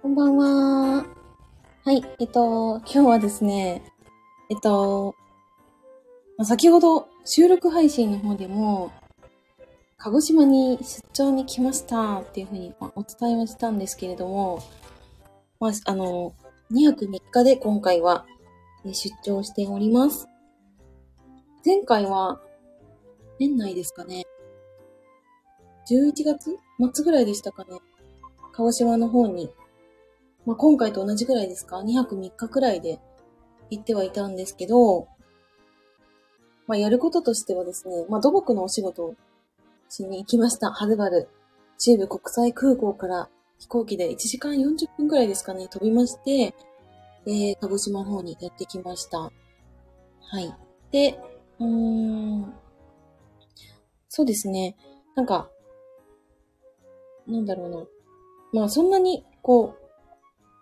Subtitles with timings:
[0.00, 1.04] こんばんは。
[1.84, 3.82] はい、えっと、今日はですね、
[4.48, 5.16] えっと、
[6.44, 8.92] 先ほど収録配信の方でも、
[9.96, 14.62] 鹿児島に出張に来ましたっていうふうにお伝えはしたんですけれども、
[15.58, 16.32] まあ、あの、
[16.70, 18.24] 2泊3日で今回は
[18.84, 20.28] 出張しております。
[21.66, 22.40] 前回は
[23.40, 24.22] 年内ですかね。
[25.90, 26.56] 11月
[26.94, 27.80] 末ぐらいでしたかね。
[28.52, 29.50] 鹿児島の方に、
[30.48, 32.98] まあ、今回と同じぐらいですか ?2 泊3日くらいで
[33.68, 35.06] 行ってはいたんですけど、
[36.66, 39.14] まあ、やることとしてはですね、まあ、土木のお仕事を
[39.90, 40.72] しに行きました。
[40.72, 41.28] はるばる。
[41.78, 46.54] 中部国際空港から飛行機で1時間40分くらいですかね、飛びまして、
[47.26, 49.18] えー、鹿児島の方にやってきました。
[49.18, 49.30] は
[50.40, 50.56] い。
[50.90, 51.20] で、
[51.58, 52.54] うーん、
[54.08, 54.76] そうですね。
[55.14, 55.50] なんか、
[57.26, 58.60] なんだろうな。
[58.62, 59.87] まあそんなに、こう、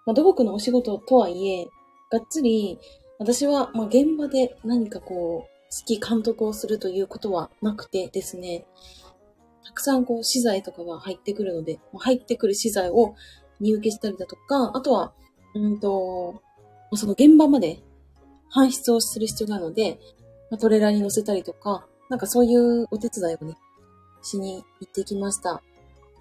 [0.06, 1.66] まあ土木のお仕事とはいえ、
[2.10, 2.78] がっつり、
[3.18, 5.56] 私は、まあ現場で何かこう、
[5.88, 8.66] 指揮監督をするということはなくてですね、
[9.66, 13.14] たくさんこう資材とかが入ってくるので、まあ入ってくる資材を
[13.60, 15.12] 入受けしたりだとか、あとは、
[15.54, 16.42] うんと、
[16.94, 17.80] その現場まで
[18.54, 19.98] 搬出をする必要があるので、
[20.50, 23.56] まあ、トレーラーに乗せたりとか、なんかそういうお手伝いをね、
[24.22, 25.62] しに行ってきました。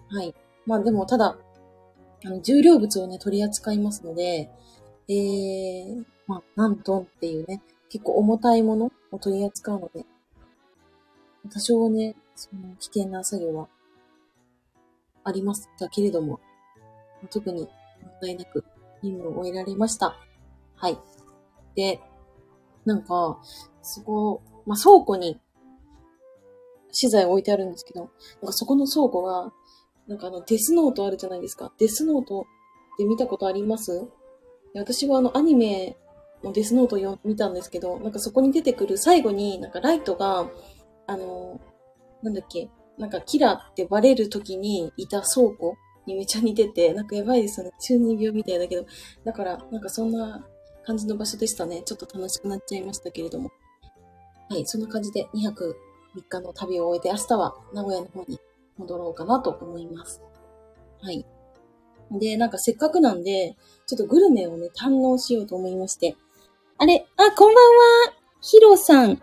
[0.09, 0.33] はい。
[0.65, 1.37] まあでもただ、
[2.23, 4.49] あの、重量物をね、取り扱いますので、
[5.07, 10.05] えー、まあ、何トンっていうね、結構重たいものを取り扱うので、
[11.51, 13.67] 多少ね、その危険な作業は
[15.23, 16.39] ありましたけれども、
[17.29, 17.67] 特に
[18.01, 18.63] 問題なく
[19.01, 20.17] 任務を終えられました。
[20.75, 20.97] はい。
[21.75, 21.99] で、
[22.85, 23.39] なんか、
[23.81, 25.39] そこ、まあ、倉庫に
[26.91, 28.09] 資材を置いてあるんですけど、なん
[28.47, 29.51] かそこの倉庫が、
[30.07, 31.71] なんかあのデスノートあるじゃないですか。
[31.79, 34.07] デスノートって見たことあります？
[34.75, 35.97] 私はあのアニメ
[36.43, 40.49] のデスノートを見たんですけど、なんかそこに出てくる最後になんかライトが、
[41.07, 41.59] あの、
[42.21, 45.75] なんだっけ、なんかキラってバレる時にいた倉庫
[46.05, 47.71] にめちゃ似てて、なんかやばいですよね。
[47.79, 48.85] 中二病みたいだけど。
[49.23, 50.45] だから、なんかそんな
[50.85, 51.81] 感じの場所でしたね。
[51.83, 53.49] ちょっと楽しくなっちゃいましたけれども。
[54.49, 55.75] はい、そんな感じで2泊
[56.15, 58.39] 3日の旅を終えて、明日は名古屋の方に
[58.77, 60.21] 戻ろうかなと思います。
[61.01, 61.25] はい。
[62.11, 63.55] で、なんかせっかくなんで、
[63.87, 66.15] ちょっとグルメをね、堪能しようと思いまして。
[66.77, 67.65] あれ、あ、こんばん
[68.09, 69.21] はヒロさん。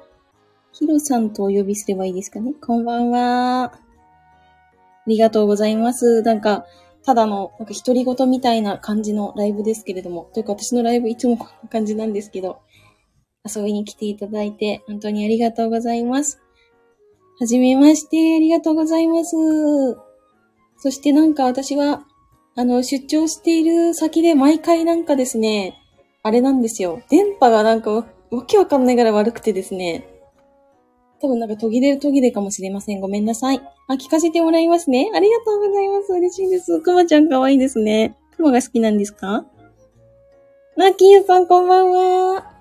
[0.73, 2.55] ヒロさんとお呼びすればいいですかね？
[2.55, 3.65] こんばんは。
[3.75, 3.81] あ
[5.07, 6.23] りがとうございます。
[6.23, 6.65] なんか、
[7.05, 12.61] ただの、なんか独り言みたいな感じのライブですけれども、というか私のライブいつもこんな感じなんですけど、
[13.45, 16.41] 遊びに来ていただいて、本当にありがとうございます。
[17.43, 19.35] はじめまして、ありがとうございます。
[20.79, 22.05] そしてなんか私は、
[22.55, 25.77] あの、出張している先で毎回なんかですね、
[26.23, 27.03] あれなんですよ。
[27.09, 28.05] 電波がなんかわ
[28.47, 30.07] けわかんないぐら悪くてですね。
[31.21, 33.01] 多分なんか途切れる途切れかもしれません。
[33.01, 33.61] ごめんなさい。
[33.89, 35.11] あ、聞かせてもらいますね。
[35.13, 36.13] ありがとうございます。
[36.13, 36.81] 嬉しいです。
[36.81, 38.17] くまちゃんかわいいですね。
[38.37, 39.45] くまが好きなんですか？
[40.77, 42.53] マーキーユさんこんばんは。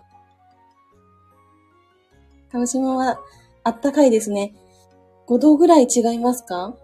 [2.51, 3.19] 鹿児島は
[3.63, 4.55] あったかいですね。
[5.31, 6.75] 5度ぐらい違いますか？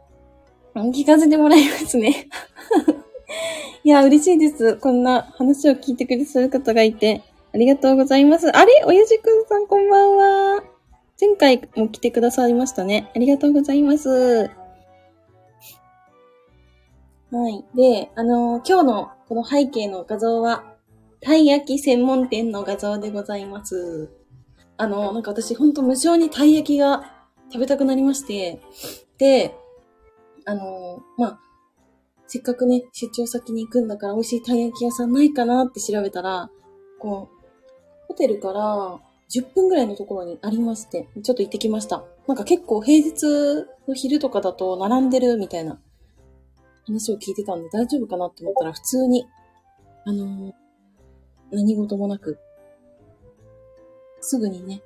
[0.74, 2.30] 聞かせてもらいますね。
[3.84, 4.78] いや、嬉しいです。
[4.78, 7.24] こんな話を聞いてくださる方がいて。
[7.54, 8.48] ありがとうございます。
[8.48, 8.86] あれ？
[8.86, 10.64] おやじくんさんこんばんは。
[11.20, 13.12] 前回も来てくださいましたね。
[13.14, 14.50] ありがとうございます。
[17.30, 17.66] はい。
[17.76, 20.64] で、あのー今日のこの背景の画像は、
[21.20, 24.10] たい焼き専門店の画像でございます。
[24.78, 27.17] あのーなんか私ほんと無性にたい焼きが
[27.52, 28.60] 食べたくなりまして、
[29.18, 29.56] で、
[30.46, 31.40] あのーまあ、
[32.28, 36.50] せっかくね、出張先に行くんだから美味しいたい焼き屋さんないかなって調べたら、
[37.00, 37.38] こう、
[38.08, 39.00] ホテルから
[39.30, 42.04] 10分ぐらいのところにありまして、ちょっと行ってきました。
[42.28, 45.80] なんか結構平日の昼とかだと並んでるみたいな
[46.86, 49.26] 話を聞いてたんで大丈夫かなって思ったら普通に、
[50.06, 50.54] あのー
[51.52, 52.38] 何事もなく、
[54.20, 54.82] すぐにね、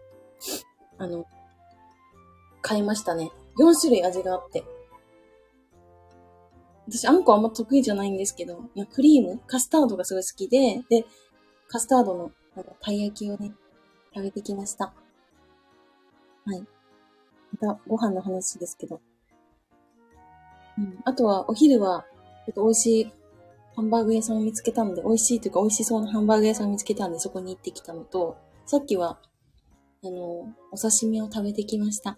[0.99, 1.25] あの、
[2.61, 3.31] 買いましたね。
[3.57, 4.63] 4種類味があって。
[6.87, 11.05] 私、あんこあんま得意じゃないんですけど、クリーム、カスタードがすごい好きで、で、
[11.67, 13.53] カスタードのあのたい焼きをね、
[14.13, 14.93] 食べてきました。
[16.45, 16.65] はい。
[17.61, 18.99] また、ご飯の話ですけど。
[20.77, 20.99] うん。
[21.05, 22.05] あとは、お昼は、
[22.45, 23.13] ちょっと美味しい
[23.75, 29.19] ハンバーグ屋さんを見つけたので、美味しいというか美味しそうなハンバーグ屋さんを見つけたんで、そこに行ってきたのと、さっきは、
[30.03, 32.17] あの、お刺身を食べてきました。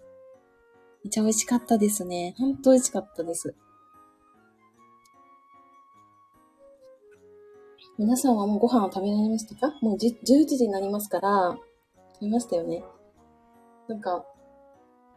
[1.04, 2.34] めっちゃ美味しかったですね。
[2.38, 3.54] ほんと美味しかったです。
[7.98, 9.78] 皆さんはもうご飯を食べられましたか？
[9.82, 11.56] もう11時になりますから、
[12.14, 12.82] 食べましたよね。
[13.86, 14.24] なんか、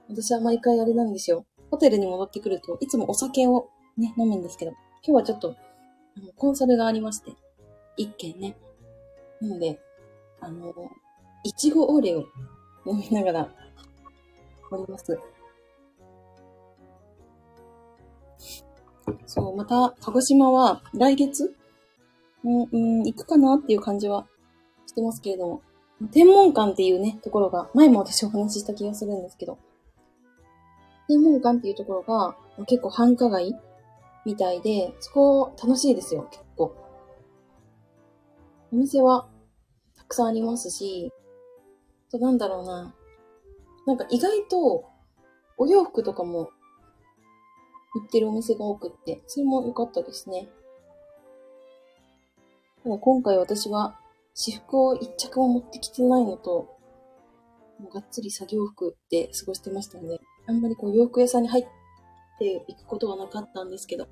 [0.09, 1.45] 私は毎回あれなんですよ。
[1.71, 5.55] ホテルに戻ってくると、いつもお酒をね、飲むんですけど、今日はちょっと、
[6.17, 7.31] あの、コンサルがありまして、
[7.95, 8.57] 一軒ね。
[9.39, 9.79] なので、
[10.41, 10.73] あの、
[11.45, 12.25] いちごオーレを
[12.85, 13.49] 飲みながら、
[14.69, 15.17] おります。
[19.25, 21.55] そう、また、鹿児島は来月？
[22.43, 24.27] うん、うん、行くかなっていう感じは
[24.85, 25.61] してますけれども、
[26.11, 29.57] 天文館っていうね、ところが、前も私お話しした気がするんですけど、
[31.07, 33.55] 天文館っていうところが結構繁華街
[34.25, 36.75] みたいで、そこ楽しいですよ、結構。
[38.71, 39.27] お店は
[39.95, 41.11] たくさんありますし、
[42.11, 42.93] となんだろうな。
[43.85, 44.83] なんか意外と
[45.57, 46.51] お洋服とかも
[47.97, 50.47] 売ってるお店が多くって、それも良かったですね。
[52.83, 53.99] ただ今回私は
[54.33, 56.77] 私服を一着も持ってきてないのと、
[57.79, 61.65] もうがっつり作業服で過ごしてましたので、あんまりこう洋服屋さんに入っ
[62.39, 64.07] ていくことはなかったんですけど、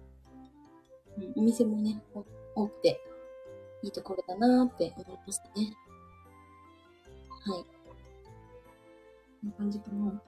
[1.18, 2.02] うん、お店もね、
[2.56, 3.00] 多くて、
[3.84, 5.74] いいところだなーって思いましたね。
[7.46, 7.64] はい。
[7.64, 10.22] こんな感じかな。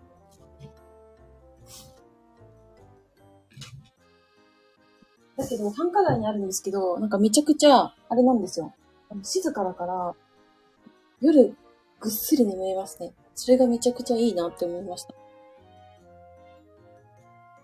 [5.38, 8.74] だけど、繁華街にあるんですけど、なんかめちゃくちゃ、あれなんですよ。
[9.24, 10.16] 静かだから、
[11.22, 11.56] 夜、
[12.00, 13.14] ぐっすり眠れますね。
[13.36, 15.14] それがめちゃくちゃいいなって思いました。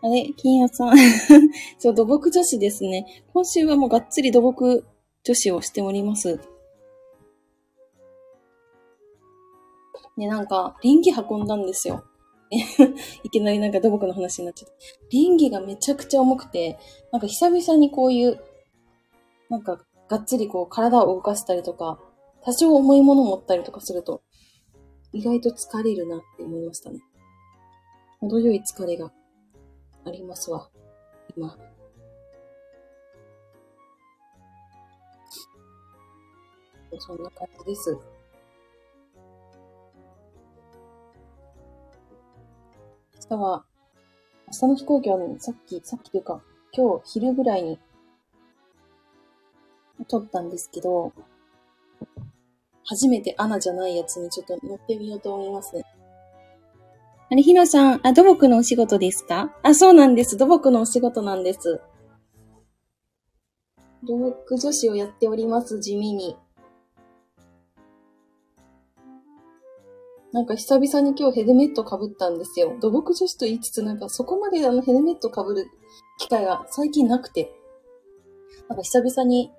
[0.03, 0.97] あれ金谷さん。
[1.79, 3.23] そう、土木女子ですね。
[3.33, 4.85] 今週はもうがっつり土木
[5.23, 6.39] 女子をしております。
[10.17, 12.03] ね、なんか、臨機運んだんですよ。
[13.23, 14.75] いきなりなんか土木の話になっちゃった。
[15.09, 16.77] 臨機がめちゃくちゃ重くて、
[17.11, 18.39] なんか久々にこういう、
[19.49, 19.79] なんか
[20.09, 21.99] がっつりこう体を動かしたりとか、
[22.41, 24.21] 多少重いもの持ったりとかすると、
[25.13, 26.99] 意外と疲れるなって思いましたね。
[28.19, 29.11] 程よい疲れが
[30.05, 30.69] ありますわ、
[31.35, 31.57] 今。
[36.99, 38.12] そんな感じです。
[43.33, 43.65] 明日は、
[44.47, 47.79] 明日の飛行機はね、さっき、さっきというか、今日昼ぐらいに
[50.07, 51.13] 撮ったんですけど、
[52.85, 55.83] 初めてアナじゃないやつにちょっと乗ってみようと思いますね。
[57.31, 59.55] あれ、ひのさん、あ、土木のお仕事ですか？
[59.63, 60.37] あ、そうなんです。
[60.37, 61.81] 土木のお仕事なんです。
[64.03, 66.37] 土木女子をやっております、地味に。
[70.33, 72.75] なんか久々に今日ヘルメット被ったんですよ。
[72.81, 75.67] 土木女子と言いつつ、なんかそこまであのヘルメット被る
[76.17, 77.53] 機会が最近なくて。
[78.67, 79.51] なんか久々に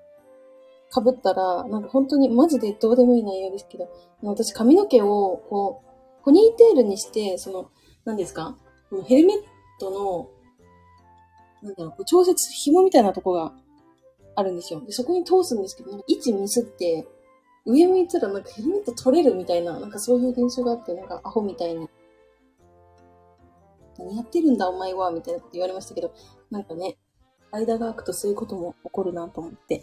[0.92, 3.88] 被ったら、なんか本当にマジでどうでもいい内容ですけど、
[4.22, 5.82] 私髪の毛をこ
[6.20, 7.70] う、ポニーテールにして、その、
[8.04, 8.56] 何ですか？
[8.90, 9.38] このヘルメッ
[9.78, 10.28] トの、
[11.62, 13.52] なんだろう、調節紐みたいなとこが
[14.34, 14.84] あるんですよ。
[14.84, 17.06] で、そこに通すんですけど、位置ミスって、
[17.66, 21.88] 上向いたらなんかヘルメット取れるみたいな、なんかそういう現象があって、なんかアホみたいに。
[23.98, 26.12] 何やってるんだお前はみたいなこと言われましたけど、
[26.50, 26.98] なんかね、
[27.52, 29.82] 間が空くとそういうことも起こるなと思って、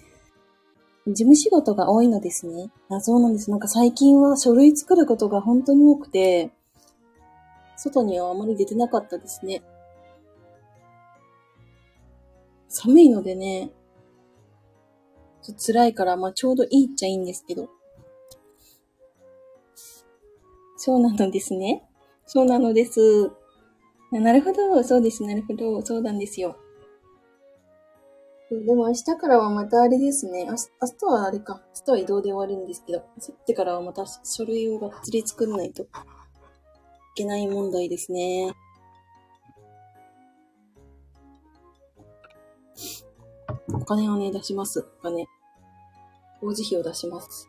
[1.07, 2.69] 事務仕事が多いのですね。
[2.89, 3.49] あ、そうなんです。
[3.49, 6.51] なんか最近は書類作ることが本当に多くて、
[7.77, 9.63] 外にはあまり出てなかったですね。
[12.67, 13.71] 寒いのでね、
[15.57, 17.69] 辛いから、まあちょうどいいっちゃいいんですけど。
[20.77, 21.87] そうなのですね。
[22.25, 23.31] そうなのです。
[24.11, 26.57] なるほど、そうです、なるほど、そうなんですよ。
[28.49, 30.45] でも明日からはまたあれですね。
[30.45, 31.61] 明日はあれか。
[31.79, 35.87] 明日は移動で終わるんですけど、明後日からはまた書類をがっつり作らないとい
[37.15, 38.53] けない問題ですね。
[43.73, 44.85] お金をね、出します。
[44.99, 45.27] お金。
[46.39, 47.47] 工事費を出します。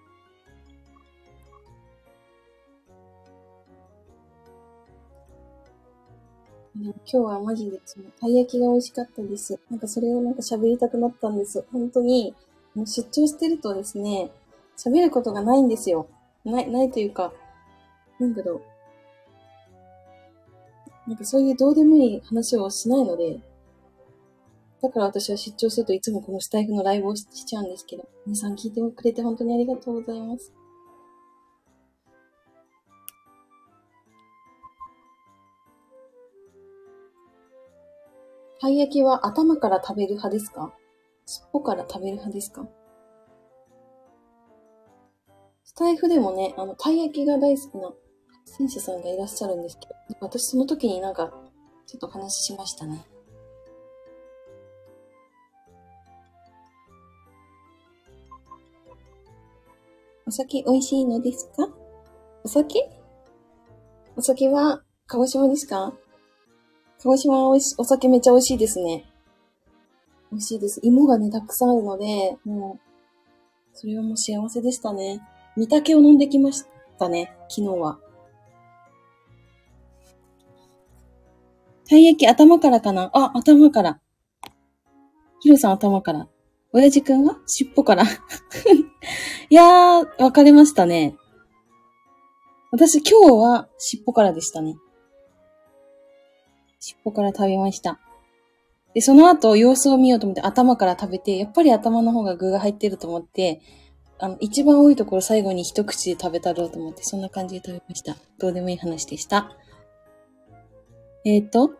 [6.75, 9.59] 今日はマジでその、たい焼きが美味しかったです。
[9.71, 11.65] なんかそれをなんか喋りたくなったんです。
[11.73, 12.35] 本当に、
[12.75, 14.31] もう出張してるとですね、
[14.77, 16.09] 喋ることがないんですよ。
[16.45, 17.33] ない、ないというか、
[18.19, 18.63] なんだろ
[21.07, 21.11] う。
[21.11, 23.41] なんかそういうどうでもいい話をしないので、
[24.83, 30.53] だから私は出張するといつもこのスタイフのライブをしちゃうんですけど、皆さん聞いてくれて本当にありがとうございます。
[38.61, 40.73] たい焼きは頭から食べる派ですか？
[41.27, 42.67] 尻尾から食べる派ですか？
[45.65, 47.93] スタイフでもね、あの、たい焼きが大好きな
[48.45, 51.33] 選手さんがいらっしゃるんですけど、私その時になんか、
[51.87, 53.05] ちょっと話しましたね。
[60.27, 61.69] お酒美味しいのですか？
[62.45, 62.91] お酒？
[64.17, 65.93] お酒は、鹿児島ですか？
[66.99, 69.05] 鹿児島はおい、お酒めっちゃ美味しいですね。
[70.31, 70.81] 美味しいです。
[70.83, 72.81] 芋がね、たくさんあるので、もう、
[73.75, 75.21] それはもう幸せでしたね。
[75.57, 76.65] 御嶽を飲んできまし
[76.99, 77.99] たね、昨日は。
[81.89, 83.11] たい焼き頭からかな？
[83.13, 84.01] あ、頭から。
[85.41, 86.29] ヒロさん頭から。
[86.73, 88.05] 親父くんは尻尾から。
[89.51, 91.17] いやー、分かれましたね。
[92.71, 94.77] 私今日は尻尾からでしたね。
[96.81, 98.01] 尻尾から食べました。
[98.95, 103.61] で、その後様子を見ようと思って頭から食べて、やっぱり頭の方が具が入ってると思って、
[104.19, 108.17] あの、一番多いところ最後に一口で食べたろうと思って、そんな感じで食べました。
[108.39, 109.51] どうでもいい話でした。
[111.25, 111.73] えっ、ー、と、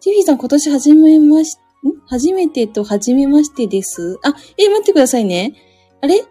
[0.00, 1.65] ジフィーさん今年始めまし、ん
[2.06, 4.18] 初めてと初めましてです。
[4.22, 5.54] あ、え、待ってくださいね。
[6.00, 6.24] あれ？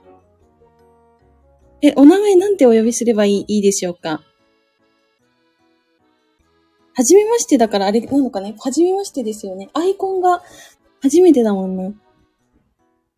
[1.82, 4.22] え、お名前なんてお呼びすればいいいいでしょうか？
[6.94, 8.56] はじめましてだからあれなのかね？
[8.58, 9.70] はじめましてですよね。
[9.74, 10.42] アイコンが
[11.02, 11.94] 初めてだもんな。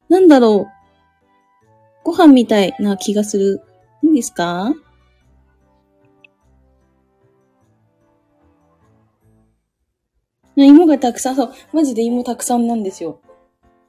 [0.10, 0.68] なんだろう？
[2.04, 3.62] ご飯みたいな気がする。
[4.04, 4.74] いいんですか？
[10.66, 13.20] 芋がたくさん、そう、マジで芋たくさんなんですよ。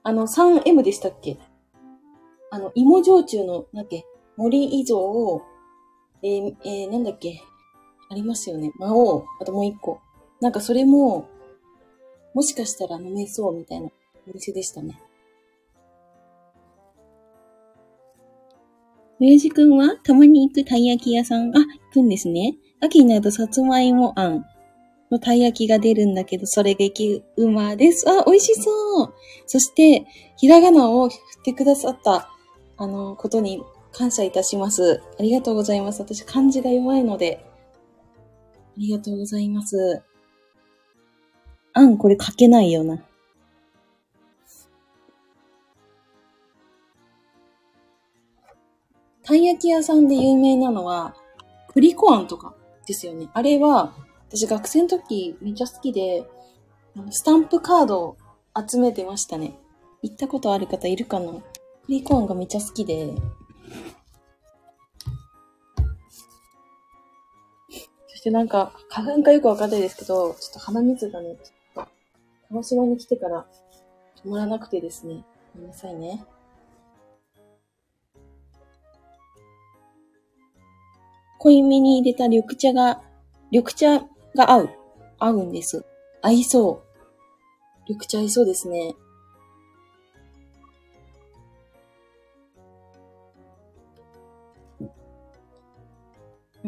[0.02, 1.38] あの、3M でしたっけ？
[2.50, 4.04] あの、芋焼酎の、なんだっけ、
[4.36, 5.42] 森以上を、
[6.22, 7.40] えー、えー、なんだっけ、
[8.10, 8.72] ありますよね。
[8.78, 10.00] 魔王、あともう一個。
[10.40, 11.28] なんかそれも、
[12.34, 13.90] もしかしたら飲めそうみたいなお
[14.32, 15.00] 店でしたね。
[19.20, 22.56] 親父くんはたまに行くたい焼き屋さん、あ、行くんですね。
[22.80, 24.44] 秋になるとさつまいもあん
[25.10, 28.08] のたい焼きが出るんだけど、それ激うまです。
[28.08, 29.14] あ、美味しそう。
[29.46, 32.30] そして、ひらがなを振ってくださった、
[32.76, 33.62] あの、ことに
[33.92, 35.02] 感謝いたします。
[35.18, 36.00] ありがとうございます。
[36.00, 37.44] 私、漢字が弱いので。
[38.54, 40.02] ありがとうございます。
[41.72, 43.02] あん、これ書けないよな。
[49.22, 51.14] たい焼き屋さんで有名なのは、
[51.74, 52.54] プリコあんとか
[52.86, 53.28] ですよね。
[53.34, 53.94] あれは、
[54.30, 56.28] 私学生の時めっちゃ好きで、
[57.10, 58.16] スタンプカードを
[58.68, 59.58] 集めてましたね。
[60.02, 61.32] 行ったことある方いるかな？
[61.32, 61.42] プ
[61.88, 63.14] リコーンがめっちゃ好きで。
[68.08, 71.90] そしてなんか、花粉かよくわかんないですけど、ちょっと鼻水がね、ちょっと、
[72.48, 73.46] 鹿児島に来てから
[74.24, 75.24] 止まらなくてですね。
[75.54, 76.24] ごめんなさいね。
[81.38, 83.00] 濃いめに入れた緑茶が、
[83.52, 84.00] 緑茶
[84.38, 84.70] が合う。
[85.18, 85.84] 合うんです。
[86.22, 86.88] 合いそう。
[87.88, 88.94] 緑茶合いそうですね。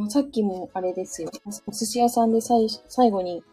[0.09, 1.31] さっきもあれですよ。
[1.67, 3.45] お寿司屋さんで最最後に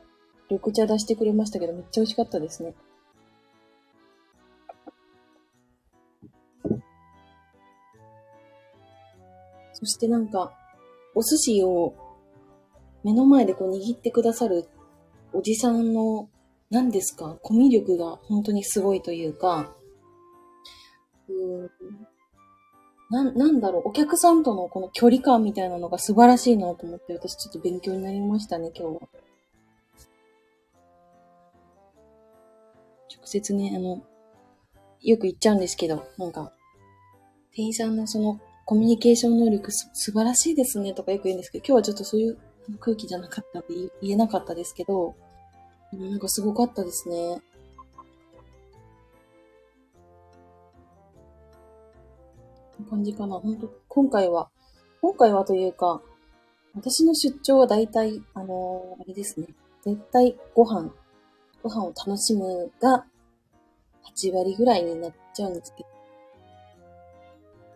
[0.50, 2.74] 緑茶出してくれましたけど、めっちゃ美味しかったですね。
[9.74, 10.52] そしてなんか、
[11.14, 12.07] お寿司を
[13.08, 14.68] 目の前でこう握ってくださる
[15.32, 16.28] おじさんの、
[16.70, 19.74] 何ですか、コミュ力が本当にすごいというか、
[21.30, 21.70] うん
[23.10, 29.02] な、なんだろう、お客さんとのこの距離感みたいなのが素晴らしいなと思って、私ちょっと勉強になりましたね、今日は。
[33.16, 34.04] 直接ね、あの、
[35.02, 36.52] よく言っちゃうんですけど、なんか、
[37.54, 42.38] 店員さんのそのコミュニケーション能力す素晴らしいですねとかよく言うんですけど、今日はちょっとそういう
[42.80, 45.16] 空気じゃなかったって言えなかったですけど、
[45.94, 47.42] なんかすごかったですね。
[52.90, 53.40] 感じかな。
[53.40, 54.50] 本当今回は、
[55.02, 56.02] 今回はというか、
[56.76, 59.48] 私の出張は大体、あのー、あれですね。
[59.84, 60.92] 絶対ご飯、
[61.64, 63.06] ご飯を楽しむが
[64.16, 65.90] 8割ぐらいになっちゃうんですけど、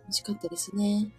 [0.03, 1.10] 美味しかったですね。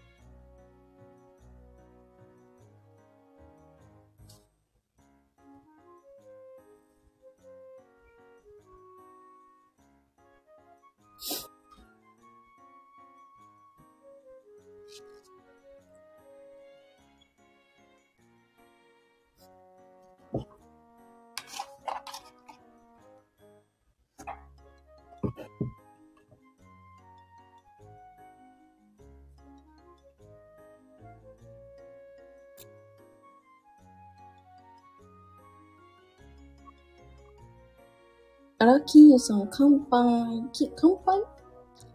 [38.63, 41.21] 荒木優さん、乾杯、き乾杯？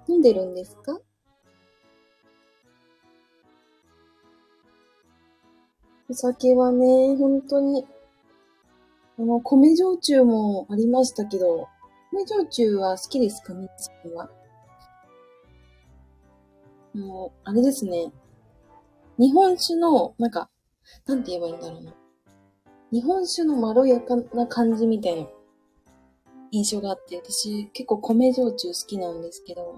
[0.10, 1.00] 飲んでるんですか？
[6.10, 7.88] お酒はね、本当に、
[9.18, 11.70] あの、米焼酎もありましたけど、
[12.12, 13.54] 米焼酎は好きですか？
[13.54, 14.30] みつきは？
[16.94, 18.12] もう、あれですね。
[19.18, 20.50] 日本酒の、なんか、
[21.06, 21.94] なんて言えばいいんだろうな。
[22.92, 25.30] 日本酒のまろやかな感じみたいな
[26.52, 29.78] 印象があって、私結構米焼酎好きなんですけど、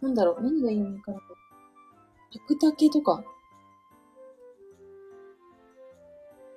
[0.00, 1.20] なんだろう、何がいいのかな。
[2.30, 3.22] 白竹とか、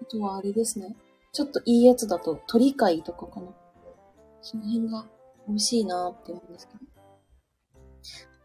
[0.01, 0.95] あとはあれですね。
[1.31, 3.47] ちょっといいやつだと鳥貝とかかな。
[4.41, 5.05] その辺が
[5.47, 6.79] 美味しいなって思うんですけど。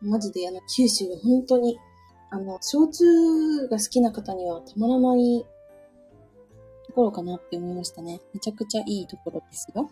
[0.02, 1.78] マジであの、九州は本当に、
[2.30, 5.44] あの、焼酎が好きな方にはたまらない
[6.86, 8.20] ところかなって思いましたね。
[8.32, 9.90] めちゃくちゃいいところですよ。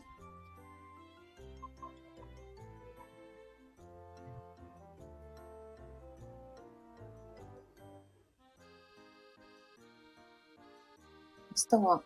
[11.67, 12.03] 日は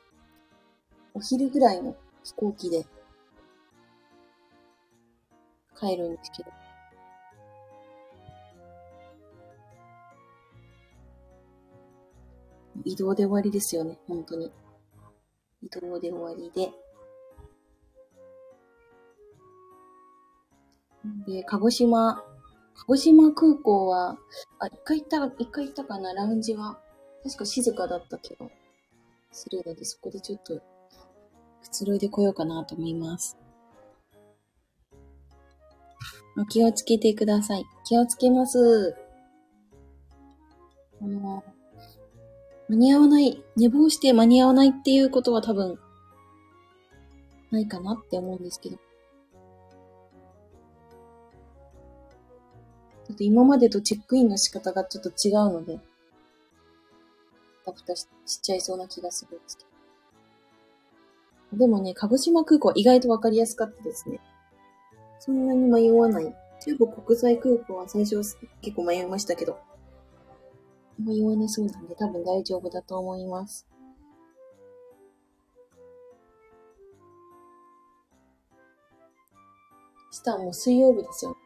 [1.14, 2.86] お昼ぐらいの飛行機で
[5.78, 6.50] 帰るんですけど。
[12.84, 14.50] 移動で終わりですよね、本当に。
[15.62, 16.72] 移動で終わりで。
[21.26, 22.24] で、鹿児島、
[22.74, 24.18] 鹿児島空港は、
[24.58, 26.78] あ、一回行った、一回行ったかな、ラウンジは。
[27.22, 28.50] 確か静かだったけど、
[29.32, 30.60] するので、そこでちょっと、
[31.62, 33.36] くつろいでこようかなと思います。
[36.48, 37.64] 気をつけてください。
[37.84, 38.96] 気をつけます。
[41.00, 41.44] あの、
[42.68, 45.78] 間に合わない、寝坊して間に合わないっていうことは多分、
[47.50, 48.76] ないかなって思うんですけど。
[48.76, 55.80] ちょっと今までとチェックインの仕方がちょっと違うので、
[57.64, 59.64] タプタしちゃいそうな気がするんですけ
[61.52, 61.58] ど。
[61.58, 64.20] でもね、鹿児島空港は意外とわかりやすかったですね。
[65.18, 66.34] そんなに迷わない。
[66.64, 68.16] 中国国際空港は最初
[68.60, 69.58] 結構迷いましたけど。
[70.98, 73.66] 迷わなそうなんで多分大丈夫だと思います。
[80.12, 81.36] 明日はもう水曜日ですよ。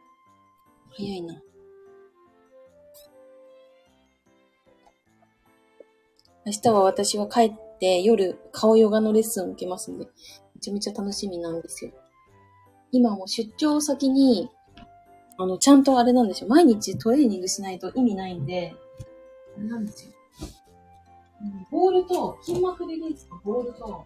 [0.91, 1.41] 早いな。
[6.47, 11.91] 明日は私は帰って夜顔ヨガのレッスンを受けますんで、めちゃめちゃ楽しみなんですよ。
[12.93, 14.49] 今も出張先に、
[15.37, 16.47] あの、ちゃんとあれなんですよ。
[16.47, 18.73] 毎日トレーニングしないと意味ないんで、
[19.57, 20.13] あれなんですよ。
[21.69, 24.05] ボールと、筋膜リリースのボールと、どっ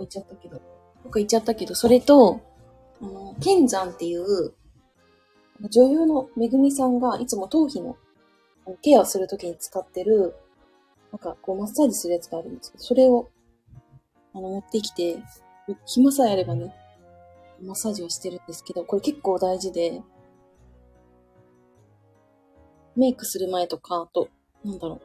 [0.00, 0.60] 行っちゃったけど、ど
[1.08, 2.42] っか行っちゃったけど、それと、
[3.00, 4.52] あの、剣山っていう、
[5.70, 7.96] 女優のめぐみさんがいつも頭皮の
[8.82, 10.34] ケアするときに使ってる、
[11.12, 13.28] なんかこうマッサージするやつがあるんですけど、それを、
[14.34, 15.18] あの、持ってきて、
[15.86, 16.74] 暇さえあればね、
[17.62, 20.02] マッサージをしてるんですけど、これ結構大事で、
[22.96, 24.28] メイクする前とか、あと、
[24.64, 25.00] なんだろう。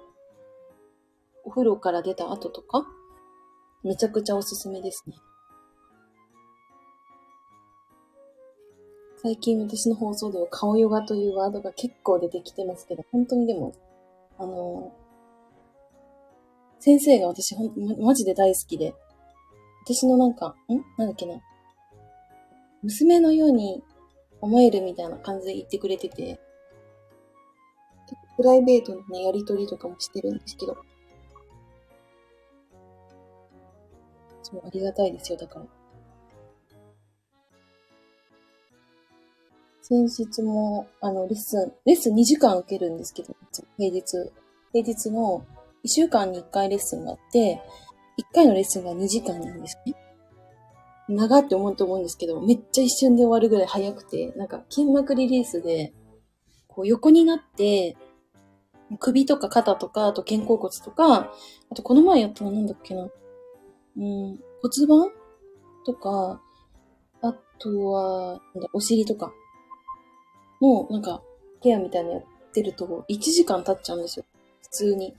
[1.46, 2.86] お風呂から出た後とか、
[3.84, 5.16] めちゃくちゃおすすめですね。
[9.24, 13.74] 最近私の放送では顔ヨガというワードが結構出てきてますけど、本当にでも、
[14.40, 14.92] あの、
[16.82, 18.96] 先生が私ほん、ま、マジで大好きで、
[19.86, 20.74] 私のなんか、ん？
[20.98, 21.39] なんだっけな。
[22.82, 23.84] 娘のように
[24.41, 26.39] 思えるみたいな感じで言ってくれてて、
[28.36, 30.76] プライベートのね、やりとりとかもしてるんですけど。
[34.41, 35.65] そう、ありがたいですよ、だから。
[39.84, 43.36] 先日も、あの、レッスン、レッスン2時間受けるんですけど、
[43.78, 44.32] 平日。
[44.74, 45.46] 平日の
[45.84, 47.62] 1週間に1回レッスンがあって、
[48.20, 49.96] 1回のレッスンが2時間なんですね。
[51.10, 55.94] 長って思うと思うんですけど、めっちゃ一瞬で終わるぐらい早くて、なんか筋膜リリースで、
[56.67, 57.98] こう横になって、
[59.00, 61.32] 首とか肩とか、あと肩甲骨とか、
[61.70, 63.04] あとこの前やったのなんだっけな。
[63.04, 65.10] うん、骨盤
[65.86, 66.41] とか、
[67.22, 69.34] あとは、なんだ、お尻とか
[70.62, 71.22] もうなんか、
[71.62, 74.26] ケアみたいなのやってると、1時間経っちゃうんですよ。
[74.62, 75.15] 普通に。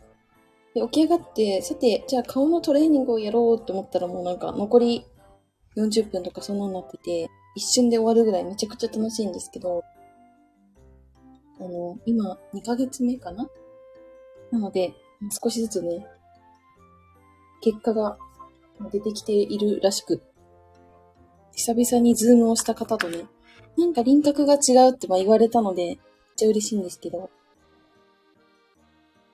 [0.75, 5.05] で、起き上がって、さて、じゃあ顔のトレーニングをやろうと思ったらもうなんか残り
[5.77, 9.83] 40分とかそんなになってて、一瞬で終わるぐらいめちゃくちゃ楽しいんですけど、
[11.61, 13.47] あの、今2ヶ月目かな？
[14.51, 14.95] なので、
[15.43, 16.07] 少しずつね、
[17.61, 18.19] 結果が
[18.91, 20.23] 出てきているらしく、
[21.55, 23.27] 久々にズームをした方とね、
[23.77, 25.99] なんか輪郭が違うって言われたので、めっ
[26.37, 27.31] ちゃ嬉しいんですけど。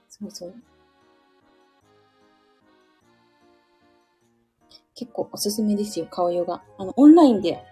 [0.08, 0.54] そうそう。
[4.98, 6.64] 結構おすすめですよ、顔ヨガ。
[6.76, 7.62] あの、オンラインで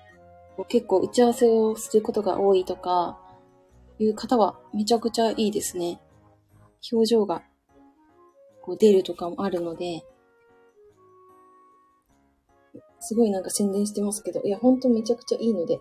[0.69, 3.19] 結構打ち合わせをすることが多いとか、
[3.99, 6.01] いう方はめちゃくちゃいいですね。
[6.93, 7.43] 表情が
[8.63, 10.05] こう出るとかもあるので、
[13.01, 15.81] すごいなんか宣伝してますけど、いや、ほんとめちゃくちゃいいので、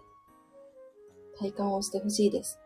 [1.37, 2.59] 体感をしてほしいです。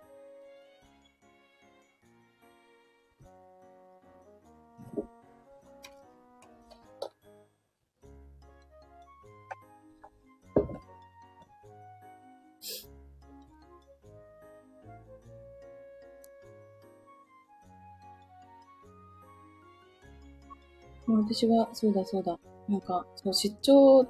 [21.39, 22.37] 私は、そうだそうだ。
[22.67, 24.05] なんか、そう、出張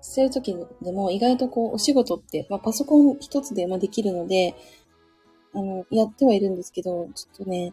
[0.00, 4.54] してる時でも意外とこう、お仕事って、まあ、パソコン一つでまできるので、
[5.54, 7.72] あの、やってはいるんですけど、ちょっとね、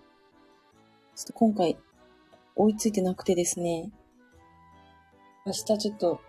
[1.15, 1.78] ちょっと今回、
[2.56, 3.91] 追いついてなくてですね、
[5.45, 6.19] 明日ちょっと、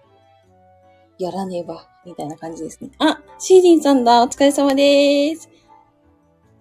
[1.18, 2.90] やらねば、みたいな感じですね。
[2.98, 5.48] あ、シーリンさんだお疲れ様でーす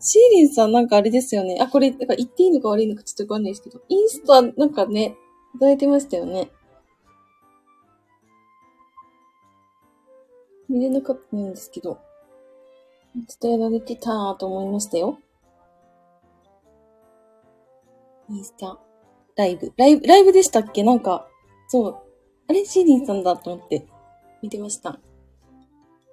[0.02, 1.58] シーリンさんなんかあれですよね。
[1.60, 5.18] あ、これ、なんか言っていいのか悪いのかちょっとわかんないですけど、インスタなんかね、
[5.56, 6.50] いただいてましたよね。
[10.70, 11.98] 見れなかったんですけど、
[13.42, 15.18] 伝えられてたと思いましたよ。
[18.30, 18.78] インスタ、
[19.36, 20.84] ライブ、ライブ、ライブでしたっけ？
[20.84, 21.28] なんか、
[21.68, 21.98] そう、
[22.48, 22.64] あれ？
[22.64, 23.88] シーリンさんだと思って
[24.44, 24.92] 見てました。
[24.92, 24.96] あ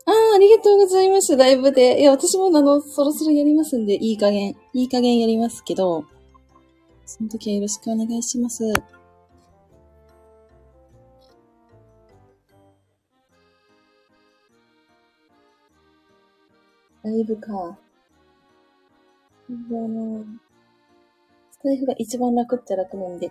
[0.07, 1.37] あ、ありがとうございます。
[1.37, 2.01] ライブで。
[2.01, 6.05] いや、私もあの、そろそろやりますんで、いい加減、いい加減やりますけど、
[7.05, 8.73] その時はよろしくお願いします。
[17.07, 17.79] ライブか。
[19.49, 20.25] あの、
[21.53, 23.31] スタイフが一番楽っちゃ楽なんで。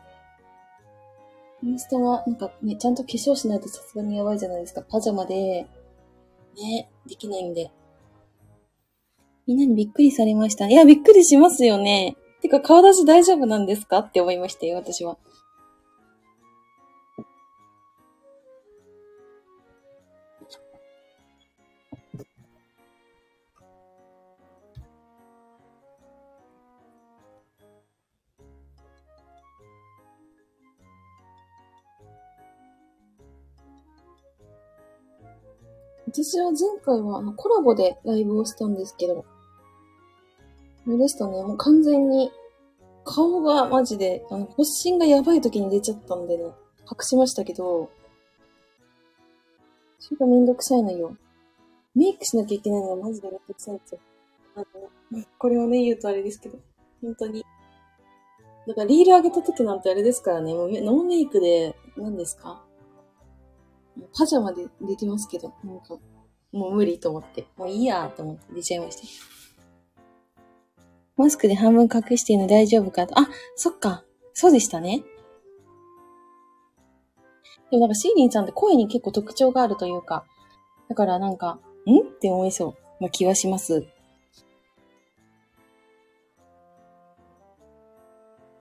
[1.61, 4.81] インスタは、なんかね、ちゃんと化粧しないとさすがにやばいじゃないですか。
[4.81, 5.67] パジャマで、
[6.55, 7.69] ね、できないんで。
[9.45, 10.69] みんなにびっくりされました。
[10.69, 12.15] いや、びっくりしますよね。
[12.41, 13.99] てか、顔出し大丈夫なんですか？
[13.99, 15.17] って思いましたよ、私は。
[36.23, 39.25] 私は前回はあのコラボでライブをしたんですけど、
[40.88, 42.32] あれでしたね、もう完全に
[43.04, 46.43] 顔がマジで、あの、発疹がやばい時に出ちゃったんでね、
[46.89, 47.89] 隠しましたけど、
[49.99, 51.17] それがめんどくさいのよ。
[51.95, 53.99] メイクしなきゃいけないのがマジでめんどくさいんですよ。
[54.56, 54.65] あの、
[55.38, 56.58] これをね、言うとあれですけど、
[57.01, 57.43] 本当に。
[58.67, 62.63] だからリール上げた時なんてあれですからね、もうノーメイクで、何ですか？
[64.17, 65.97] パジャマで出てますけど、なんか、
[66.51, 69.08] もう無理と思って、もういいやと思って出ちゃいました。
[71.17, 73.17] マスクで半分隠してるの大丈夫かと。
[73.17, 74.03] あ、そっか。
[74.34, 75.03] そうでしたね。
[77.71, 80.25] でもなんかシーリンさんって声に結構特徴があるというか、
[80.89, 83.86] だからなんか、んって思いそうな気はします。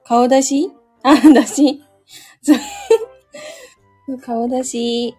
[0.04, 0.70] 顔出し？
[1.02, 1.82] あ、出し。
[4.22, 5.16] 顔出し。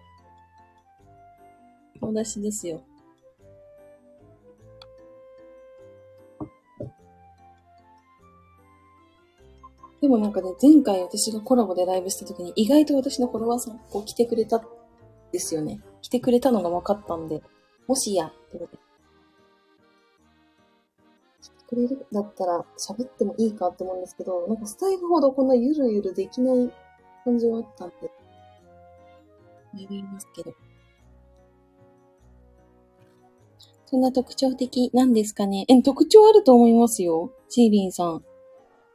[1.96, 2.82] 顔出しですよ。
[10.00, 14.62] でもなんかね、前回私がコラボでライブした時に意外と私のフォロワーさんこう来てくれた
[15.32, 15.80] ですよね。
[16.02, 17.42] 来てくれたのが分かったんで、
[17.88, 18.78] もしや、ってことで。
[21.42, 26.70] 来てくれるだったら喋ってもいいかって思うんですけど、なんかスタイルほどこんなゆるゆるできない
[27.24, 27.94] 感じがあったんで、
[29.88, 30.52] ビいますけど。
[33.88, 35.64] そんな特徴的なんですかね？
[35.68, 37.32] え、特徴あると思いますよ。
[37.48, 38.24] シーリンさん。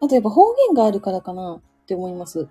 [0.02, 1.62] あとやっぱ方言があるからかな？
[1.62, 2.48] って思います。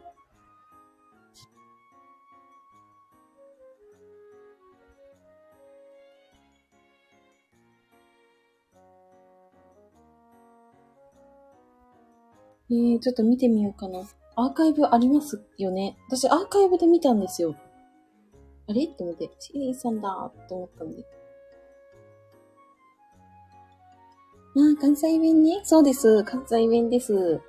[12.70, 14.00] えー、ちょっと見てみようかな。
[14.36, 15.98] アーカイブありますよね。
[16.08, 17.54] 私アーカイブで見たんですよ。
[18.68, 18.84] あれ？
[18.84, 21.04] って思って、シーリンさんだと思ったんで。
[24.56, 25.60] あ、関西弁ね。
[25.62, 26.24] そうです。
[26.24, 27.40] 関西弁です。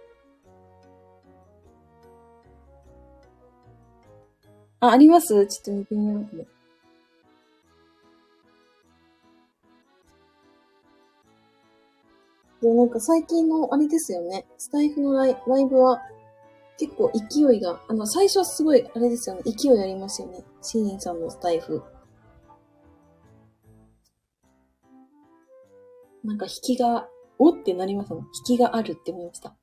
[4.80, 5.46] あ、あります？
[5.48, 6.46] ちょっと見てみます、ね。
[12.62, 14.46] で、なんか最近のあれですよね。
[14.58, 16.00] スタイフのライライブは
[16.78, 19.42] 結構勢いが、あの、最初はすごいあれですよね。
[19.46, 20.44] 勢いありますよね。
[20.62, 21.82] シーンさんのスタイフ。
[26.24, 27.08] なんか引きが、
[27.40, 28.24] おってなりますもん。
[28.48, 29.56] 引きがあるって思いました。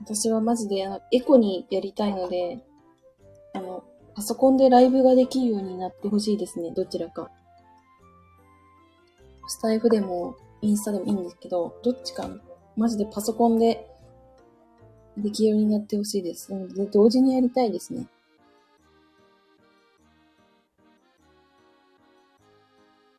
[0.00, 2.60] 私はマジであのエコにやりたいので、
[3.52, 3.82] あの、
[4.14, 7.28] パソコンでライブができるようになってほしいですね、どちらか。
[9.46, 12.28] スタイフでも、インスタでもいいんですけど、どっちか、
[12.76, 13.86] マジでパソコンで
[15.16, 16.52] できるようになってほしいです。
[16.52, 18.06] なので、同時にやりたいですね。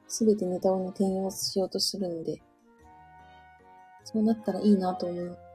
[0.07, 2.41] すべてネタを、転用しようとするので、
[4.03, 5.46] そうなったらいいなと思い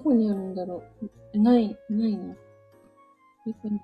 [0.00, 0.82] どこにあるんだろ
[1.34, 2.34] うない、ないな。
[3.46, 3.78] どこに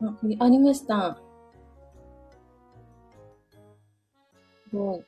[0.00, 1.18] あ、これありました。
[4.70, 5.04] すごい。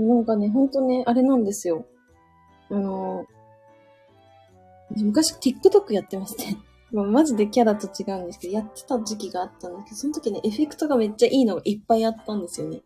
[0.00, 1.84] なんかね、ほんとね、あれなんですよ。
[2.70, 3.26] あの
[4.90, 6.65] 昔 TikTok やってまして。
[6.92, 12.82] まあ、マジでキャラと違うんですけど、やってた時期があったんですけど、その時ね、エフェクトがめっちゃいいのがいっぱいあったんですよね。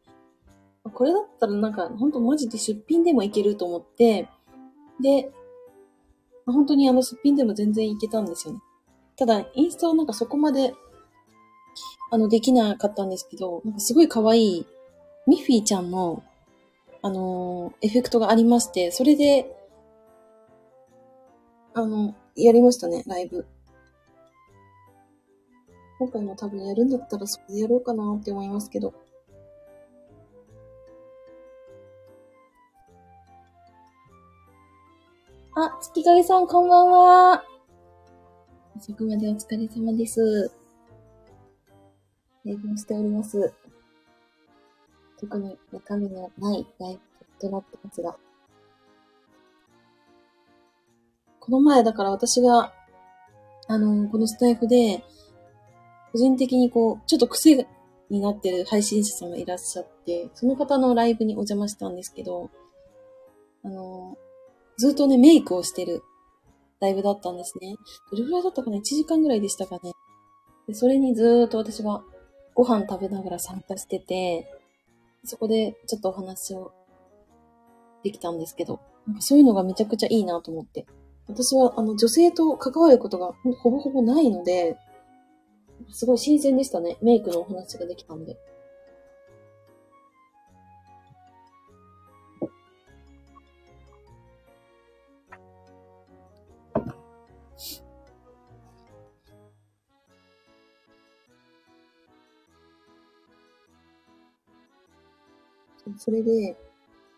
[0.95, 4.29] これだったらなんか、ほんとマジで出品でもいけると思って、
[5.01, 5.31] で、
[6.47, 8.61] 本当にあの出品でも全然いけたんですよね。
[9.17, 10.75] ただ、インスタはなんかそこまで、
[12.11, 14.67] あの、できなかったんですけど、なんかすごい可愛い、
[15.27, 16.23] ミッフィーちゃんの、
[17.03, 19.55] あのー、エフェクトがありまして、それで、
[21.75, 23.47] あの、やりましたね、ライブ。
[26.01, 28.95] 今回も多分やるんだったらそれでやろうかなって思いますけど。
[35.55, 37.45] あ、月影さんこんばんは。
[38.79, 40.51] 遅くまでお疲れ様です。
[42.47, 43.53] 営業しております。
[45.19, 47.01] 特に中身のないライブ
[47.39, 48.17] となってますが。
[51.41, 52.73] この前だから私が、
[53.69, 55.05] あの、このスタイフで、
[56.13, 57.67] 個人的にこう、ちょっと癖
[58.11, 62.51] になってる配信者さんがいらっしゃって、その方のライブにお邪魔したんですけど、
[63.65, 64.17] あの、
[64.77, 66.03] ずっとね、メイクをしてる
[66.81, 67.77] ライブだったんですね。
[68.11, 69.93] どれぐらいだったかな ?1 時間ぐらいでしたかね。
[70.67, 72.03] で、それにずーっと私が
[72.55, 74.51] ご飯食べながら参加してて、
[75.25, 76.73] そこでちょっとお話を
[78.03, 80.87] できたんですけど、なんかそういうのがめちゃくちゃいいなと思って。
[81.29, 84.77] 私はあの女性と関わることがほぼほぼないので、
[85.93, 86.97] すごい新鮮でしたね。
[87.03, 88.37] メイクのお話ができたんで。
[105.99, 106.57] それで、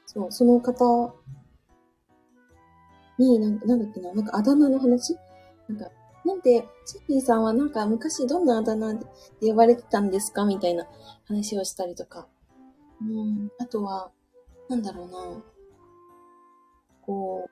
[0.07, 1.15] そう、その方
[3.17, 5.17] に、なんなんだっけな、なんかあだ名の話？
[5.69, 5.89] なんか、
[6.25, 9.07] なんで、チッピーさんはなんか昔どんなあだ名で
[9.41, 10.87] 呼ばれてたんですかみたいな
[11.27, 12.29] 話をしたりとか。
[13.01, 14.11] うん、あとは、
[14.69, 15.43] なんだろうな。
[17.03, 17.51] こう、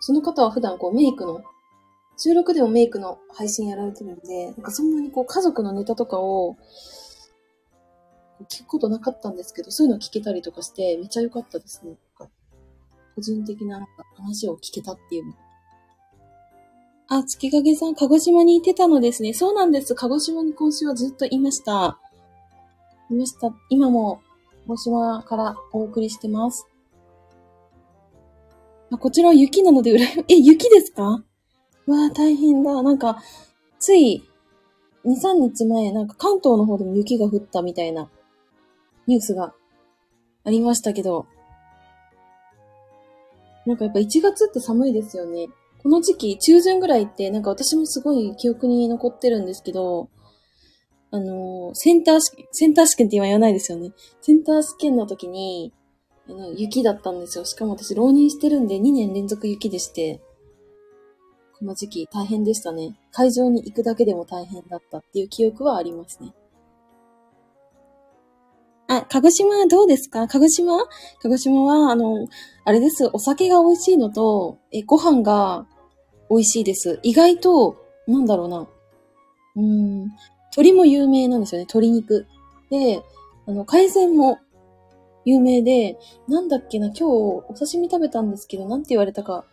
[0.00, 1.42] その方は普段こうメイクの、
[2.16, 6.56] 収録でもメイクの配信やられてるんで、なんかそんなにこう家族のネタとかを
[8.48, 11.96] 聞くことなかったんですけど、そういうの聞けたりとかして、めっちゃ良かったですね。
[13.14, 15.34] 個人的な話を聞けたっていうの。
[17.08, 19.34] あ、月影さん、鹿児島にいてたのですね。
[19.34, 19.94] そうなんです。
[19.94, 21.98] 鹿児島に今週はずっといました。
[23.10, 23.54] いました。
[23.68, 24.20] 今も、
[24.66, 26.66] 鹿児島からお送りしてます。
[28.90, 31.02] あこちらは雪なので、裏、 え、雪ですか？
[31.86, 32.82] わあ、大変だ。
[32.82, 33.22] なんか、
[33.78, 34.24] つい、
[35.04, 38.08] 2、3日前、なんか関東の方でも雪が降ったみたいな
[39.06, 39.52] ニュースが
[40.44, 41.26] ありましたけど、
[43.66, 45.48] なんかやっぱ1月って寒いですよね。
[45.84, 50.08] この時期、中旬ぐらいって、なんか私もすごい記憶に残ってるんですけど、
[51.10, 53.92] あの、センター試験、センター試験って今言わないですよね。
[54.22, 55.74] センター試験の時に、
[56.26, 57.44] あの、雪だったんですよ。
[57.44, 60.22] しかも私浪人してるんで2年連続雪でして、
[61.58, 62.98] この時期大変でしたね。
[63.12, 66.34] 会場に行くだけでも大変だったっていう記憶はありますね。
[68.88, 70.26] あ、鹿児島はどうですか？
[70.28, 70.78] 鹿児島？
[71.20, 72.26] 鹿児島は、あの、
[72.64, 73.10] あれです。
[73.12, 75.66] お酒が美味しいのと、え、ご飯が
[76.34, 76.98] 美味しいです。
[77.04, 77.76] 意外と、
[78.08, 78.66] なんだろうな。
[79.54, 80.10] うん、
[80.50, 81.62] 鶏も有名なんですよね。
[81.62, 82.26] 鶏肉。
[82.70, 83.04] で、
[83.46, 84.38] あの、海鮮も
[85.24, 89.44] 有名で、なんだっけな、今日お刺身食べたんですけど、なんて言われたか、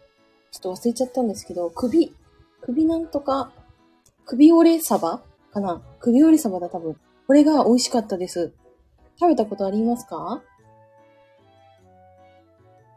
[0.50, 2.16] ちょっと忘れちゃったんですけど、首、
[2.62, 3.52] 首なんとか、
[4.26, 5.22] 首折れサバ
[5.54, 6.98] かな首折れサバだ多分。
[7.28, 8.54] これが美味しかったです。
[9.20, 10.42] 食べたことありますか？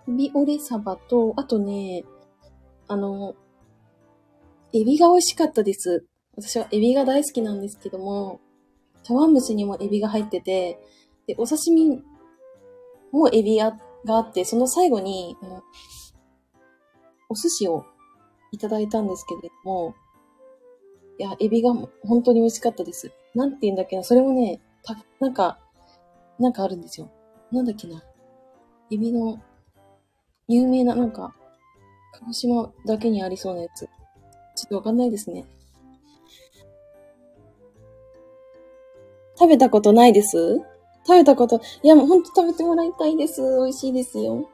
[0.07, 2.05] 首折れサバと、あとね、
[2.89, 3.35] あの、
[4.75, 6.05] エビが美味しかったです。
[6.37, 8.41] 私はエビが大好きなんですけども、
[9.05, 10.81] 茶碗蒸しにもエビが入ってて、
[11.29, 12.03] で、お刺身
[13.13, 13.77] もエビが
[14.09, 15.63] あって、その最後に、あの
[17.29, 17.85] お寿司を
[18.51, 19.95] いただいたんですけれども、
[21.21, 23.13] いや、エビが本当に美味しかったです。
[23.37, 25.61] なんて言うんだっけな、それもね、た、なんか、
[26.41, 27.09] なんかあるんですよ。
[27.53, 28.03] なんだっけな。
[28.91, 29.41] エビの、
[30.49, 31.33] 有名な、なんか、
[32.13, 33.89] 鹿児島だけにありそうなやつ。
[34.55, 35.45] ちょっとわかんないですね。
[39.37, 40.59] 食べたことないです？
[41.07, 43.43] 食べたこと、いやもうほんと食べてもらいたいです。
[43.43, 44.49] 美味しいですよ。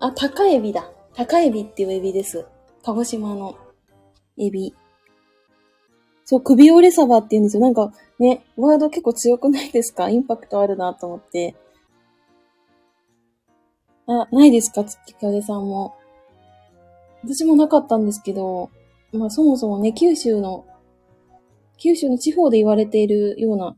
[0.00, 0.90] あ、高エビだ。
[1.14, 2.46] 高エビっていうエビです。
[2.84, 3.56] 鹿児島の
[4.36, 4.74] エビ。
[6.24, 7.62] そう、首折れサバって言うんですよ。
[7.62, 10.08] なんかね、ワード結構強くないですか？
[10.10, 11.56] インパクトあるなと思って。
[14.06, 14.84] あ、ないですか？
[14.84, 15.96] 月影さんも。
[17.24, 18.70] 私もなかったんですけど、
[19.12, 20.66] まあそもそもね、九州の、
[21.78, 23.76] 九州の地方で言われているような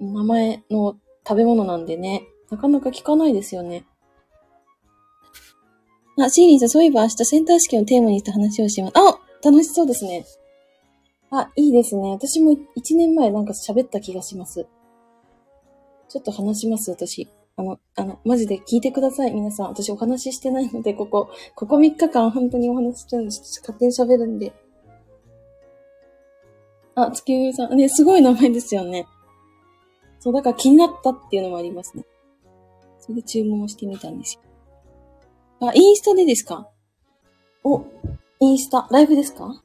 [0.00, 3.84] 名前の食べ物なんでね、なかなか聞かないですよね。
[6.18, 8.92] あ、シーリーさん、そういえば明日センター試験をテーマにした話をします。
[8.96, 10.24] あ楽しそうですね。
[11.30, 12.10] あ、いいですね。
[12.10, 14.66] 私も一年前なんか喋った気がします。
[16.08, 17.28] ちょっと話します、私。
[17.56, 19.68] あの、あの、マジで聞いてください、皆さん。
[19.68, 24.52] 私お話ししてないので、ここ、ここ3日間本当にお話ししてるんで、勝手に喋るんで。
[26.94, 27.76] あ、月上さん。
[27.76, 29.06] ね、すごい名前ですよね。
[30.18, 32.04] そう、だから気になったっていうのもありますね。
[32.98, 34.36] それで注文してみたんです
[35.60, 35.68] よ。
[35.68, 36.68] あ、インスタでですか？
[37.64, 37.84] お、
[38.40, 39.62] インスタ、ライブですか？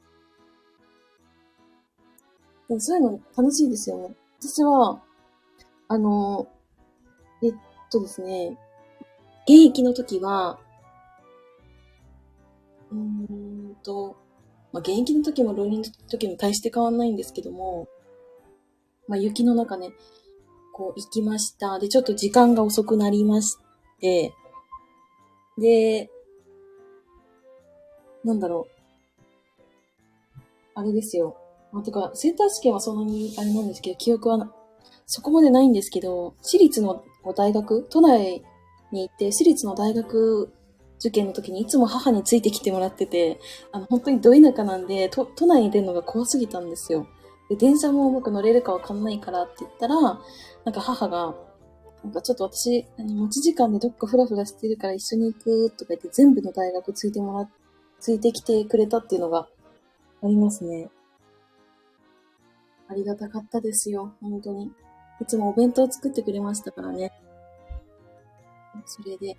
[2.68, 4.14] でもそういうの楽しいですよね。
[4.40, 5.00] 私は、
[5.88, 6.48] あの、
[7.42, 7.54] えっ
[7.90, 8.58] とですね、
[9.44, 10.58] 現役の時は、
[12.90, 14.16] うーんと、
[14.72, 17.88] まあ、現役の時も浪人の時も大して変わんないんですけども、
[19.06, 19.92] まあ、雪の中ね、
[20.74, 21.78] こう行きました。
[21.78, 23.56] で、ちょっと時間が遅くなりまし
[24.00, 24.32] て、
[25.58, 26.10] で、
[28.24, 28.78] なんだろう。
[30.74, 31.36] あれですよ。
[31.72, 34.54] まあ、てか、センター試験はそんなにあれなんですけど、記憶は
[35.06, 37.04] そこまでないんですけど、私立の
[37.36, 38.42] 大学、都内
[38.92, 40.52] に行って、私立の大学
[40.98, 43.40] 受験の時にいつも母についてきてもらってて、
[43.72, 47.06] あの、本当にど田舎なんで、都内に出るのが怖すぎたんですよ。
[47.48, 50.18] で、電車もうまく乗れるかわかんないからって言ったら、な
[50.70, 51.34] んか母が、
[52.04, 57.48] なんかちょっと私、持ち時間でどっかフラフラしてるから一緒に行くとか言って全部の大学ついてもら、
[58.00, 59.48] ついてきてくれたっていうのが
[60.22, 60.90] ありますね。
[62.88, 64.72] ありがたかったですよ、本当に。
[65.20, 67.12] いつもお弁当作ってくれましたからね。
[68.86, 69.36] それで、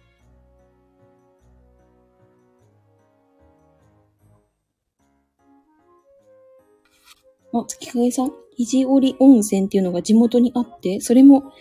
[7.54, 8.32] あ、月影さん？
[8.58, 11.54] 肘折温泉っていうのが地元にあって、それも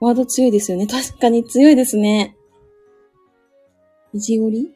[0.00, 0.86] ワード強いですよね。
[0.88, 2.36] 確かに強いですね。
[4.12, 4.72] 肘折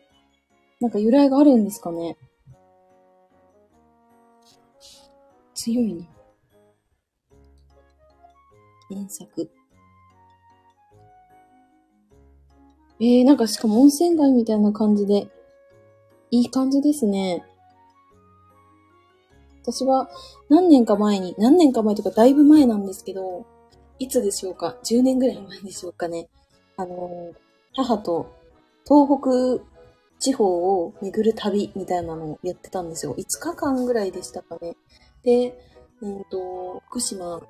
[0.80, 2.16] なんか由来があるんですかね。
[5.55, 6.07] 強いな。
[8.91, 9.51] 原作。
[13.01, 15.28] えー、なんかしかも温泉街みたいな感じで、
[16.30, 17.45] いい感じですね。
[19.62, 20.11] 私は
[20.49, 23.47] 何年か前に、何年か前とかだいぶ前なんですけど、
[23.99, 26.28] いつでしょうか ?10 年ぐらい前でしょうかね。
[26.76, 27.32] あの、
[27.74, 28.34] 母と
[28.86, 29.64] 東北
[30.18, 33.14] 地方を巡る旅みたいなのをやってたんですよ。
[33.14, 34.76] 5日間ぐらいでしたかね。
[35.22, 35.59] で、
[36.01, 37.41] うんと、福島、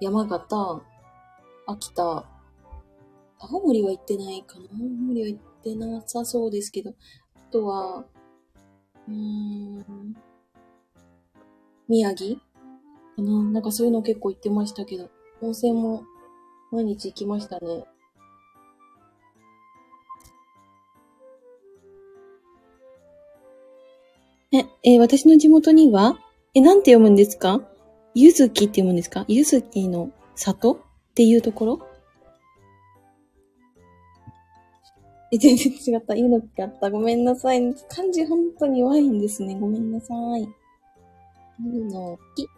[0.00, 0.82] 山形、
[1.66, 2.24] 秋田、
[3.40, 8.04] 青森は行ってないかな青森は行ってなさそうですけど、あとは、
[9.08, 10.16] うーん。
[11.88, 12.42] 宮城か
[13.22, 15.08] ななんかそういうの結構行ってましたけど、
[15.40, 16.04] 温泉も
[16.70, 17.84] 毎日行きましたね。
[24.52, 26.18] え、え私の地元には、
[26.54, 27.60] え、なんて読むんですか？
[28.14, 29.24] ゆずきって読むんですか？
[29.28, 30.72] ゆずきの里？
[30.72, 30.78] っ
[31.14, 31.80] ていうところ？
[35.30, 36.14] え、全然違った。
[36.14, 36.90] 言うのかった。
[36.90, 37.60] ごめんなさい。
[37.88, 39.54] 漢字本当に弱いんですね。
[39.60, 40.48] ごめんなさい。
[41.60, 42.48] ゆのき。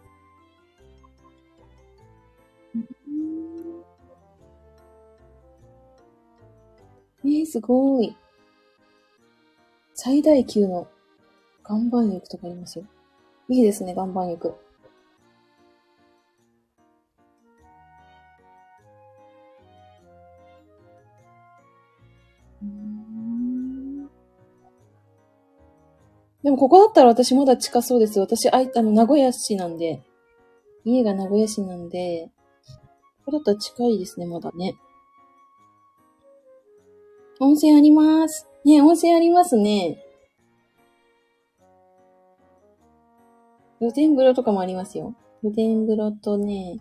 [7.23, 8.15] えー、すごい。
[9.93, 10.87] 最大級の
[11.69, 12.85] 岩盤浴とかありますよ。
[13.49, 14.55] いいですね、岩盤浴。
[26.43, 28.19] でもここだったら私まだ近そうです。
[28.19, 30.01] 私、あい、あの、名古屋市なんで、
[30.83, 32.31] 家が名古屋市なんで、
[33.25, 34.75] ここだったら近いですね、まだね。
[37.39, 38.47] 温泉あります。
[38.65, 40.03] ね、温泉ありますね。
[43.79, 45.15] 露天風呂とかもありますよ。
[45.41, 46.79] 露天風呂とね、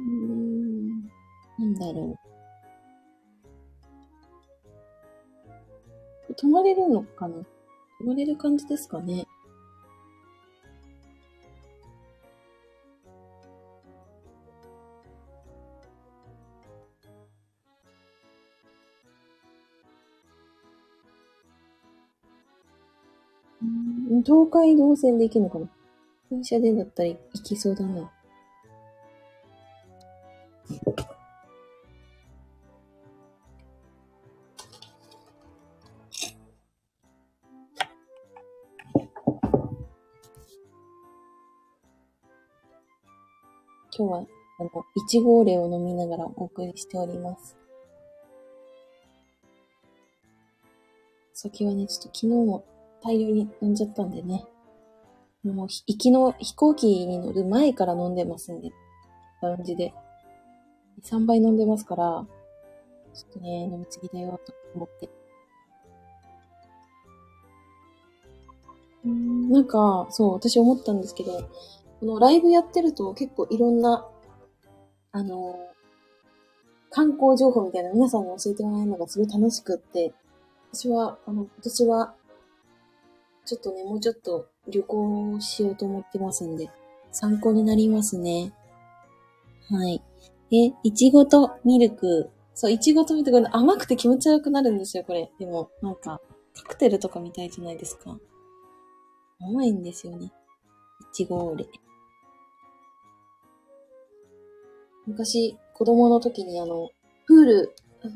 [0.00, 1.02] うーん、
[1.58, 2.16] なんだろ
[6.28, 6.34] う。
[6.34, 7.36] 泊まれるのかな？
[8.06, 9.26] まれる感じですかね。
[23.62, 25.68] うん東海道線で行けるのかな
[26.30, 28.10] 電車でだったら行きそうだな。
[43.98, 44.18] 今日は、
[44.58, 47.56] あの、いちごオレを飲みながらお送りしております。
[51.32, 52.64] 先はね、ちょっと昨日も
[53.02, 54.44] 大量に飲んじゃったんでね。
[55.44, 58.70] もう、ひ行きの飛行機に乗る前から飲んでますんで、
[59.40, 59.94] ラウンジで。
[61.02, 62.26] 3倍飲んでますから、
[63.14, 65.08] ちょっとね、飲みすぎだよ、と思って。
[69.08, 71.48] んなんか、そう、私思ったんですけど、こ
[72.06, 74.06] のライブやってると結構いろんな、
[75.12, 75.56] あの、
[76.90, 80.14] 観光情報みたいな皆さんに教えてもらえるのがすごい楽しくって、
[80.72, 82.14] 私は、あの、今年は、
[83.44, 86.70] ちょっとね、もうちょっと旅行しようと思ってますんで、
[87.12, 88.52] 参考になりますね。
[89.70, 90.02] はい。
[90.50, 92.30] で、いちごとミルク。
[92.54, 95.30] そう、いちごとミルク、甘くて気持ち悪くなるんですよ、これ。
[95.38, 96.20] でも、なんか、
[96.54, 98.18] カクテルとかみたいじゃないですか。
[99.40, 100.26] 甘いんですよね。
[100.26, 100.30] い
[101.12, 101.66] ちごオレ。
[105.06, 106.90] 昔、子供の時にあの、
[107.26, 107.74] プール、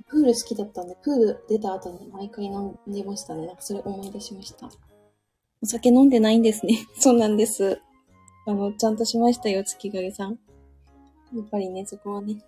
[0.09, 3.47] プール好きだったんで、プール出た後に毎回飲んでましたね。
[3.47, 4.69] なんかそれ思い出しました。
[5.63, 6.87] お酒飲んでないんですね。
[6.99, 7.81] そうなんです。
[8.47, 10.39] あの、ちゃんとしましたよ、月影さん。
[11.35, 12.43] やっぱりね、そこはね。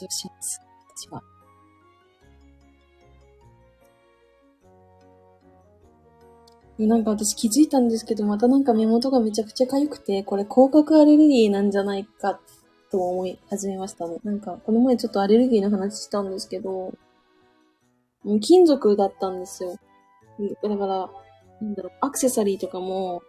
[0.00, 0.60] どうします？
[0.96, 1.22] 私は。
[6.78, 12.40] なんか私気づいたんですけど、またなんか目元がめちゃくちゃ痒くて、これ甲殻アレルギーなんじゃないか
[12.90, 14.18] と思い始めましたね。
[14.24, 16.70] なんか、この前ちょっとアレルギーの話したんですけど、
[18.24, 19.76] もう金属だったんですよ。
[20.62, 21.10] だから、
[21.60, 23.22] なんだろう、アクセサリーとかも、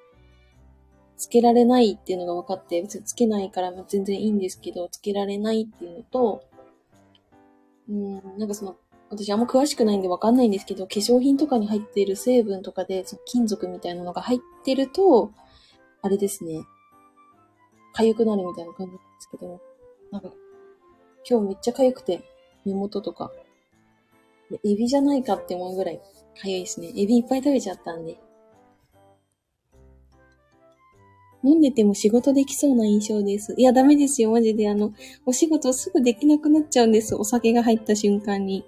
[1.17, 6.43] つけられないっていうのが分かって、別につけないから全然いいんですけど、つけられないっていうのと、
[7.87, 8.75] うん、なんかその、
[9.15, 15.31] 私あんま詳しくないんで分かんないんですけど、化粧品とかに入っている成分とかで、その金属みたいなのが入ってると、
[16.01, 16.63] あれですね、
[17.95, 19.61] 痒くなるみたいな感じなんですけど、
[20.11, 20.29] なんか、
[21.29, 22.23] 今日めっちゃ痒くて、
[22.65, 23.31] 目元とか、
[24.63, 26.01] エビじゃないかって思うぐらい
[26.43, 26.89] 痒いですね。
[26.95, 28.19] エビいっぱい食べちゃったんで。
[31.43, 33.53] 飲んでても仕事できそうな印象です。
[33.55, 34.67] いや、ダメですよ、マジで。
[34.67, 34.93] あの、
[35.27, 37.15] お仕事すぐできなくなっちゃうんです。
[37.15, 38.65] お酒が入った瞬間に。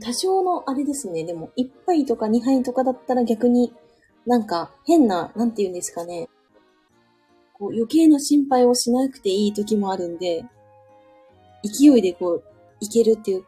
[0.00, 1.24] 多少のあれですね。
[1.24, 3.72] でも、1杯とか2杯とかだったら逆に
[4.26, 6.28] なんか変な、なんて言うんですかね。
[7.54, 10.44] こう余計な心配をしなくていい時もあるんで、
[11.64, 12.42] 勢いでこう、
[12.80, 13.44] いけるっていう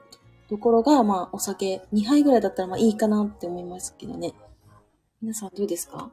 [0.49, 4.33] ところが、まあ、お酒2杯ぐらいだったらまあいいかなって思いますけどね。
[5.21, 6.13] 皆さんどうですか？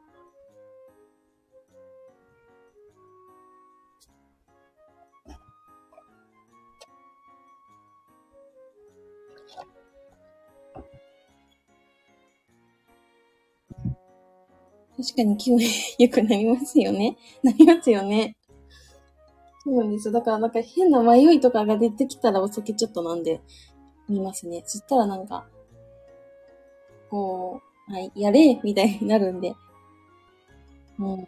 [15.01, 15.59] 確かに気分
[15.97, 17.17] 良くなりますよね。
[17.41, 18.35] なりますよね。
[19.63, 20.13] そうなんですよ。
[20.13, 23.41] だからなんか変な迷いとかが出てきたらお酒ちょっと飲んで
[24.07, 24.63] みますね。
[24.65, 25.47] そしたらなんか、
[27.09, 29.55] こう、はい、やれみたいになるんで。
[30.99, 31.25] うん。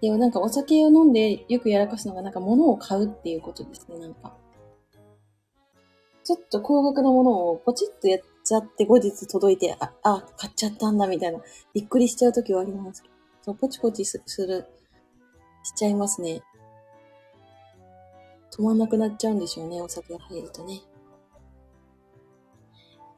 [0.00, 4.34] でもなんかお酒を飲んでよくやらかすのがなんか物を買うっていうことですね、なんか。
[6.24, 11.40] ちょっと高額なものをポチッとやっちゃって後日届いて、あ、あ、買っちゃったんだみたいな、
[11.74, 13.14] びっくりしちゃうときはありますけど。
[13.42, 14.66] そう、ポチポチする、
[15.64, 16.42] しちゃいますね。
[18.56, 20.80] 止まんなくなっちゃうんでしょうね、お酒が入るとね。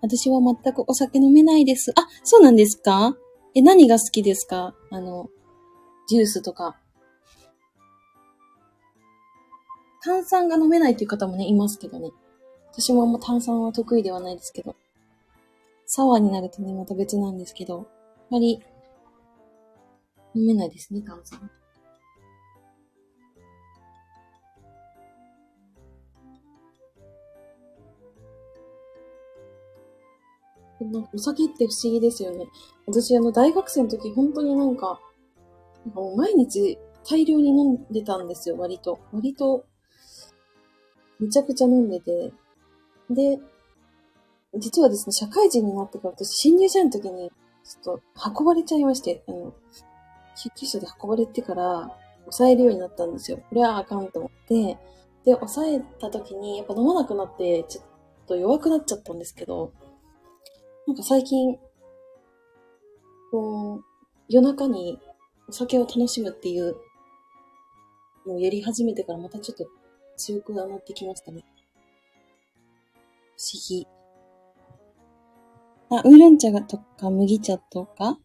[0.01, 1.93] 私は全くお酒飲めないです。
[1.97, 3.17] あ、そうなんですか？
[3.55, 4.75] え、何が好きですか？
[4.91, 5.29] あの、
[6.09, 6.79] ジュースとか。
[10.03, 12.11] 炭酸が飲めないっていう方もね、いますけどね。
[12.73, 14.77] 私もあんま炭酸は得意ではないですけど。
[15.91, 17.89] サワーになるとね、また別なんですけど、
[18.31, 18.63] あまり
[20.35, 21.51] 飲めないですね、炭酸。
[31.15, 32.47] お酒って不思議ですよね。
[32.87, 35.01] 私、あの、大学生の時、本当になんか、
[35.87, 36.79] なんかもう毎日
[37.09, 38.99] 大量に飲んでたんですよ、割と。
[39.11, 39.65] 割と、
[41.19, 42.31] めちゃくちゃ飲んでて。
[43.09, 43.41] で、
[44.55, 47.31] 実はですね、社会人になってから私、新入社員の時に、
[47.65, 49.55] ちょっと運ばれちゃいまして、あの、
[50.43, 53.39] 救急車で運ばれてから、抑えるようになったんですよ。
[53.49, 54.79] これはあかんと思って、
[55.25, 57.85] で、抑えた時に、やっぱ飲まなくなって、ちょっ
[58.27, 59.73] と弱くなっちゃったんですけど、
[60.87, 61.59] なんか最近、
[63.31, 63.85] こう、
[64.29, 64.99] 夜中に
[65.49, 66.77] お酒を楽しむっていう
[68.27, 69.67] のをやり始めてからまたちょっと
[70.17, 71.45] 強くなってきましたね。
[73.37, 73.98] 不思議。
[75.91, 78.19] あ、ウーロン茶とか麦茶とか？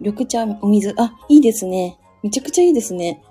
[0.00, 0.94] 緑茶、お水。
[0.98, 1.98] あ、いいですね。
[2.22, 3.22] めちゃくちゃいいですね。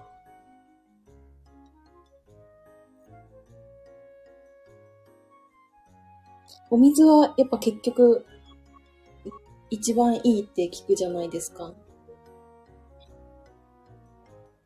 [6.72, 8.26] お水はやっぱ結局
[9.72, 11.74] 一番いいって聞くじゃないですか。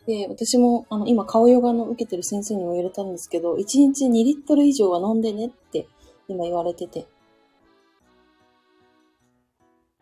[0.05, 5.87] で、私も、あの、今、顔ヨガの受けてる先生にも言われたんですけど、1日2リットル以上は飲んでねって
[6.27, 7.07] 今言われてて。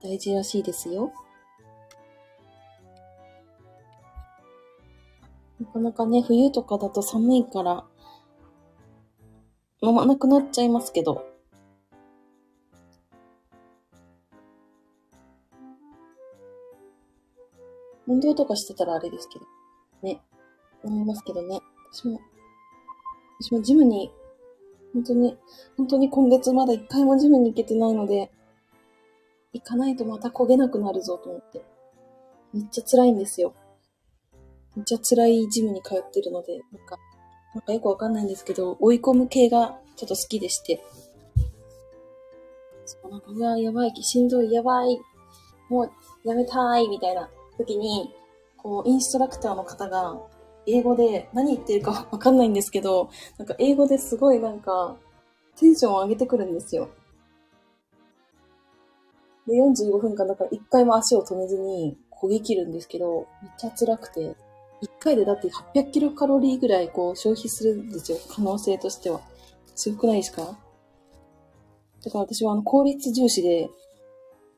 [0.03, 1.13] 大事らしいですよ。
[5.59, 7.85] なかなかね、冬とかだと寒いから、
[9.81, 11.25] 飲まなくなっちゃいますけど、
[18.07, 19.45] 運動とかしてたらあれですけど。
[20.01, 20.21] ね。
[20.83, 21.59] 思いますけどね。
[21.93, 22.19] 私も、
[23.39, 24.11] 私もジムに、
[24.93, 25.37] 本当に、
[25.77, 28.31] 本当に今月まだ一回もジムに行けてないので、
[29.53, 31.61] 行かないとまた焦げなくなるぞと思って。
[32.53, 33.53] めっちゃ辛いんですよ。
[34.75, 36.97] めっちゃ辛いジムに通ってるので、なんか、
[37.53, 40.81] なんかよくわかんないんですけど、追い込む系がちょっと好きでして。
[42.85, 44.99] そう、なんか、うわ、やばい、しんどい、やばい、
[45.69, 45.91] もう
[46.25, 48.13] やめたい、みたいな時に、
[48.57, 50.17] こう、インストラクターの方が、
[50.67, 54.95] 英語で何言ってるかわかんないんですけど、なんか英語ですごいなんか、
[55.57, 56.89] テンションを上げてくるんですよ。
[59.47, 64.35] で、45分間だから一回も足を止めずに焦げ切るんですけど、めっちゃ辛くて、
[64.81, 68.17] 一回でだって800キロカロリーぐらいこう消費するんですよ。
[68.29, 69.21] 可能性としては。
[69.75, 70.57] すごくないですか？
[72.03, 73.69] だから私はあの効率重視で、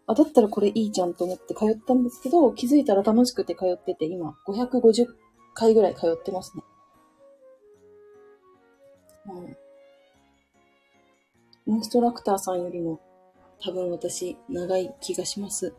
[0.07, 5.07] あ、だったらこれいいじゃんと思って通ったんですけど、気づいたら楽しくて通ってて、今、550
[5.53, 6.63] 回ぐらい通ってますね。
[11.67, 11.73] うん。
[11.73, 12.99] インストラクターさんよりも、
[13.63, 15.73] 多分私、長い気がします。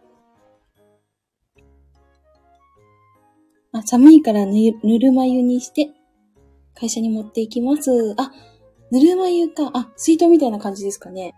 [3.73, 5.91] あ、寒いからぬぬるま湯にして、
[6.75, 7.91] 会社に持っていきます。
[8.17, 8.33] あ、
[8.91, 9.71] ぬるま湯か。
[9.75, 11.35] あ、水筒みたいな感じですかね。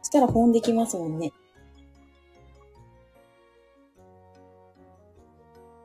[0.00, 1.32] そしたら保温できますもんね。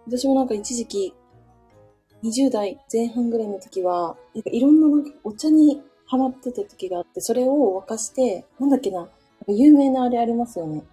[0.07, 1.13] 私もなんか一時期、
[2.23, 9.09] 20代前半ぐらいの時は、なんかいろんななんかお茶にハマってた時があって、それを沸かして、なんだっけな、
[9.47, 10.83] 有名なあれありますよね。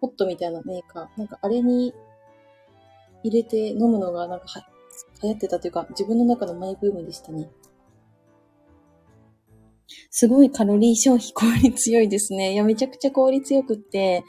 [0.00, 1.18] ホットみたいなメーカー。
[1.18, 1.94] なんかあれに
[3.22, 4.66] 入れて飲むのがなんかは
[5.22, 7.50] 流行ってたというか、自分の中のマイブームでしたね。
[10.10, 12.52] すごいカロリー消費効率強いですね。
[12.52, 14.24] いや、めちゃくちゃ効率よくって、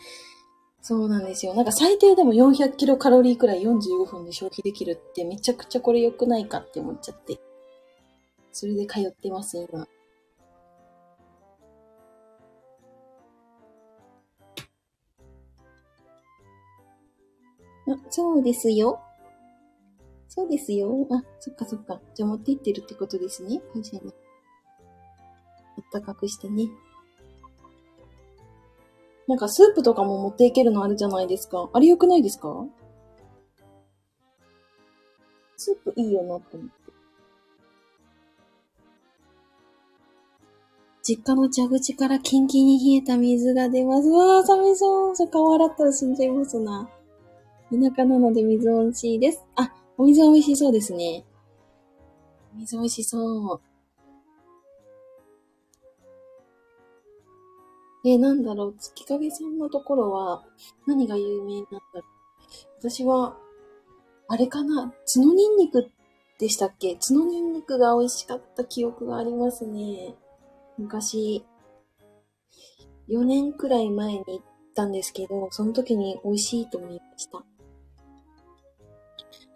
[0.81, 1.53] そうなんですよ。
[1.53, 7.39] なんか最低でも400キロカロリーくらい45分で消費できるってめちゃくちゃこれ良くないかって思っちゃって。
[8.53, 9.87] それで通ってます、今。
[17.89, 18.99] あ、そうですよ。
[20.27, 21.07] そうですよ。
[21.09, 21.99] あ、そっかそっか。
[22.13, 23.61] じゃあ持って行ってるってことですね。
[23.73, 24.13] 会社に。
[25.77, 26.69] あったかくしてね。
[29.27, 31.69] なんかスープとかも持っていけるのあるじゃないですか。
[31.73, 32.65] あれ良くないですか？
[35.57, 36.73] スープいいよなって思って。
[41.03, 44.09] 実家の蛇口からキンキンに冷えた水が出ます。
[44.09, 45.15] わー、寒そう。
[45.15, 46.89] そう、顔洗ったら死んじゃいますな。
[47.69, 49.45] 田舎なので水美味しいです。
[49.55, 51.25] あ、お水美味しそうですね。
[52.55, 53.61] お水美味しそう。
[58.05, 60.45] え、なんだろう、月影さんのところは
[60.85, 62.03] 何が有名なんだろう。
[62.79, 63.37] 私は、
[64.29, 65.89] あれかな、角ニンニク
[66.39, 66.95] でしたっけ？
[66.95, 70.15] 角ニンニクが美味しかった記憶がありますね。
[70.77, 71.43] 昔、
[73.09, 74.41] 4年くらい前に行っ
[74.75, 77.43] たんですけど、その時に美味しいと思いました。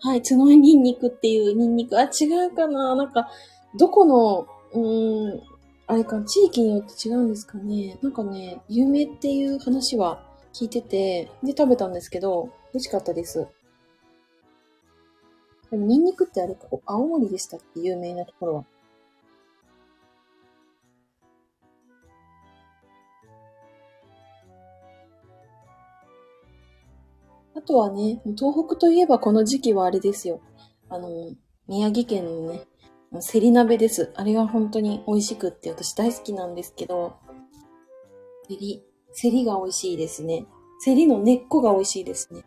[0.03, 1.95] はい、角ニンニクっていうニンニク。
[1.99, 3.29] あ、違うかななんか、
[3.77, 5.41] どこの、うーん、
[5.85, 7.99] あれか、地域によって違うんですかね。
[8.01, 13.47] なんかね、有名っていう話は聞いてて、で食べたんですけど、美味しかったです。
[15.69, 17.81] でも、ニンニクってあれか、青森でしたっけ？
[17.81, 18.65] 有名なところは。
[27.61, 30.41] あとはね、東北といえばこの時期はあれですよ。
[30.89, 31.29] あの、
[31.67, 32.65] 宮城県のね、
[33.19, 34.11] セリ鍋です。
[34.15, 37.13] あれが本当に美味しくって私大好きなんですけど、
[38.49, 38.83] セリ、
[39.13, 40.47] セリが美味しいですね。
[40.79, 42.43] セリの根っこが美味しいですね。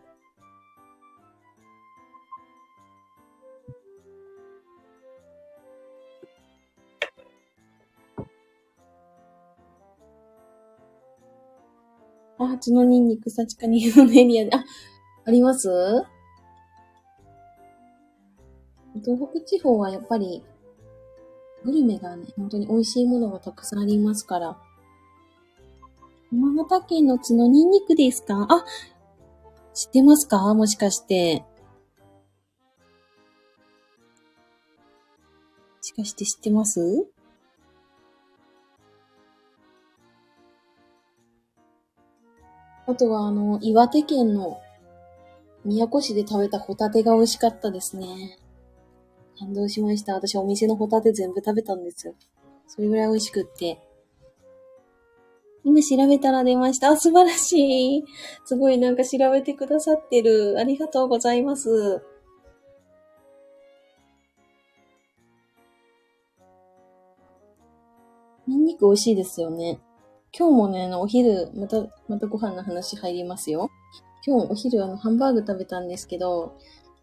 [12.37, 14.65] あ、角ニンニク、幸かにのエリアで、あ、
[15.27, 15.69] あります？
[19.03, 20.43] 東北地方はやっぱり、
[21.63, 24.57] グルメがね、本当に美味しいものがたくさんありますから。
[26.31, 28.45] 山形県の角ニンニクですか？
[28.49, 28.65] あ、
[29.73, 30.53] 知ってますか？
[30.53, 31.39] もしかして。
[31.39, 31.45] も
[35.81, 37.07] しかして知ってます？
[42.87, 44.61] あとは、あの、岩手県の
[45.65, 48.37] 宮古市で食べたホタテが美味しかったですね。
[49.39, 50.13] 感動しました。
[50.13, 52.13] 私お店のホタテ全部食べたんですよ。
[52.67, 53.79] それぐらい美味しくって。
[55.63, 56.89] 今調べたら出ました。
[56.89, 58.03] あ、素晴らしい。
[58.45, 60.55] すごいなんか調べてくださってる。
[60.59, 62.03] ありがとうございます。
[68.47, 69.79] ニンニク美味しいですよね。
[70.37, 73.71] 今日もね、お昼、また、またご飯の話入りますよ。
[74.27, 76.57] 今日お昼あの、ハンバーグ食べたんですけど、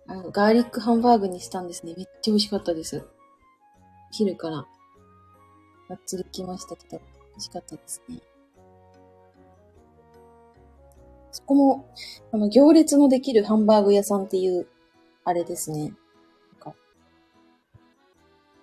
[0.09, 1.95] あの、ガーリックハンバーグにしたんですね。
[1.97, 3.07] めっちゃ美味しかったです。
[4.11, 4.66] 昼から、が
[5.95, 8.18] っつり来ましたけど、美味しかったですね。
[11.31, 11.87] そこも、
[12.33, 14.66] あの、行列のできるハンバーグ屋さんっていう、
[15.25, 15.79] あれですね。
[15.81, 15.93] なん
[16.59, 16.75] か、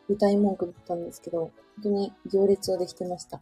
[0.10, 1.52] 歌い文句だったんですけど、本
[1.84, 3.42] 当に行列をできてました。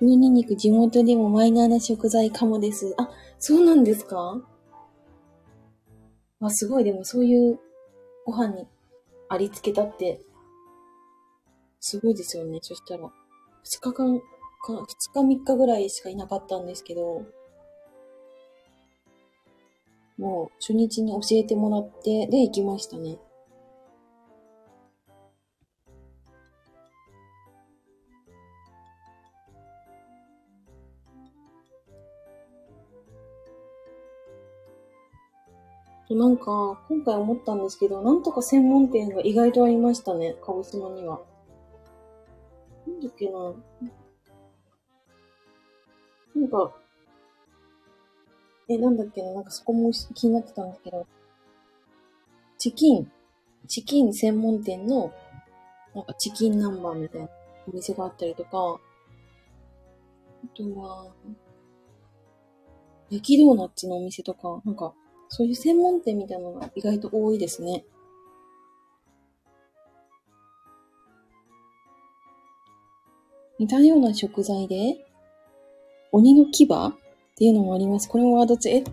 [0.00, 2.94] ニンニク地元でもマイナーな食材かもです。
[2.98, 4.42] あ、そうなんですか？
[6.40, 6.84] あ、すごい。
[6.84, 7.58] でもそういう
[8.26, 8.66] ご飯に
[9.28, 10.20] ありつけたって、
[11.80, 12.58] すごいですよね。
[12.60, 13.10] そしたら、
[13.62, 14.24] 二日間か、
[14.86, 17.22] 二日三日ぐらいしかいなかったんですけど、
[20.18, 23.18] もう初日に教えてもらって、で行きましたね。
[36.10, 41.22] なんか、今回思ったんですけど、なんとか専門店が意外とありましたね、鹿児島には。
[42.86, 43.54] なんだっけな。
[46.34, 46.74] なんか、
[48.68, 51.06] え、なんだっけな、なんかそこも気になってたんですけど、
[52.58, 53.10] チキン、
[53.66, 55.10] チキン専門店の、
[55.94, 57.28] なんかチキン南蛮みたいな
[57.66, 58.52] お店があったりとか、あ
[60.54, 61.06] とは、
[63.08, 64.92] 焼きドーナツのお店とか、なんか、
[65.36, 67.84] そういう専門店みたいなのが意外と多いですね。
[73.58, 75.04] 似たような食材で、
[76.12, 76.68] 鬼の牙っ
[77.36, 78.08] ていうのもあります。
[78.08, 78.84] これもワードつ、え、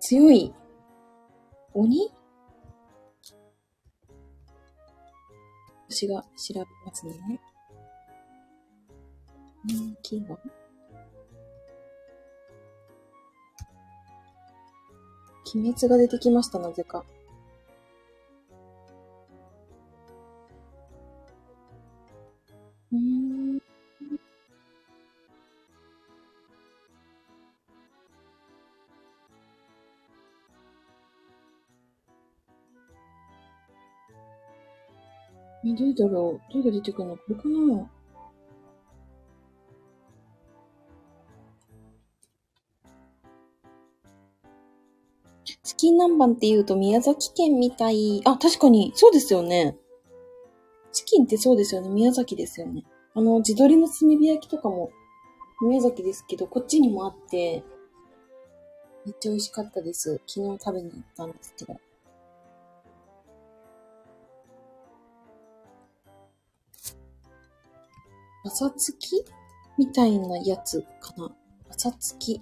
[0.00, 0.52] 強い
[1.72, 2.12] 鬼？
[5.88, 7.40] 私が調べますね。
[9.64, 10.22] 鬼の牙
[15.58, 17.02] 鬼滅が出てきました、なぜか。
[22.92, 23.56] うん。
[35.64, 37.16] え、どうだろうどれが出てくるの？
[37.16, 37.90] これかな
[45.86, 48.20] チキン南蛮って言うと宮崎県みたい。
[48.24, 49.76] あ、確かに、そうですよね。
[50.90, 51.88] チキンってそうですよね。
[51.90, 52.82] 宮崎ですよね。
[53.14, 54.90] あの、地鶏の炭火焼きとかも
[55.62, 57.62] 宮崎ですけど、こっちにもあって、
[59.04, 60.20] めっちゃ美味しかったです。
[60.26, 61.76] 昨日食べに行ったんですけど。
[68.44, 69.24] 朝つき
[69.78, 71.30] みたいなやつかな。
[71.70, 72.40] 朝つき。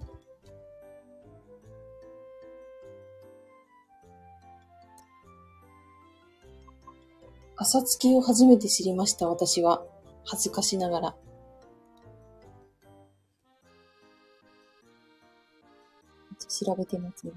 [7.57, 9.85] 朝つきを初めて知りました、私は。
[10.25, 11.15] 恥ずかしながら。
[16.49, 17.33] 調べてますね。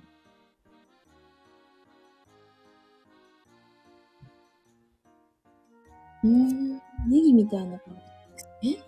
[6.24, 6.82] うん、ネ
[7.22, 8.84] ギみたいな感じですね。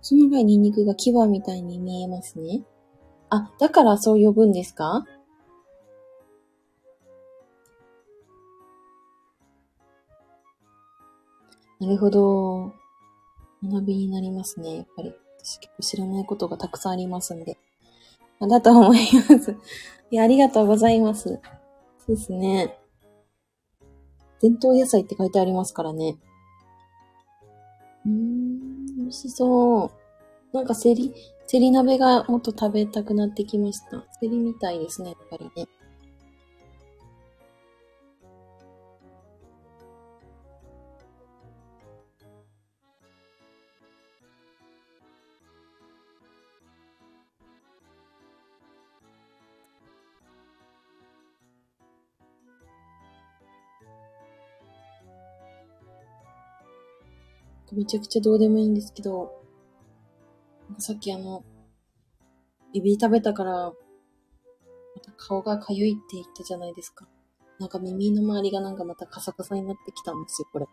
[0.00, 2.62] その前にニンニクが牙みたいに見えますね。
[3.30, 5.04] あ、だからそう呼ぶんですか？
[11.82, 12.72] なるほど。
[13.64, 14.76] 学びになりますね。
[14.76, 15.12] やっぱり。
[15.42, 17.58] 私結構知らないことがたくさんありますんで。
[18.40, 19.56] だと思います。
[20.12, 21.40] いや、ありがとうございます。
[22.06, 22.78] そうですね。
[24.40, 26.16] 伝統野菜って書いてありますからね。
[28.06, 29.90] うーん、美味しそ
[30.52, 30.56] う。
[30.56, 31.12] なんかセリ、
[31.48, 34.04] セリ鍋がもっと食べたくなってきました。
[34.20, 35.66] セリみたいですね、やっぱりね。
[57.72, 59.32] めちゃくちゃどうでもいいんですけど、
[60.78, 61.42] さっきあの、
[62.74, 63.72] エビ食べたから、ま
[65.02, 67.08] た顔がかゆいって言ったじゃないですか。
[67.58, 70.66] なんか耳の周りがなんかまたカサカサになってきたんですよ、これ。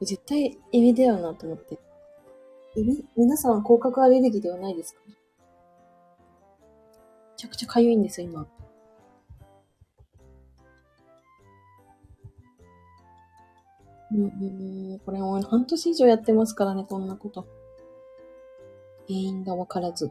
[0.00, 1.78] 絶対エビだよなと思って。
[2.76, 5.00] エビ、皆さんは甲殻アレルギーではないですか？
[5.06, 5.14] め
[7.36, 8.46] ちゃくちゃかゆいんですよ、今。
[14.12, 17.46] うんうんうん、これもう半年以上やってますからね、こんなこと。
[19.06, 20.10] 原因がわからず。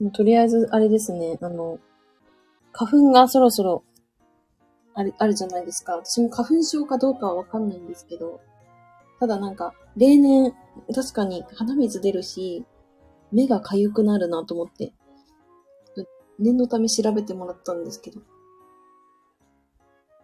[0.00, 1.78] もうとりあえず、あれですね、あの、
[2.72, 3.84] 花粉がそろそろ、
[4.94, 5.96] ある、あるじゃないですか。
[5.96, 8.40] 私も花粉症かどうかはわかんないんですけど、
[9.22, 10.52] ただなんか、例年、
[10.92, 12.64] 確かに鼻水出るし、
[13.30, 14.92] 目が痒くなるなと思って、
[16.40, 18.20] 念のため調べてもらったんですけど、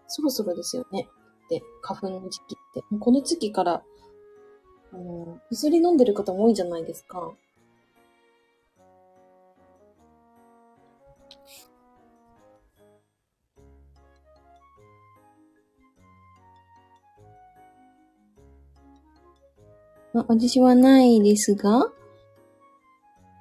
[0.08, 1.08] そろそろですよね。
[1.48, 2.80] で、花粉の時期って。
[2.90, 3.84] もうこの時期から、
[4.92, 7.30] あの、薬飲んでる方も多いじゃないですか。
[20.14, 21.90] あ私はないですが、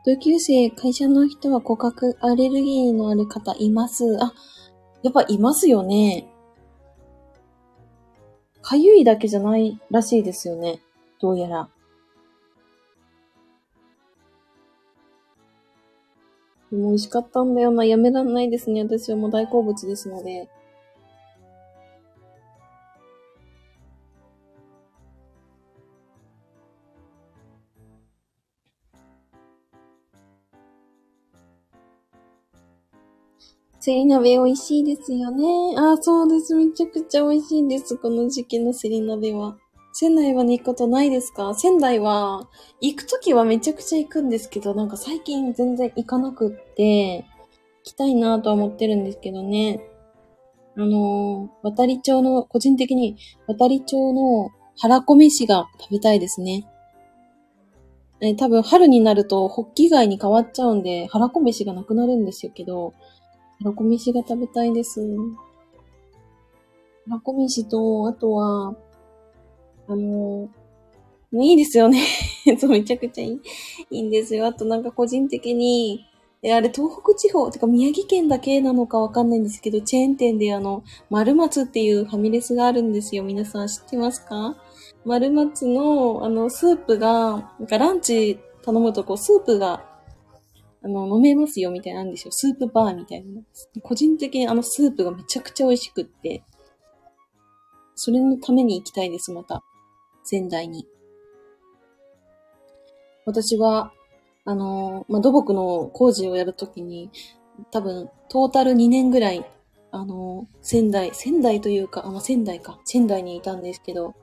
[0.06, 4.18] 同級生、会社の人は骨格アレルギーのある方います。
[4.22, 4.34] あ、
[5.04, 6.28] やっぱいますよね。
[8.62, 10.82] かゆいだけじゃないらしいですよね。
[11.22, 11.70] どうやら。
[16.72, 17.86] 美味しかったんだよな。
[17.86, 18.84] やめらんないですね。
[18.84, 20.50] 私はもう大好物ですので。
[33.88, 35.74] セリ鍋美味しいですよね。
[35.78, 36.54] あ、そうです。
[36.54, 37.96] めちゃくちゃ美味しいです。
[37.96, 39.56] この時期のセリ鍋は。
[39.94, 41.56] 仙台はに行くことないですか？
[41.56, 42.50] 仙台は、
[42.82, 47.26] 行くときはめちゃくちゃ行くんですけど、なんか最近全然行かなくって、行
[47.86, 49.80] きたいなとは思ってるんですけどね。
[50.76, 53.16] あのー、渡り町の、個人的に
[53.48, 56.68] 渡り町の腹こ飯が食べたいですね。
[58.20, 62.94] え、多分春になると、ホッキ貝に変わっちゃうんで、腹こ飯がなくなるんですよけど、
[63.60, 65.02] 腹こ飯が食べたいです。
[67.08, 68.76] ラコミシと、あとは、
[69.88, 70.50] あの、
[71.34, 72.04] いいですよね。
[72.60, 73.42] そう、めちゃくちゃいい
[73.90, 74.46] いいんですよ。
[74.46, 76.06] あとなんか個人的に、
[76.44, 83.24] え、あれ、東北地方、てか宮城県だけなのかわかんないんですけど、チェーン店であの、丸松っていうファミレスがあるんですよ。
[83.24, 84.56] 皆さん知ってますか？
[85.04, 89.84] 丸松の、あの、スープが、なんかランチ頼むとこう、スープが、
[90.88, 92.32] あの、飲めますよみたいなんですよ。
[92.32, 93.42] スープバーみたいな。
[93.84, 96.44] 個人的にあのスープがめちゃくちゃ美味しくって、
[97.96, 99.64] それのために行きたいです、また。
[100.24, 100.88] 仙台に。
[103.26, 103.92] 私は、
[104.46, 107.12] あの、まあ、土木の工事をやるときに、
[107.72, 109.46] 多分、トータル2年ぐらい、
[109.92, 114.16] あの、仙台、仙台というか、あ、まあ、仙台か、仙台にいたんですけど、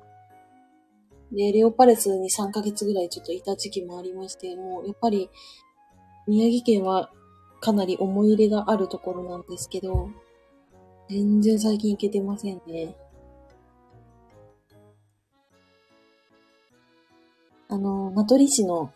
[1.32, 5.28] で、レオパレスに3ヶ月ぐらいちょっといた時期もありまして、もう、やっぱり、
[6.26, 7.10] 宮城県は
[7.60, 10.10] かなり思い入れがあるところなんですけど、
[11.08, 12.96] 全然最近行けてませんね。
[17.68, 18.92] あの、名取市の、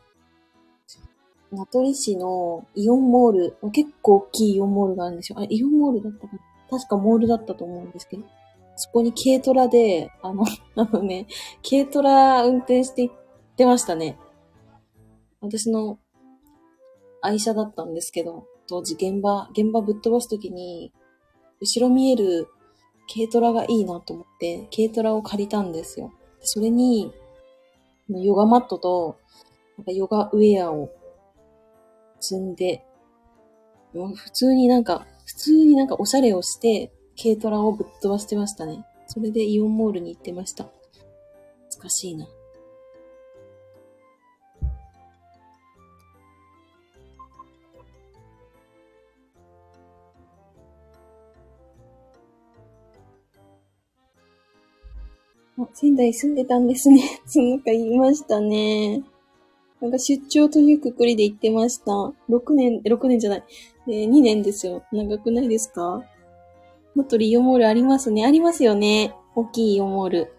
[1.50, 5.38] 名取市のイオンモール、結構大きいイオンモールがあるんですよ。
[5.40, 6.40] あ、イオンモールだったかな？
[6.70, 8.24] 確かモールだったと思うんですけど、
[8.76, 10.44] そこに軽トラで、あの、
[10.76, 11.26] あのね、
[11.68, 13.16] 軽トラ運転して行っ
[13.56, 14.18] てましたね。
[15.40, 15.98] 私の
[17.22, 20.92] 愛車だったんですけど、当時現場、現場ぶっ飛ばすときに、
[21.60, 22.48] 後ろ見える
[23.12, 26.12] 軽トラがいいなと思って、軽トラを借りたんですよ。
[26.40, 27.12] それに、
[28.08, 29.16] ヨガマットと、
[29.76, 30.90] なんかヨガウェアを
[32.20, 32.84] 積んで、
[33.94, 38.84] もう普通になんか、普通になんかおしゃれをして、軽トラをぶっ飛ばしてましたね。
[39.06, 40.64] それでイオンモールに行ってました。
[41.70, 42.26] 懐かしいな。
[55.72, 57.02] 仙台住んでたんですね。
[57.26, 59.02] そのか言いましたね。
[59.80, 61.92] なんか出張というくくりで行ってました。
[62.28, 63.44] 6年、6年じゃない。
[63.88, 64.82] えー、2年ですよ。
[64.92, 66.02] 長くないですか？
[66.94, 68.24] もっとリオモールありますね。
[68.24, 69.14] ありますよね。
[69.34, 70.32] 大きいイオモール。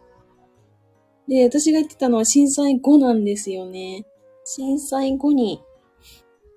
[1.28, 4.06] で、私が言ってたのは震災後なんですよね。
[4.44, 5.62] 震災後に、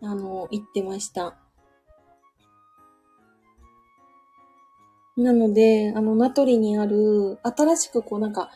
[0.01, 1.39] あの、行ってました。
[5.17, 8.51] なので、あの、名取にある、新しくこうなんか、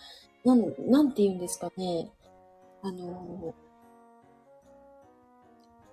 [0.45, 2.11] なん、なんて言うんですかね。
[2.83, 3.55] あの、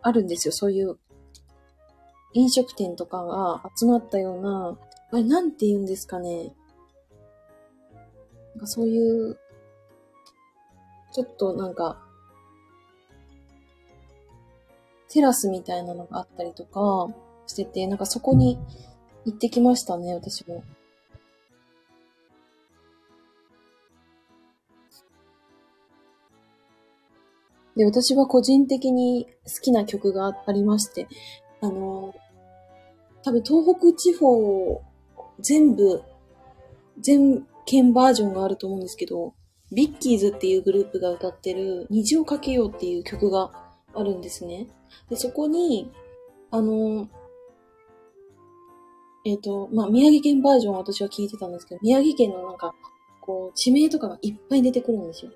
[0.01, 0.51] あるんですよ。
[0.51, 0.97] そういう
[2.33, 4.77] 飲食店とかが集まったような、
[5.11, 6.53] あれ、なんて言うんですかね。
[8.55, 9.37] なんかそういう、
[11.13, 11.99] ちょっとなんか、
[15.09, 17.07] テラスみたいなのがあったりとか
[17.45, 18.57] してて、なんかそこに、
[19.25, 20.63] 行ってきましたね、私も。
[27.75, 31.07] で、私は個人的に好きな曲がありまして、
[31.61, 32.13] あの、
[33.23, 34.81] 多分東北地方
[35.39, 36.03] 全部、
[36.99, 39.33] 全県バージョンがあると思うんですけど、
[39.71, 43.51] ビッキーズっていうグループが歌ってる虹をかけようっていう曲が
[43.95, 44.67] あるんですね。
[45.09, 45.91] で、そこに、
[46.51, 47.07] あの、
[49.25, 52.73] えっ、ー、と、まあ、宮城県バージョンは私は聞いてたんですけど、宮城県のなんか、
[53.21, 55.31] こう、地名とかがいっぱい出てくるんですよ。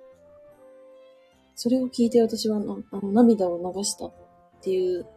[1.55, 4.13] それを聞いて私はあの涙を流したっ
[4.61, 5.09] ていうこ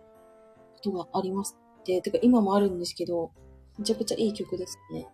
[0.83, 3.31] とがありますって、てか今もあるんですけど、
[3.79, 5.07] めちゃくちゃいい曲ですね。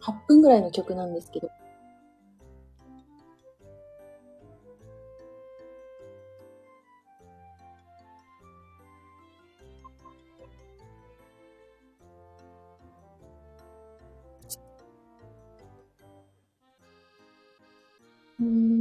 [0.00, 1.50] 8分ぐらいの曲なんですけど、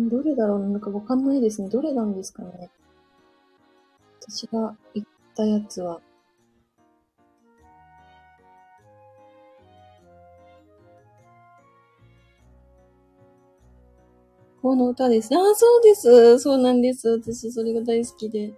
[0.10, 1.70] どれだろうなんかわかんないですね。
[1.70, 2.70] どれなんですかね。
[4.22, 6.02] 私が言ったやつは。
[14.62, 15.36] この歌です。
[15.36, 16.40] ああ、そうです。
[16.40, 17.10] そうなんです。
[17.10, 18.54] 私、それが大好きで。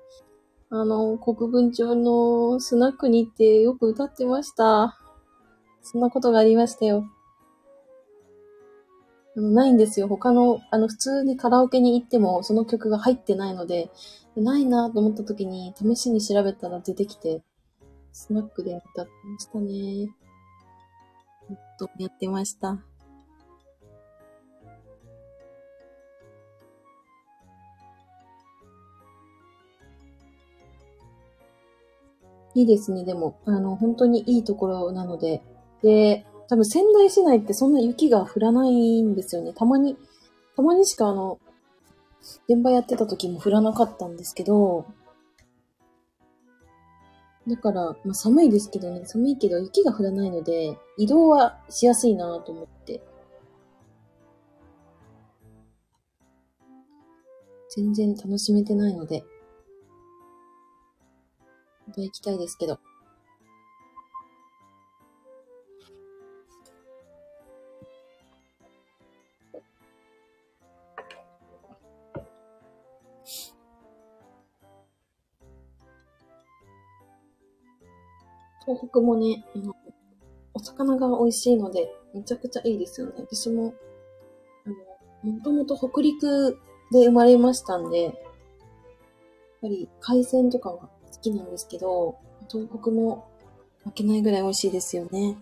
[0.70, 5.00] あの、国分町のスナックに行ってよく歌ってました。
[5.82, 7.06] そんなことがありましたよ。
[9.36, 10.08] ないんですよ。
[10.08, 13.90] 他の、あの、普通にカラオケに行ってもその曲が入ってないので、
[14.36, 17.42] ないなと思った時に試しに調べたら出てきて、
[18.12, 20.10] スナックで歌ってましたね。
[21.48, 22.80] ずっとやってました。
[32.56, 33.38] いいですね、でも。
[33.46, 35.44] あの、本当にいいところなので。
[35.82, 39.54] で、多分仙台市内ってそんな雪が降らないんですよね。
[39.54, 39.98] たまに、
[40.56, 41.40] たまにしかあの、
[42.48, 44.86] 現場やってた時も降らなかったんですけど、
[47.48, 53.02] だから、まあ寒いですけどね、寒いけど雪が降らないので、移動はしやすいなと思って。
[57.70, 59.24] 全然楽しめてないので、
[61.88, 62.80] また行きたいですけど。
[78.66, 79.76] 東北もね、あの、
[80.54, 83.14] お魚が美味しいので、めちゃくちゃいいですよね。
[83.18, 83.74] 私も、
[84.66, 84.70] あ
[85.26, 86.58] の、もともと北陸
[86.92, 88.14] で生まれましたんで、やっ
[89.62, 90.90] ぱり海鮮とかは好
[91.22, 92.18] きなんですけど、
[92.50, 93.28] 東北も
[93.84, 95.38] 負けないぐらい美味しいですよね。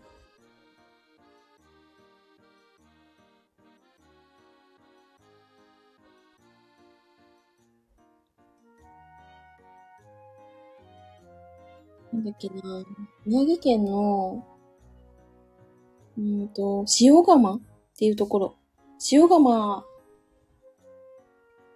[12.23, 12.85] なんだっけな、
[13.25, 14.47] 宮城県の、
[16.17, 17.59] うんと、塩釜っ
[17.97, 18.55] ていうところ。
[19.11, 19.83] 塩釜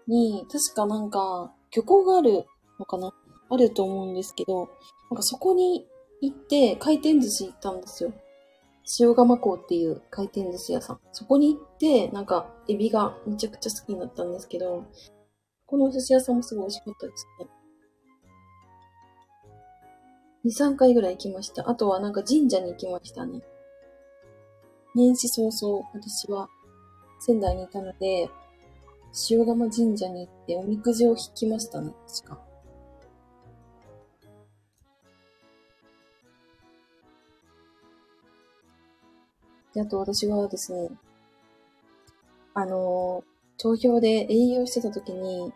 [0.08, 2.46] に、確かなんか、漁港がある
[2.80, 3.14] のかな？
[3.50, 4.70] あると思うんですけど、
[5.10, 5.86] なんかそこに
[6.22, 8.14] 行って回転寿司行ったんですよ。
[9.02, 11.00] 塩釜港っていう回転寿司屋さん。
[11.12, 14.86] そこに行って、なんか、エビがめちゃくちゃ好きになったんですけど、
[15.66, 17.50] このお寿司屋さんもすごい美味しかったですね。
[20.48, 21.70] 2、3回ぐらい行きました。
[21.70, 23.42] あとはなんか神社に行きましたね。
[24.96, 26.48] 年始早々、私は
[27.20, 28.30] 仙台にいたので、
[29.30, 31.92] 塩釜神社に行っておみくじを引きましたね、
[32.24, 32.40] 確か。
[39.74, 40.90] で、あと私はですね、
[42.54, 43.22] あの
[43.58, 45.52] 投票で営業してた時に、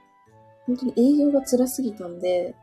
[0.65, 2.53] 本当に営業が辛すぎたんで、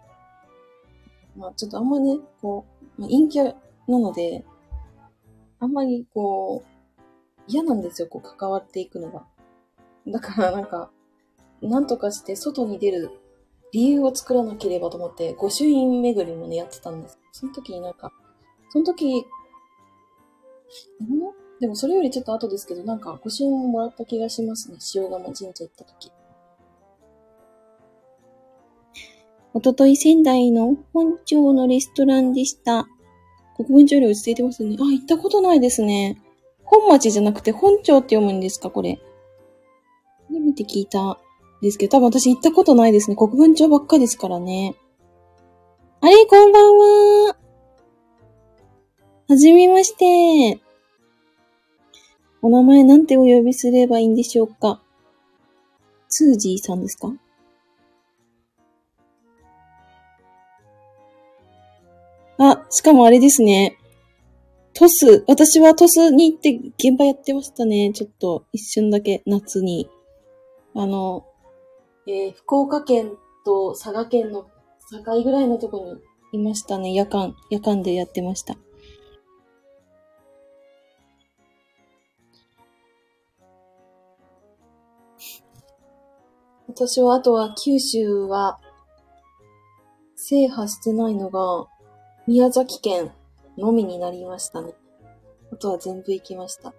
[1.39, 2.67] まあちょっとあんまね、こ
[2.99, 4.45] う、まあ、陰キャなので、
[5.61, 9.25] あんまりこう、嫌なんですよ、こう関わっていくのが。
[10.07, 10.91] だからなんか、
[11.63, 13.11] なんとかして外に出る
[13.73, 17.19] 理由を作らなければと思って、御朱印巡りもね、やってたんです。
[17.33, 18.13] その時になんか、
[18.71, 19.25] その時、ん
[21.61, 24.79] でもそれよりちょっと後ですけど、なんか御朱印ももらった気がしますね。
[24.95, 26.13] 塩釜神社行った時。
[29.55, 32.87] おととい仙台の本町のレストランでした。
[33.57, 34.77] 国分町より落ち着いてますね。
[34.79, 36.21] あ、行ったことないですね。
[36.65, 39.01] 本町じゃなくて本町って読むんですかこれ。
[40.29, 41.17] 初めて聞いたん
[41.63, 43.17] ですけど、多分私行ったことないですね。
[43.17, 44.77] 国分町ばっかですからね。
[46.01, 46.77] あれ、こんばん
[47.27, 47.37] は。
[49.29, 50.61] はじめまして。
[52.41, 54.81] お名前なんてお呼びすればいいんでしょうか
[56.09, 57.13] ツージーさんですか？
[62.39, 63.79] あ、しかもあれですね。
[64.73, 67.91] トス、私はトスに行って現場やってましたね。
[67.93, 69.91] ちょっと一瞬だけ夏に。
[70.75, 71.27] あの、
[72.07, 73.11] えー、福岡県
[73.45, 74.47] と佐賀県の
[74.91, 75.99] 境ぐらいのとこ
[76.33, 76.95] にいましたね。
[76.95, 78.57] 夜間、夜間でやってました。
[86.69, 88.61] 私は、あとは九州は
[90.15, 91.67] 制覇してないのが
[92.29, 93.11] 宮崎県
[93.57, 94.75] のみになりましたね。
[95.51, 96.75] あとは全部行きました。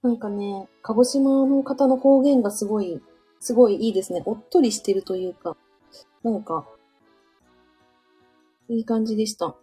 [0.00, 3.02] なんかね、鹿児島の方の方言がすごい、
[3.40, 4.22] すごいいいですね。
[4.26, 5.56] おっとりしてるというか、
[6.22, 6.68] なんか、
[8.68, 9.56] いい感じでした。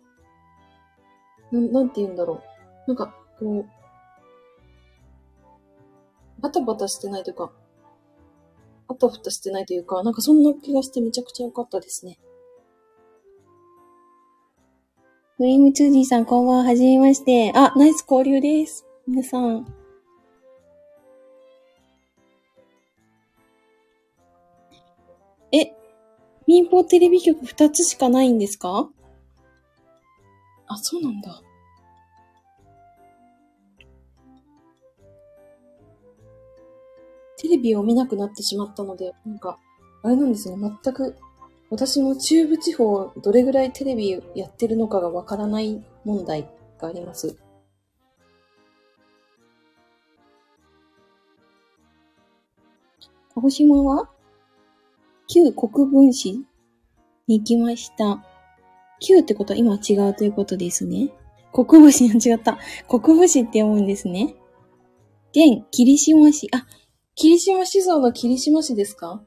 [1.54, 2.44] ななんて言うんだろ
[2.86, 2.90] う。
[2.90, 3.77] なんか、こう、
[6.40, 7.52] バタバタしてないというか、
[8.88, 12.20] あたふたしてないというか、なんかそんな気がしてめちゃくちゃ良かったですね。
[15.40, 16.64] ウィムツージーさん、こんばんは。
[16.64, 17.52] はじめまして。
[17.56, 18.88] あ、ナイス交流です。
[19.08, 19.68] 皆さん。
[25.52, 25.74] え、
[26.48, 28.90] 民放テレビ局2つしかないんですか？
[30.68, 31.42] あ、そうなんだ。
[37.38, 39.60] テレビを見なくなってしまったので、なんか、
[40.04, 41.16] あれなんですね、全く、
[41.70, 47.38] 私も中部地方、どれぐらいテレビやってるのかがわからない問題があります。
[53.36, 54.10] 鹿児島は
[55.28, 56.40] 旧国分寺
[57.28, 58.24] に行きました。
[59.00, 61.12] 旧ってことは今違うということですね。
[61.54, 62.58] 国分寺に違った。
[62.88, 64.36] 国分寺って読むんですね。
[65.32, 66.50] 現、霧島市。
[66.52, 66.66] あ、
[67.20, 69.20] 霧島市像の霧島市ですか？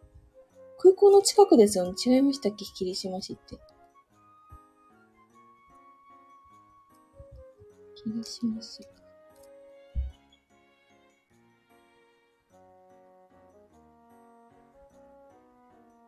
[0.78, 1.94] 空港の近くですよね。
[2.06, 2.64] 違いましたっけ？
[2.64, 3.56] 霧島市って。
[7.96, 8.78] 霧島市。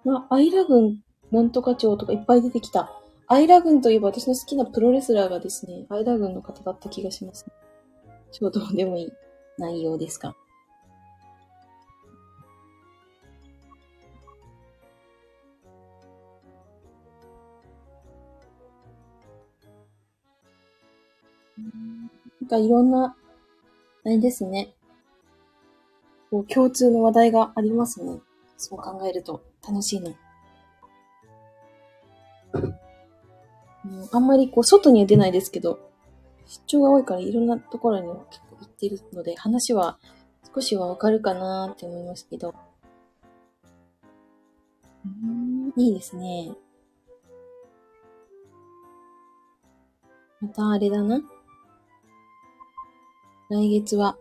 [0.05, 1.01] まあ、アイラ郡
[1.33, 2.93] なんとか町とかいっぱい出てきた。
[3.27, 7.53] アイラ郡といえば私の好きなプロレスラーがですね、アイラ郡の方だった気がします、ね。
[8.31, 9.13] ちょうどでもいい
[9.59, 10.37] 内容ですか？
[22.43, 23.15] なんかいろんな、
[24.05, 24.75] あれですね。
[26.29, 28.19] こう共通の話題がありますね。
[28.57, 30.13] そう考えると楽しいの。
[34.11, 35.89] あんまりこう外には出ないですけど、
[36.47, 40.01] 出張が多いからいろんなところに結構行ってるので、話は
[40.53, 42.57] 少しはわかるかなって思いますけど。
[45.05, 46.51] うん、いいですね。
[50.41, 51.23] またあれだな。
[53.53, 54.17] 来月は、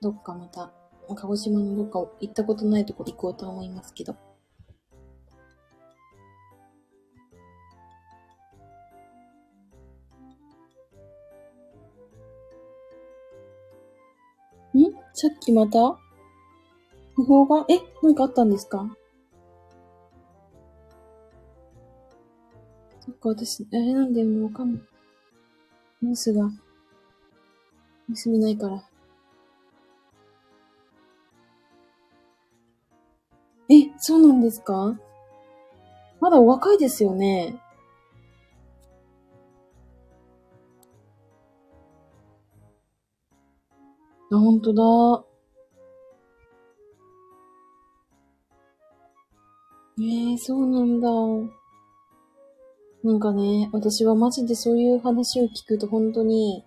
[0.00, 0.72] どっかまた、
[1.14, 4.14] 鹿児島のどっかを行ったことないとこ行こうと思いますけど。
[4.14, 4.16] ん？
[15.12, 15.98] さっきまた？
[17.14, 18.96] 不法が、え、なんかあったんですか？
[23.20, 24.82] か、私、あれなんだよね、わかんない。
[26.02, 26.50] ニュースが、
[28.24, 28.82] 盗めないから。
[33.68, 34.98] え、そうなんですか？
[36.20, 37.60] まだお若いですよね。
[44.32, 45.24] あ、ほんとだ。
[50.00, 51.59] ええー、そうなんだ。
[53.02, 56.64] なんかね、私はマジでそういう話を聞くと本当に、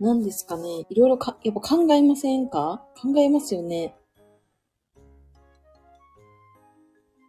[0.00, 2.84] 何ですかね、いろいろか、やっぱ考えませんか？
[3.00, 3.94] 考えますよね。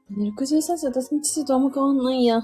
[0.10, 2.42] ね、63歳私の父とあんま変わんないや。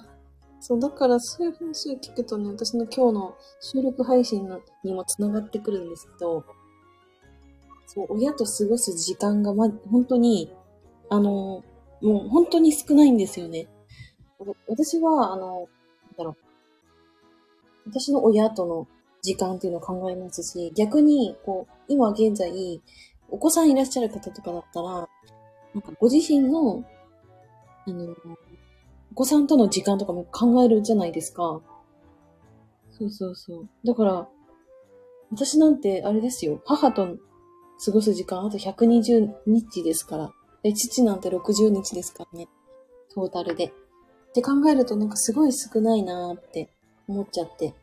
[0.60, 4.48] そう、だからそういう話を聞くとね、私の今日の収録配信
[4.84, 6.44] にも繋がってくるんですけど、
[7.88, 10.52] そう、親と過ごす時間がま、本当に、
[11.10, 11.64] あの、
[12.02, 13.68] もう本当に少ないんですよね。
[14.68, 15.68] 私は、あの、
[16.08, 16.36] なんだろう。
[17.90, 18.88] 私の親との
[19.22, 22.82] 時間っていうのを考えますし、逆に、こう、今現在、
[23.30, 24.90] お子さんいらっしゃる方とかだったら、
[25.74, 26.84] なんかご自身の、
[27.88, 28.16] あの、
[29.12, 31.62] お子さんとの時間とかも考えるじゃないですか。
[32.92, 33.70] そうそうそう。
[33.86, 34.28] だから、
[35.32, 36.62] 私なんて、あれですよ。
[36.66, 37.18] 母と
[37.84, 40.32] 過ごす時間あと120日ですから。
[40.62, 42.48] で、父なんて60日ですからね。
[43.14, 43.74] トータルで。
[44.32, 46.70] って考えるとなんかすごい少ないなーって
[47.08, 47.74] 思っちゃって。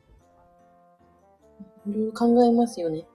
[1.87, 3.03] いろいろ考えますよね。
[3.03, 3.09] 好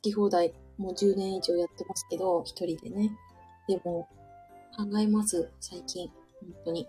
[0.00, 3.10] き放題、もう10年以上やってますけど、一人でね。
[3.66, 4.08] でも、
[4.76, 6.08] 考えます、最近。
[6.40, 6.88] 本当に。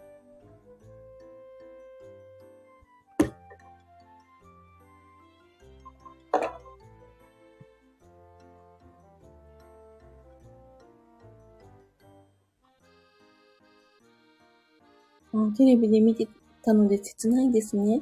[15.33, 16.27] あテレビで見て
[16.63, 18.01] たので切ないですね。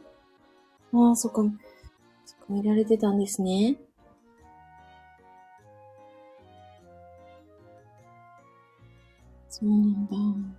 [0.93, 1.41] ああ、そっか。
[2.25, 3.77] そっか、見られてたんですね。
[9.49, 10.56] そうなんだ。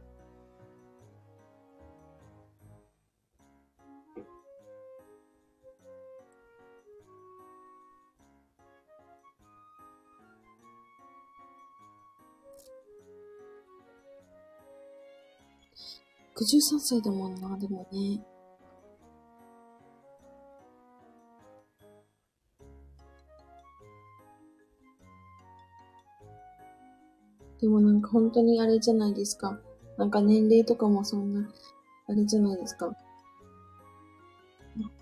[16.49, 18.19] 63歳だもんな、でもね。
[27.61, 29.59] でもなんか本当にあれじゃないですか。
[29.99, 31.47] なんか年齢とかもそんな、
[32.09, 32.97] あれじゃないですか。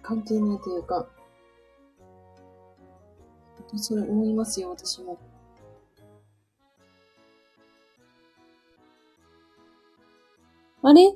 [0.02, 1.06] 関係ないというか。
[3.76, 5.16] それ思いますよ、私も。
[10.82, 11.14] あれ？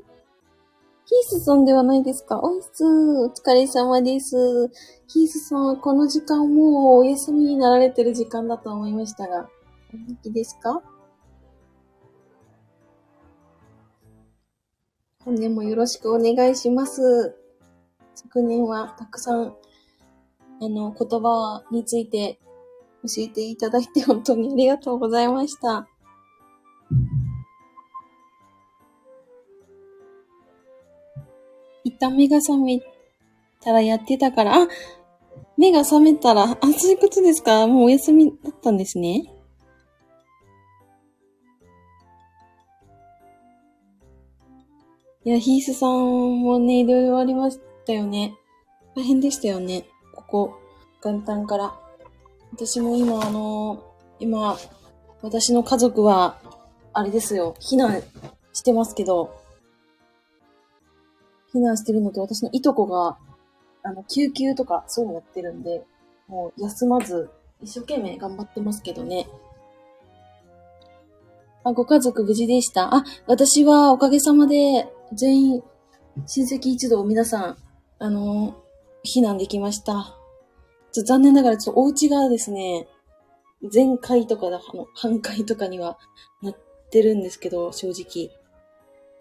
[1.10, 2.38] ひスさんではないですか？
[2.40, 4.68] おいすお疲れ様です。
[5.08, 9.48] ヒースさんはこの時間もうお休みになられてる時間だと思いましたが、
[9.92, 10.80] お元気ですか？
[15.24, 17.34] 本年もよろしくお願いします。
[18.14, 19.56] 昨年はたくさん、
[20.62, 22.38] あの、言葉について
[23.02, 25.88] 教えていただいて本当にありがとうございました。
[32.00, 32.80] 旦目が覚め
[33.62, 34.68] たらやってたから、あ
[35.56, 37.66] 目が覚めたら、あ、そういうことですか？
[37.66, 39.30] もうお休みだったんですね。
[45.22, 48.34] いや、ヒースさんもね、いろいろありましたよね。
[48.96, 49.84] 大変でしたよね。
[50.14, 50.54] ここ、
[51.04, 51.74] 元旦から。
[52.52, 53.84] 私も今、あの
[54.18, 54.56] 今、
[55.20, 56.38] 私の家族は、
[56.94, 58.02] あれですよ、避難
[58.54, 59.39] してますけど、
[61.54, 63.18] 避難してるのと、私のいとこが、
[63.82, 65.84] あの、救急とかそういうのやってるんで、
[66.28, 67.30] もう休まず、
[67.62, 69.28] 一生懸命頑張ってますけどね。
[71.62, 72.94] あ、ご家族無事でした？
[72.94, 75.62] あ、私はおかげさまで、全員、
[76.26, 77.56] 親戚一同皆さん、
[77.98, 78.54] あの
[79.04, 80.16] 避難できました。
[80.92, 82.88] ちょ残念ながら、ちょっとお家がですね、
[83.70, 85.98] 全壊とかだ、あの、半壊とかには
[86.42, 86.56] なっ
[86.90, 88.30] てるんですけど、正直。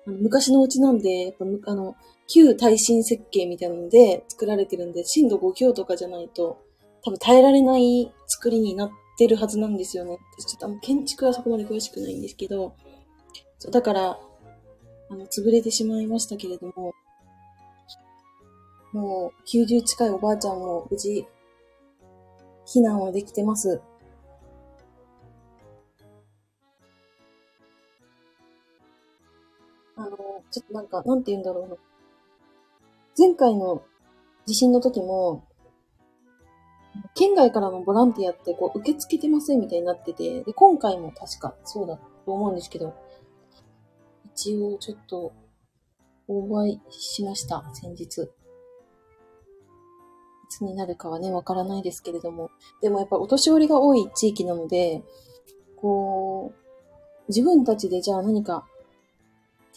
[0.07, 1.95] あの昔のお家なんで、やっぱ、あの、
[2.27, 6.59] 旧耐震設計みたいなので作られてるんで、震度5強とかじゃないと、
[7.03, 10.17] 多分耐えられない作りになってるはずなんですよね。
[10.47, 12.73] ちょっとあの、建築はそこまで詳しくないんですけど、
[13.57, 14.19] そうだから、
[15.09, 16.93] あの、潰れてしまいましたけれども、
[18.91, 21.27] もう90近いおばあちゃんも無事
[22.65, 23.81] 避難はできてます。
[30.51, 31.75] ちょっとなんか、なんて言うんだろうな。
[33.17, 33.83] 前回の
[34.45, 35.43] 地震の時も、
[37.15, 42.93] 県外からのボランティアってこう受け付けてませんみたいになってて、で、今回も確かそうだと思うんですけど、
[44.35, 45.33] 一応ちょっと、
[46.27, 48.21] 応募しました、先日。
[48.21, 48.27] い
[50.49, 52.51] つになるかはね、わからないですけれども。
[52.81, 55.03] でもやっぱお年寄りが多い地域なので、
[55.75, 56.59] こう、
[57.29, 58.67] 自分たちでじゃあ何か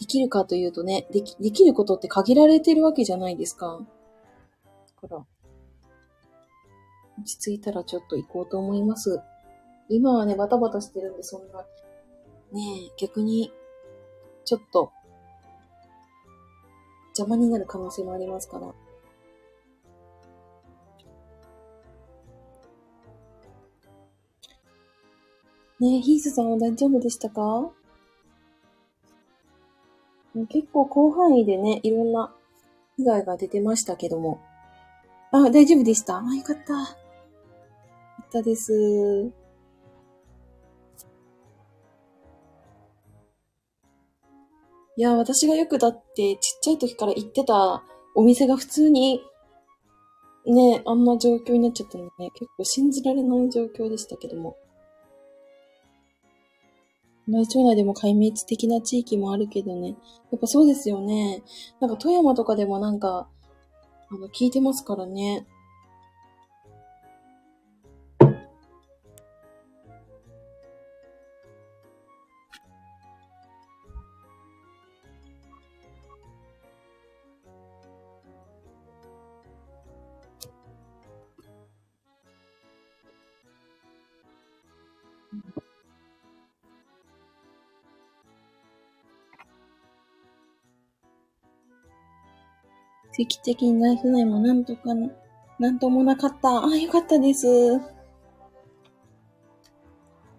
[0.03, 3.79] できるかというとね、でき、できることって限られてるわけじゃないですか。
[5.01, 5.25] だから、
[7.17, 9.21] 落ち着いたらちょっと行こうと思います。
[9.87, 11.65] 今はね、バタバタしてるんで、そんな、
[12.51, 13.53] ねえ、逆に、
[14.43, 14.91] ちょっと、
[17.17, 18.67] 邪魔になる可能性もありますから。
[25.79, 27.71] ねえ、ヒースさんは大丈夫でしたか？
[30.49, 32.33] 結構広範囲でね、いろんな
[32.97, 34.41] 被害が出てましたけども。
[35.31, 36.17] あ、大丈夫でした？
[36.17, 36.73] あ、よかった。
[36.73, 36.93] よか
[38.23, 39.31] ったです。
[44.95, 47.83] いや、私がよくだってちっちゃい時から行ってた
[48.15, 49.21] お店が普通に
[50.45, 54.57] ね、あんな状況になっちゃったのでね、結構信じられない状況でしたけども。
[57.27, 59.95] 同じ町内でも壊滅的な地域もあるけどね。
[60.31, 61.43] やっぱそうですよね。
[61.79, 63.27] なんか富山とかでもなんか、
[64.09, 65.45] あの、聞いてますからね。
[93.15, 94.89] 奇跡的にライフラインもなんとか、
[95.59, 96.65] なんともなかった。
[96.65, 97.47] あ、よかったです。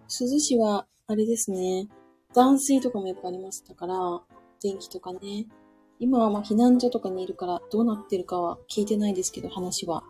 [0.09, 1.89] 珠洲市は、あれですね。
[2.35, 3.95] 断水とかもやっぱありましたから、
[4.61, 5.47] 電気とかね。
[6.01, 10.03] 今はまあ避難所とかにいるからどうなってるかは聞いてないですけど、話は。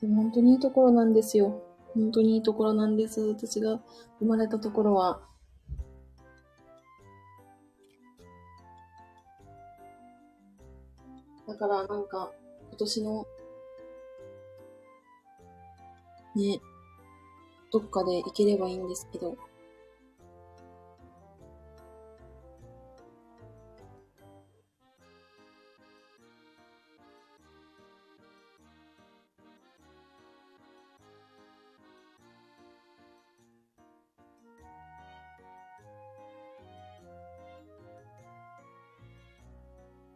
[0.00, 1.71] でも本当にいいところなんですよ。
[1.94, 3.20] 本当にいいところなんです。
[3.20, 3.80] 私が
[4.18, 5.20] 生まれたところは。
[11.46, 12.32] だからなんか、
[12.68, 13.26] 今年の、
[16.34, 16.60] ね、
[17.70, 19.36] どっかで行ければいいんですけど。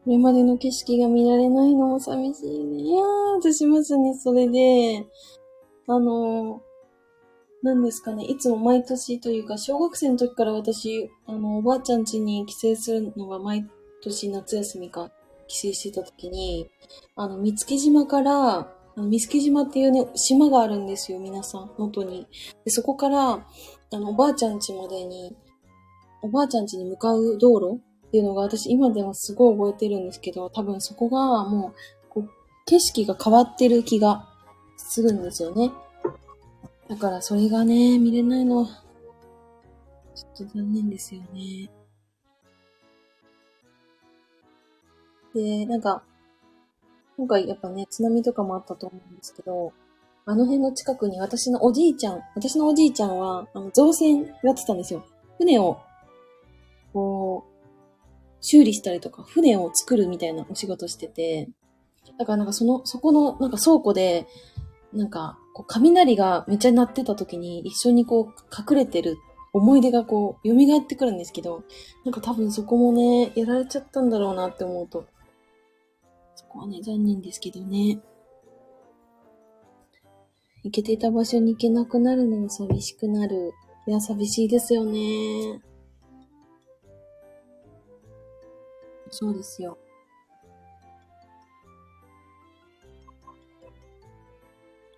[0.07, 2.79] これまでの景色が見られないのも寂しいね。
[2.79, 3.05] いやー、
[3.41, 5.05] 私まさにそれで、
[5.89, 6.63] あの、
[7.65, 13.69] 何ですかね、いつも毎年というか、小学生の時から私、あの、おばあちゃん家に帰省するのが毎
[14.01, 15.11] 年夏休みか、
[15.49, 16.71] 帰省してた時に、
[17.17, 22.29] あの、見附島から、あの見附島っていうね、島があるんですよ、皆さん、能登に。
[22.65, 25.37] で、そこから、あの、おばあちゃん家までに、
[26.23, 31.73] おばあちゃん家に向かう道路っていうのが私今でもすごい覚えてるんですけど、多分そこがもう、
[32.09, 32.31] こう
[32.67, 34.29] 景色が変わってる気が
[34.77, 35.73] するんですよね。
[36.89, 38.67] だからそれがね、見れないのは、
[40.15, 41.69] ちょっと残念ですよね。
[45.35, 46.03] で、なんか、
[47.17, 49.73] 今回やっぱね、津波とかもあったと思うんですけど、
[50.25, 55.05] あの辺の近くに私のおじいちゃん、私のおじいちゃんは、あの、造船やってたんですよ。
[55.39, 55.79] 船を、
[56.93, 57.56] こう、
[58.41, 61.49] 修理したりとか、船を作るみたいなお仕事してて、
[62.19, 64.27] だからなんかその、そこのなんか倉庫で、
[64.93, 69.17] なんか、こう雷がめっちゃ鳴ってた時に一緒にこう隠れてる
[69.53, 71.65] 思い出がこう蘇ってくるんですけど、
[72.05, 75.07] なんか多分そこもね、やられちゃったんだろうなって思うと、
[76.35, 77.99] そこはね、残念ですけどね。
[80.63, 83.53] 行けていた場所に行けなくなるのも寂しくなる。
[83.87, 85.63] いや、寂しいですよね。
[89.11, 89.79] そうですよ。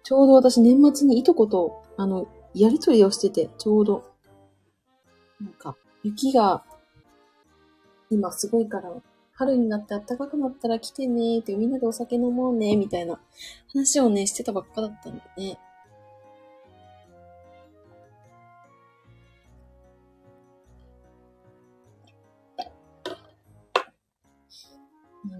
[0.03, 4.05] ちょうど私年末にいとこと、あの、やりとりをしてて、ちょうど。
[5.41, 6.65] なんか、雪が、
[8.11, 8.91] 今すごいから、
[9.35, 13.21] 春になって暖かくなったら来てねーって、みんなでお酒飲もうねみたいな
[13.71, 15.59] 話をね、してたばっかだったんでね。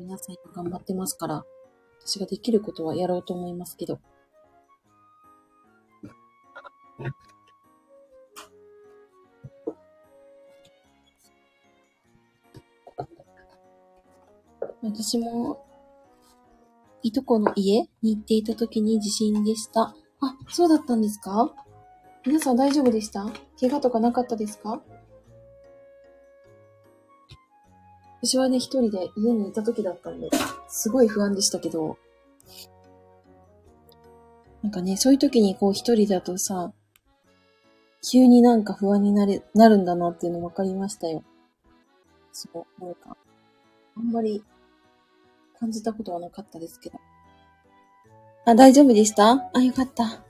[0.09, 1.45] 皆さん今頑張ってますから、
[2.01, 4.01] 私ができることはやろうと思いますけど。
[14.83, 15.63] 私も、
[17.03, 19.95] いとこの家に行っていた時に地震でした。
[20.23, 21.55] あ、そうだったんですか？
[22.25, 23.27] 皆さん大丈夫でした？
[23.61, 24.81] 怪我とかなかったですか？
[28.21, 30.29] 私はね、一人で家にいた時だったんで、
[30.69, 31.97] すごい不安でしたけど、
[34.63, 36.73] なんかね、そういう時にこう一人だとさ、
[38.11, 41.23] 急になんか不安になれ、なるんだなっていうの分かりましたよ。
[42.33, 43.17] そう、なんか、
[43.97, 44.43] あんまり
[45.59, 46.99] 感じたことはなかったですけど。
[48.47, 49.51] あ、大丈夫でした？
[49.53, 50.05] あ、よかった。
[50.05, 50.21] よかっ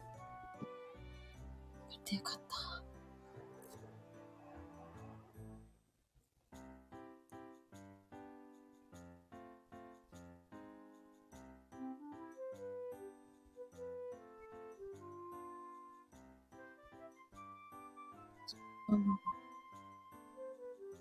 [2.04, 2.47] たよかった。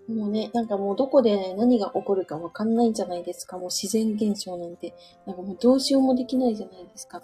[0.08, 3.58] もうね、なんかもうどこで何が起こるかわかんないじゃないですか。
[3.58, 4.94] もう自然現象なんて。
[5.26, 7.22] なんかもうどうしようもできないじゃないですか。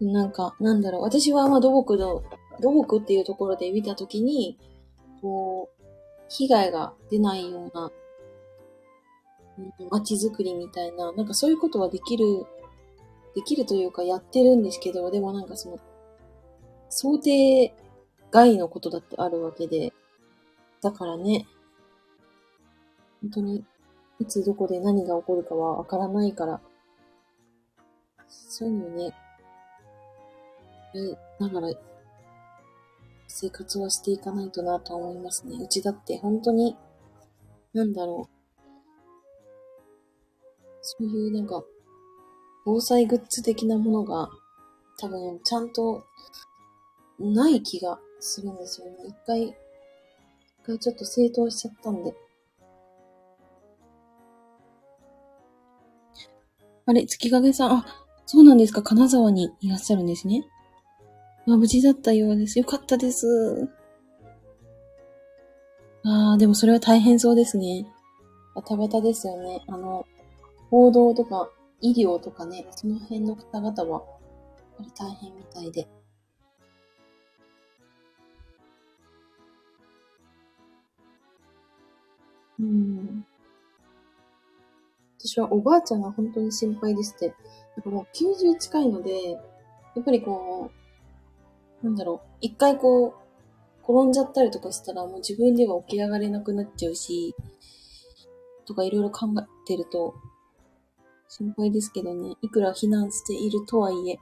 [0.00, 1.02] なんか、なんだろう。
[1.02, 2.22] 私はまあ土木の、
[2.60, 4.58] 土木っていうところで見たときに、
[5.22, 5.84] こう、
[6.28, 7.90] 被害が出ないような、
[9.90, 12.44] 街づくりみたいな、なんかそういうことはできる、
[13.36, 15.78] できるというかやってるんですけど、でもなんかその、
[16.88, 17.74] 想定
[18.34, 19.92] 外のことだってあるわけで、
[20.82, 21.46] だからね、
[23.22, 23.64] 本当に、
[24.18, 26.60] いつどこで何が起こるかはわからないから、
[28.26, 29.14] そういうのね、
[30.96, 31.72] え、だから、
[33.28, 35.56] 生活はしていかないとなと思いますね。
[35.56, 36.76] うちだって本当に、
[37.72, 38.34] なんだろう。
[40.82, 41.62] そういうなんか、
[42.64, 44.28] 防災グッズ的なものが、
[44.98, 46.04] 多分ちゃんと
[47.20, 48.92] ない気がするんですよね。
[49.06, 49.54] 一回、一
[50.64, 52.14] 回ちょっと正当しちゃったんで。
[56.86, 57.86] あれ、月影さん、あ、
[58.26, 58.82] そうなんですか。
[58.82, 60.44] 金沢にいらっしゃるんですね。
[61.46, 62.58] あ、無事だったようです。
[62.58, 63.68] よかったです。
[66.04, 67.86] ああ、でもそれは大変そうですね。
[68.54, 69.62] バタバタですよね。
[69.66, 70.06] あの、
[70.70, 75.86] 報道とか医療とかね、その辺の方々は、やっぱり大変みたいで。
[82.60, 83.26] うん。
[85.18, 87.34] 私はおばあちゃんが本当に心配でして、
[87.76, 89.38] なんかもう90近いので、や
[90.00, 90.70] っぱりこ
[91.82, 93.14] う、なんだろう、一回こう、
[93.82, 97.34] 転んじゃったりとかしたらもう自分では起き上がれなくなっちゃうし、
[98.66, 100.14] とかいろいろ考えてると、
[101.28, 102.36] 心配ですけどね。
[102.42, 104.18] いくら避難しているとはいえ。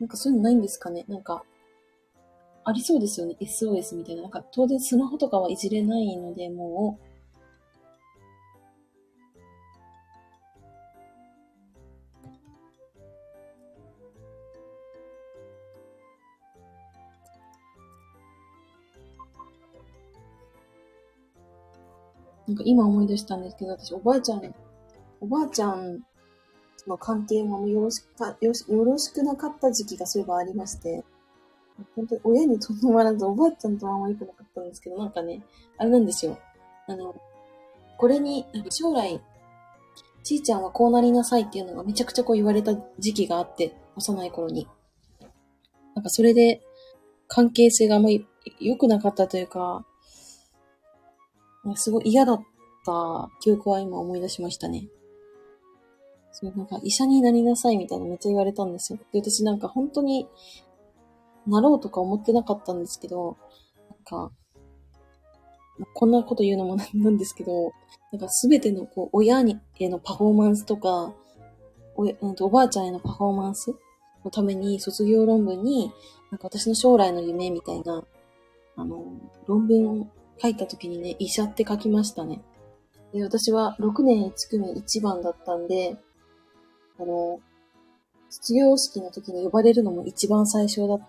[0.00, 1.44] なんかそういうのないんですかねなんか、
[2.64, 3.36] ありそうですよね。
[3.40, 4.22] SOS みたいな。
[4.22, 7.10] なんか当然スマホとかはいじれないので、もう、
[22.50, 24.54] なんか今思い出したんですけど、私おばあちゃん、
[25.20, 26.00] おばあちゃん
[26.88, 28.06] の関係もよろしく
[28.40, 31.04] よよろしくなかった時期がそういえばありまして、
[31.94, 35.42] 本当に親にとどまらずおばあちゃんとはあんま良くなかったんですけど、なんかね、
[35.78, 36.38] あれなんですよ。
[36.86, 37.14] あの、
[37.98, 39.20] これに、なんか将来、
[40.22, 44.66] ちいちゃんはこうなりなさいっていうのがめちゃくちゃこう言われた時期があって、幼い頃に。
[45.94, 46.62] なんかそれで
[47.26, 48.26] 関係性があんまり
[48.58, 49.84] 良くなかったというか、
[51.76, 52.40] すごい嫌だっ
[52.86, 54.88] た記憶は今思い出しましたね。
[56.32, 58.98] そう、なんか医者になりなさいみたいなめっちゃ言われたんですよ。
[59.12, 60.26] で、私なんか本当に
[61.50, 63.36] なろうとか思ってなかったんですけど、
[63.90, 64.32] なんか、
[65.94, 67.72] こんなこと言うのもなんですけど、
[68.12, 71.14] なんかすべてのこう親にへのパフォーマンスとか、
[71.96, 72.06] お
[72.40, 73.74] おばあちゃんへのパフォーマンス
[74.24, 75.92] のために卒業論文に、
[76.30, 78.04] なんか私の将来の夢みたいな、
[78.76, 79.04] あの、
[79.46, 80.06] 論文を
[80.40, 82.42] 書いた時にね、医者って書きましたね。
[83.12, 85.96] で、私は6年1組1番だったんで、
[86.98, 87.40] あの、
[88.28, 91.08] 卒業式の時に呼ばれるのも一番最初だっ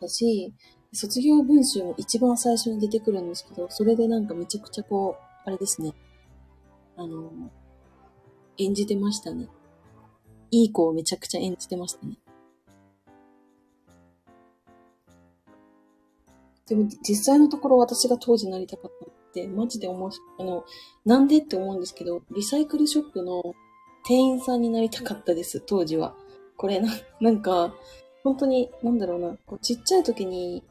[0.00, 0.54] たし、
[0.92, 5.94] 卒業文集も一番最初に出てくるんですけど、それでなんかめちゃくちゃこう、あれですね。
[6.96, 7.30] あの、
[8.58, 9.48] 演じてましたね。
[10.50, 12.18] いい子をめちゃくちゃ演じてましたね。
[16.66, 20.64] でも実際のところ私が当時なりたかったって、マジで思う、あの、
[21.04, 23.54] なんでって思うんですけど、リサイクルショップの
[24.06, 26.14] 店員さんになりたかったです、当時は。
[26.56, 26.88] これな、
[27.20, 27.74] なんか、
[28.24, 30.62] 本当に、なんだろうな、こうちっちゃい時に、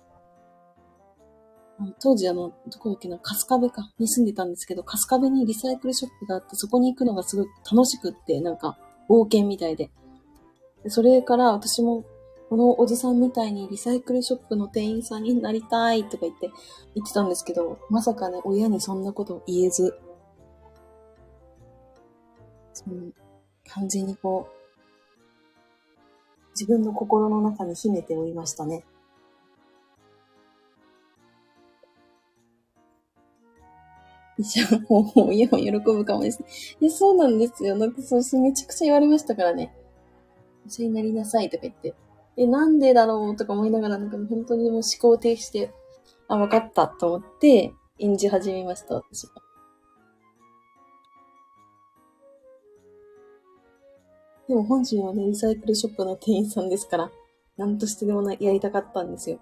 [2.01, 8.77] 当時あの、どこだっけな、春日部か、に住んでたんですけど、春日部にリサイクルショップがあって、そこに行くのがすごい楽しくって、なんか、
[9.09, 9.89] 冒険みたいで。
[10.83, 12.05] でそれから私も
[12.49, 16.49] このおじさんみたいにリサイクルショップの店員さんになりたいとか言って
[16.95, 19.99] 言ってたんですけど、まさかね、親にそんなことを言えず、
[22.73, 23.11] その
[23.67, 24.58] 完全にこう、
[26.59, 28.83] 自分の心の中に秘めておりましたね。
[34.37, 36.43] 医者も親も喜ぶかもです。
[36.81, 37.77] いや、そうなんですよ。
[37.77, 39.73] なんかそう、めちゃくちゃ言われましたからね。
[40.67, 41.95] 医者になりなさいとか言って。
[42.35, 45.73] え、なんでだろうとか思いながら、なんか本当にもう思考停止して、
[46.27, 49.48] あ、わかったと思って演じ始めました、私は。
[54.49, 57.11] でも本心はね、リサイクルショップの店員さんですから、
[57.55, 59.37] なんとしてでもなやりたかったんですよ。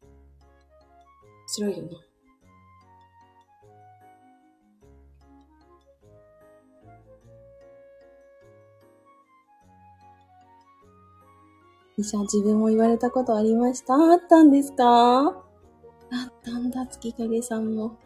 [0.00, 1.90] 面白いよな。
[11.96, 13.94] 医者自分も言われたことありました？
[13.94, 15.30] あったんですか？
[15.30, 17.96] あったんだ、月影さんも。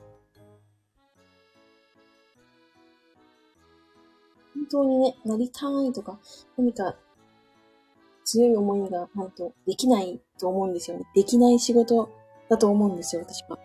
[4.69, 6.19] 当にね、なりたいとか、
[6.57, 6.97] 何か
[8.25, 11.05] 強い思いがないとできないと思うんですよね。
[11.15, 12.11] できない仕事
[12.49, 13.59] だと思うんですよ、私は。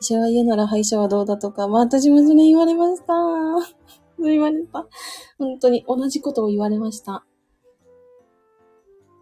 [0.00, 3.14] 医者が言うなら歯医者はどうだとか、まあ私もそれ言われました。
[4.18, 4.86] 言われた。
[5.38, 7.24] 本当に同じことを言われました。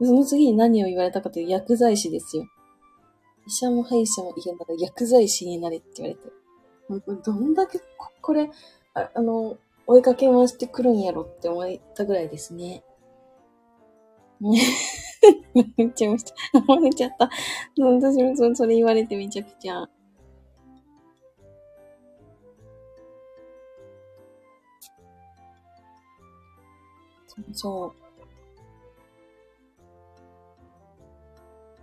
[0.02, 2.44] その次に何を言われたかという薬剤師ですよ。
[3.46, 6.32] 医者も歯医者も言うんだから薬剤師になれって言われて。
[7.22, 7.80] どんだけ
[8.20, 8.50] これ、
[8.94, 9.58] ああの、
[9.90, 12.84] 追いかけ回してくるんやろって思ったぐらいですね。
[15.76, 16.34] 言っちゃいました。
[16.68, 17.28] 思っちゃった。
[17.76, 19.90] 私もそれ言われてめちゃくちゃ。
[27.52, 27.92] そう。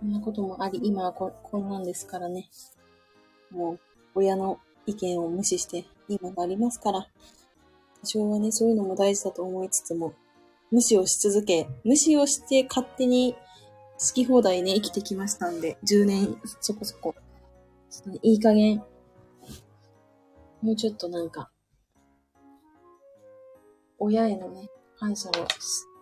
[0.00, 2.48] そんなこともあり、今はここんなんですからね。
[3.50, 3.80] もう、
[4.14, 7.06] 親の意見を無視して今がありますから、
[8.08, 10.14] 多少はね、そういうのも大事だと思いつつも、
[10.70, 13.34] 無視をし続け、無視をして勝手に
[13.98, 17.14] 好き放題ね、生きてきましたんで、10年そこそこ。
[17.90, 18.82] ちょっとね、いい加減、
[20.62, 21.50] もうちょっとなんか、
[23.98, 24.68] 親へのね、
[24.98, 25.32] 感謝を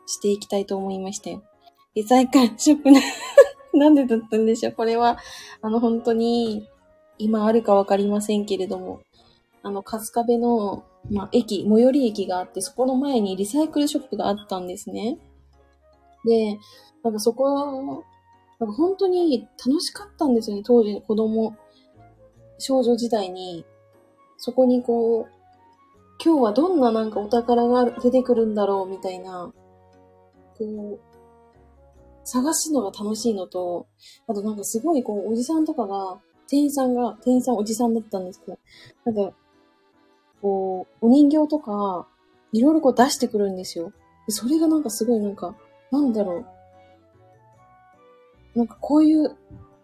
[0.07, 1.43] していきたいと思いましたよ。
[1.95, 2.91] リサイクルショップ
[3.77, 5.19] なんでだったんでしょうこれは、
[5.61, 6.69] あの、本当に、
[7.19, 9.01] 今あるかわかりませんけれども、
[9.63, 15.19] あの、春日部の、まあ、駅、最寄り駅があって、そこの前にリサイクルショップがあったんですね。
[16.25, 16.59] で、
[17.03, 18.05] なんかそこ、
[18.59, 21.55] なんか本当に楽しかったんですよね、当時の子供、
[22.59, 23.65] 少女時代に。
[24.39, 25.37] そこにこう、
[26.23, 29.53] 今日はどんななんかお宝が出てくるんだろうみたいな、
[30.59, 31.01] こう、
[32.25, 33.87] 探すのが楽しいのと、
[34.27, 38.59] あとなんかすごいこう、おじさんとかが、店員さんが、店員さんおじさんだったんですけど、
[39.05, 39.37] なんか、
[40.47, 42.07] こう、お人形とか、
[42.53, 43.93] いろいろこう出してくるんですよ。
[44.29, 45.57] それがなんかすごいなんか、
[45.91, 46.45] なんだろ
[48.55, 48.59] う。
[48.59, 49.37] なんかこういう、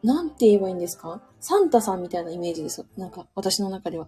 [0.04, 1.20] なんて言えばいいんですか？
[1.40, 2.86] サンタさんみたいなイメージですよ。
[2.96, 4.06] なんか私の中では。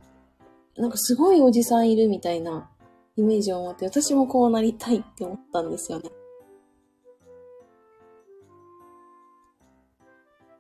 [0.76, 2.70] なんかすごいおじさんいるみたいな
[3.16, 6.10] イメージを持って、私もこうなりたいって思ったんですよね。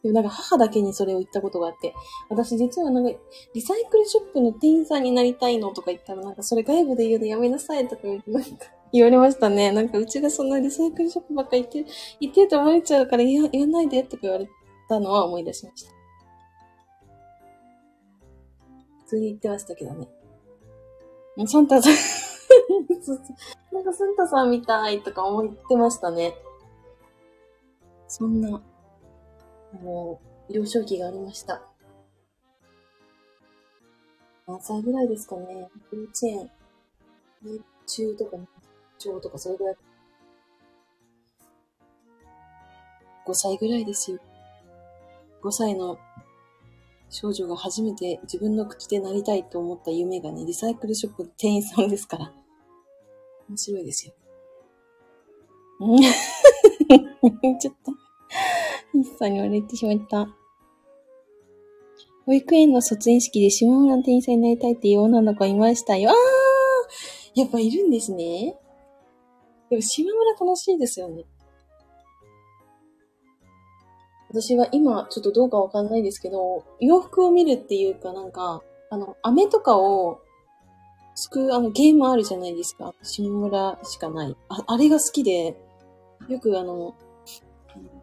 [0.04, 1.94] でもなんか母だけにそれを言ったことがあって、
[2.28, 3.18] 私実はなんか
[3.54, 8.50] リサイクルショップの店員さんになりたいのとか言ったらなんかそれ外部で言うのやめなさいとか言ってなんか
[8.92, 9.72] 言われましたね。
[9.72, 11.86] なんかうちがそんなリサイクルショップばっか言って、
[12.20, 14.46] 言ってると思われちゃうから言わ言わないでとか言われ
[14.90, 15.90] たのは思い出しました。
[19.04, 20.06] 普通に言ってましたけどね。
[21.36, 21.92] もうサンタさん
[23.72, 26.34] なんかサンタさんみたいとか思ってましたね。
[28.06, 28.62] そんな
[29.82, 31.62] もう、幼少期がありました。
[34.46, 36.50] 何歳ぐらいですかね幼稚園、
[37.86, 38.36] 中とか、
[38.98, 39.76] 中とかそれぐらい。
[43.26, 44.18] 5歳ぐらいですよ。
[45.42, 45.98] 5歳の
[47.08, 52.32] 少女が初めて自分の口でなりたいと思った夢がね、リサイクルショップの店員さんですから。
[53.48, 54.14] 面白いですよ。
[55.80, 56.00] うん。
[57.58, 57.92] ちょっと。
[58.98, 60.28] ミスさんに言われてしまった。
[62.26, 66.10] 保育園の卒園式で下村の店員さんになりたいっていう女の子いましたよ。
[66.10, 68.56] あーやっぱいるんですね。
[69.68, 71.24] でも島村楽しいですよね。
[74.30, 80.20] 私は今、ちょっとどうかわかんないですけど、洋服を見るっていうかなんか、あの、飴とかを、
[81.14, 82.92] すくうあのゲームあるじゃないですか。
[83.02, 84.36] 下村しかない。
[84.48, 85.56] あ、あれが好きで、
[86.28, 86.94] よくあの、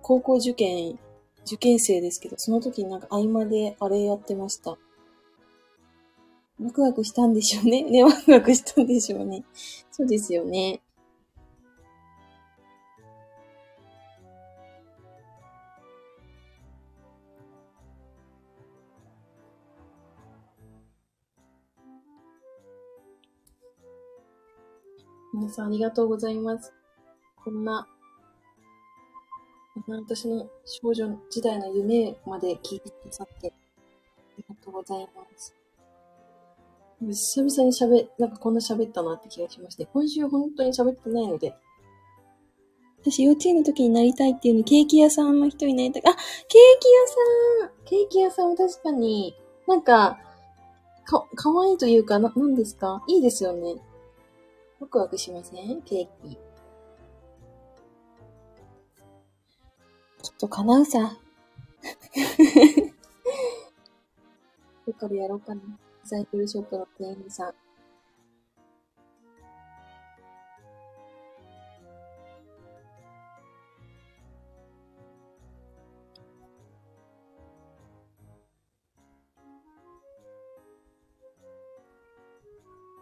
[0.01, 0.99] 高校受験、
[1.45, 4.77] 受験生ですけど、その時になんか合間であれやってました。
[6.61, 7.81] ワクワクしたんでしょうね。
[7.89, 9.43] ね、ワクワクしたんでしょうね。
[9.91, 10.81] そうですよね。
[25.33, 26.73] 皆さんありがとうございます。
[27.43, 27.87] こんな
[29.87, 35.55] 私の少女時代の夢まで聞いてくださって、ありがとうございます。
[37.01, 41.55] 久々に喋、なんかこんな喋ったなって気がしまして、今週本当に喋ってないので、
[43.01, 46.03] 私幼稚園の時になりたいっていうの、ケーキ屋さんの人になりたい。
[46.05, 46.89] あ、ケーキ
[47.63, 49.35] 屋さんケーキ屋さんは確かに、
[49.67, 50.19] なんか、
[51.05, 53.03] か、かわいいというか、な、なんですか？
[53.07, 53.77] いいですよね。
[54.79, 55.81] ワクワクしません？
[55.81, 56.37] ケーキ。
[60.21, 61.17] きっと叶うさ。
[64.85, 65.61] どっかでやろうかな。
[66.03, 67.53] サイクルショップの店員さん。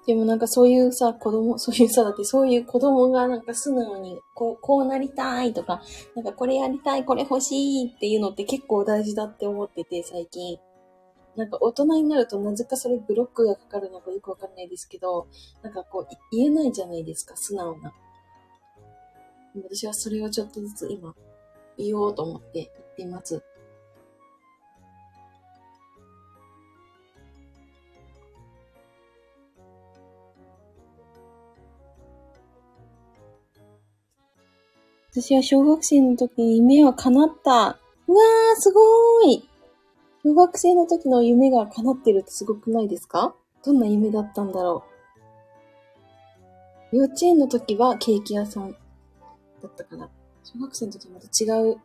[0.10, 5.84] でもなんかそういうさ、子供、 そういうさ、だってそういう子供がなんか素直に、こう、こうなりたいとか、
[6.16, 10.58] なんかこれやりたい、これ欲しいっていうのって結構大事だって思ってて、最近。
[11.36, 15.28] なんか大人になるとなぜかそれブロックがかかるのかよくわかんないですけど、
[15.62, 17.94] なんかこう、言えないじゃないですか、素直な。
[19.58, 21.14] 私はそれをちょっとずつ今、
[21.78, 23.44] 言おうと思って言っています。
[35.12, 37.52] 私は小学生の時に夢は叶った。
[37.52, 39.50] うわー、すごーい。
[40.24, 43.34] 小学生の時の夢が叶ってるってすごくないですか？
[43.66, 44.84] どんな夢だったんだろ
[46.92, 46.98] う。
[46.98, 48.78] 幼稚園の時はケーキ屋さんだ
[49.68, 50.10] ったかな。
[50.44, 51.78] 小学生の時はまた違う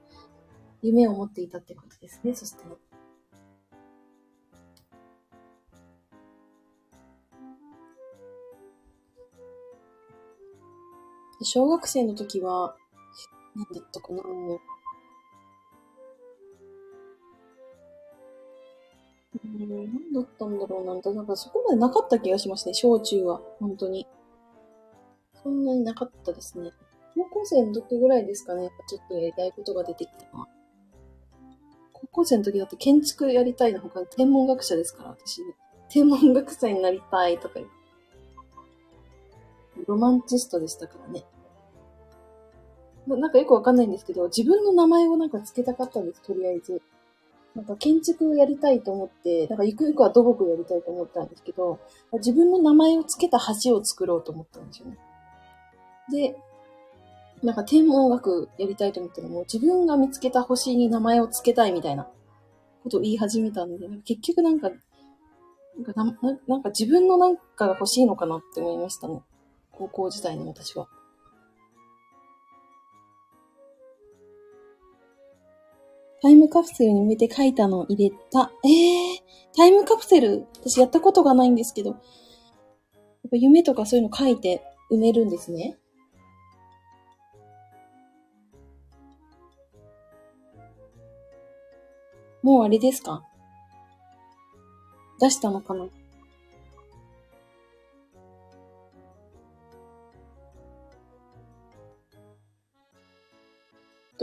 [0.82, 2.64] 夢を持っていたってことですね、そして。
[11.42, 12.76] 小学生の時は、
[13.55, 14.22] 何だったかな
[19.44, 23.40] うん、何だったんだろうなんて、なんかそこまでなかった気がしますね、小中は。
[23.59, 24.06] 本当に。
[25.43, 26.70] そんなになかったですね。
[27.14, 30.48] 高校生の時ぐらいですかね、ちょっとやりたいことが出てきたのは。
[31.93, 35.55] 高校生の時だって建築やりたいのほか、天文学者ですから、私、ね。
[35.89, 37.60] 天文学者になりたいとか
[39.86, 41.24] ロマンチストでしたからね。
[43.06, 46.81] なんかよくわかんないんですけど、自分の名前をなんか付けたかったんです、とりあえず。
[47.55, 51.78] なんか建築をやりたいと思って、なんかゆくゆくは土木をやりたいと思ったんですけど、
[52.14, 54.98] 自分の名前を付けた橋を作ろうと思ったんですよね。
[56.10, 56.36] で、
[57.43, 62.09] なんか天文学やりたいと思ったらも自分が見つけた星に名前を付けたいみたいな
[62.82, 64.70] ことを言い始めたんで、結局なんか、
[65.94, 69.22] なんかなんか自分のなんかが欲しいのかなって思いましたね。
[69.70, 70.89] 高校時代の私は。
[76.24, 78.51] タイムカプセルに埋めて書いたのを入れた。
[78.64, 79.18] ええー、
[79.55, 82.01] タイムカプセル、私やったことがないんですけど、やっ
[83.30, 85.76] ぱ夢とかそういうの書いて埋めるんですね。
[92.42, 93.22] もうあれですか？
[95.20, 95.88] 出したのかな？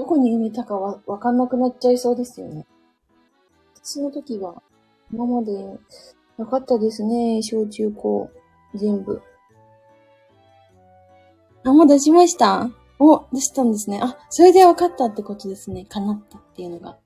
[0.01, 2.65] どこに埋めたかわ、わかんなくなっちゃいそうですよね。
[3.75, 4.63] 私の時は、
[5.13, 5.77] 今まで、
[6.39, 7.43] なかったですね。
[7.43, 8.31] 小中高、
[8.73, 9.21] 全部。
[11.63, 13.99] あ、もう出しましたお、出したんですね。
[14.01, 15.85] あ、それで分かったってことですね。
[15.87, 16.97] 叶ったっていうのが。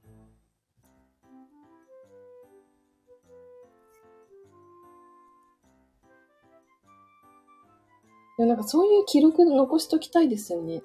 [8.40, 10.82] いや、なんかそういう記録残しときたいですよね。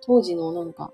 [0.00, 0.90] 当時のなんか、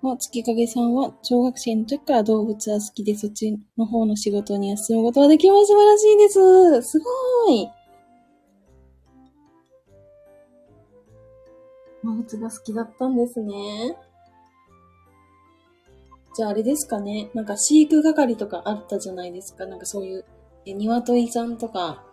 [0.00, 5.66] まあ、月影さんは小学生の時から動物は好きで、そっちの方の仕事には進むことができます。
[5.66, 6.90] 素晴らしいです。
[6.90, 7.68] すごーい。
[12.04, 13.96] 動物が好きだったんですね。
[16.36, 17.30] じゃああれですかね。
[17.34, 19.66] なんか飼育係とかあったじゃないですか。
[19.66, 20.24] なんかそういう、
[20.64, 22.04] え、鶏さんとか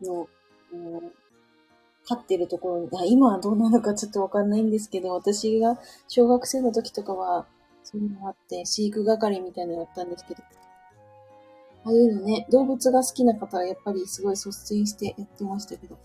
[0.00, 0.28] の、
[2.04, 7.46] 飼ってるところに、あ今はどうなのかちょっとわかんないんですけど、私が小学生の時とかは、
[7.84, 10.42] そういうのがあって、飼育係みたいなのやったんですけど、
[11.84, 15.98] ああいうのね、動物が好きな方はやっぱりすごい率先してやってましたけど。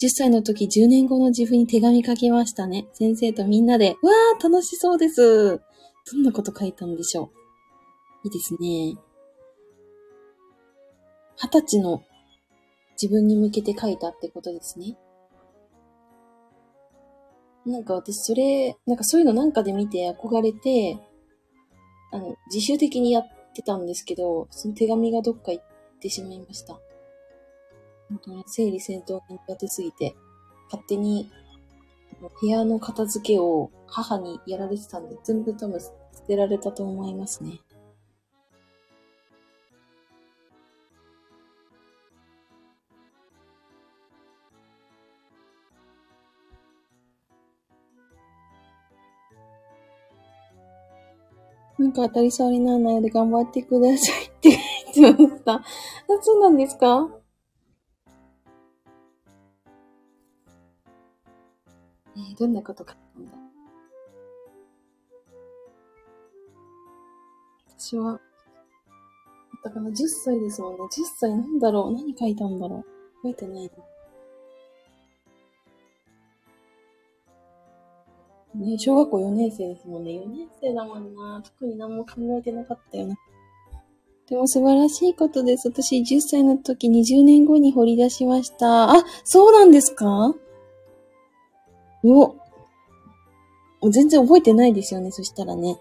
[0.00, 2.88] 10歳の時、10年後の自分に手紙書きましたね。
[2.92, 5.58] 先生とみんなで、わー、楽しそうです。
[5.58, 7.30] どんなこと書いたんでしょ
[8.24, 8.26] う。
[8.26, 8.96] いいですね。
[11.36, 12.02] 二十歳の
[13.00, 14.96] 自分に向けて書いたってことですね。
[17.64, 20.98] なんか私それ、なんかそういうのなんかで見て憧れて、
[22.12, 23.24] あの、自主的にやっ
[23.54, 25.64] てたんですけど、その手紙がどっか行っ
[26.00, 26.74] てしまいました。
[28.08, 30.14] 本当に整理戦闘が苦手すぎて、
[30.66, 31.30] 勝手に
[32.40, 35.90] 部屋の片付けを母にやられてたんで、全部多分捨
[36.26, 37.60] てられたと思いますね。
[51.94, 54.58] なんか当たり障りのないので頑張ってくださいって
[54.96, 55.52] 言ってました。
[55.56, 55.62] あ、
[56.22, 57.06] そうなんですか？
[62.16, 63.32] えー、どんなこと書いたんだ？
[67.78, 68.18] 私は、
[69.62, 70.84] だから10歳ですもんね。
[70.84, 70.88] 10
[71.18, 72.86] 歳なんだろう何書いたんだろ
[73.22, 73.70] う覚えてないな。
[78.54, 80.10] ね、小学校4年生ですもんね。
[80.12, 81.42] 4年生だもんな。
[81.42, 83.16] 特に何も考えてなかったよな。
[84.28, 85.68] でも素晴らしいことです。
[85.68, 88.92] 私10歳の時20年後に掘り出しました。
[88.92, 90.34] あ、そうなんですか？
[92.04, 92.34] お。
[93.90, 95.10] 全然覚えてないですよね。
[95.10, 95.76] そしたらね。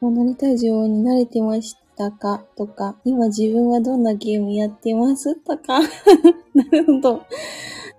[0.00, 1.87] もうなりたい女王に慣れてました。
[1.98, 5.80] たかとか、今自分はどんなゲームやってますとか。
[6.54, 7.22] なるほど。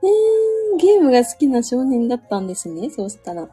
[0.02, 2.90] えー、ゲームが好きな少年だったんですね。
[2.90, 3.50] そうしたら。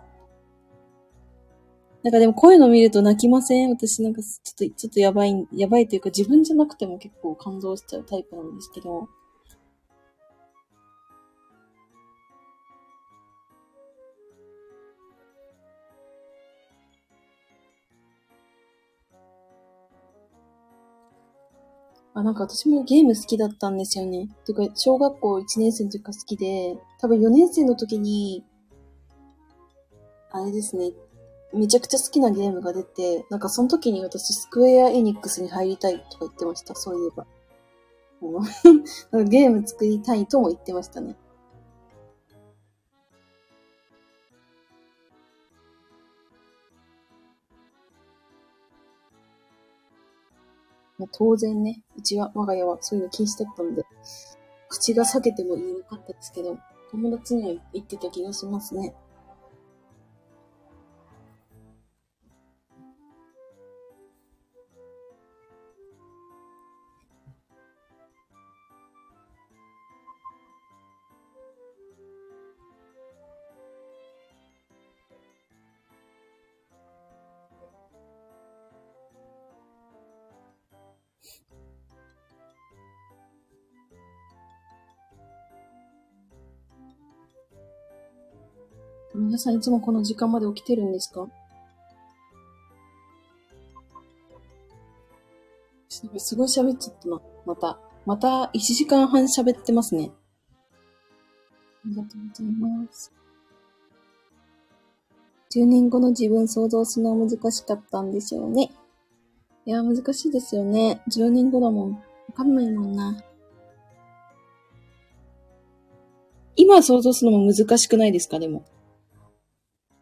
[2.03, 3.71] なんかでもこういうの見ると泣きません？
[3.71, 9.09] 私なんかちょっと、ちょっとやばい、やばいというか自分じゃなくても結構感動しちゃうタイプなんですけど。
[22.17, 24.31] あ、なんか私もゲーム好きだったんですよね。
[24.47, 28.43] てか、小学校1年生の時から好きで、多分4年生の時に、
[30.31, 30.93] あれですね、
[31.53, 37.27] めちゃくちゃ好きなゲームが出て、なんかその時に私スクエアエニックスに入りたいとか言ってました、そういえば。
[39.25, 41.17] ゲーム作りたいとも言ってましたね。
[50.99, 53.85] まあ、当然ね、うちは、我が家はそういうの禁止だったんで、
[54.69, 56.59] 口が裂けても言えなかったですけど、
[56.91, 58.95] 友達には言ってた気がしますね。
[89.37, 91.29] 皆さんいつもこの時間まで起きてるんですか？
[95.91, 97.21] すごい喋っちゃったな。
[97.45, 97.79] また。
[98.07, 100.11] また1時間半喋ってますね。
[101.85, 103.13] ありがとうございます。
[105.55, 108.71] 10年後の自分想像するのは難しかったんでしょうね。
[109.67, 111.03] いや、難しいですよね。
[111.11, 111.93] 10年後だもん。
[111.93, 111.99] わ
[112.35, 113.23] かんないもんな。
[116.57, 118.39] 今想像するのも難しくないですか？
[118.39, 118.65] でも。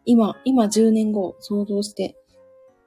[0.07, 2.17] 今、今10年後想像して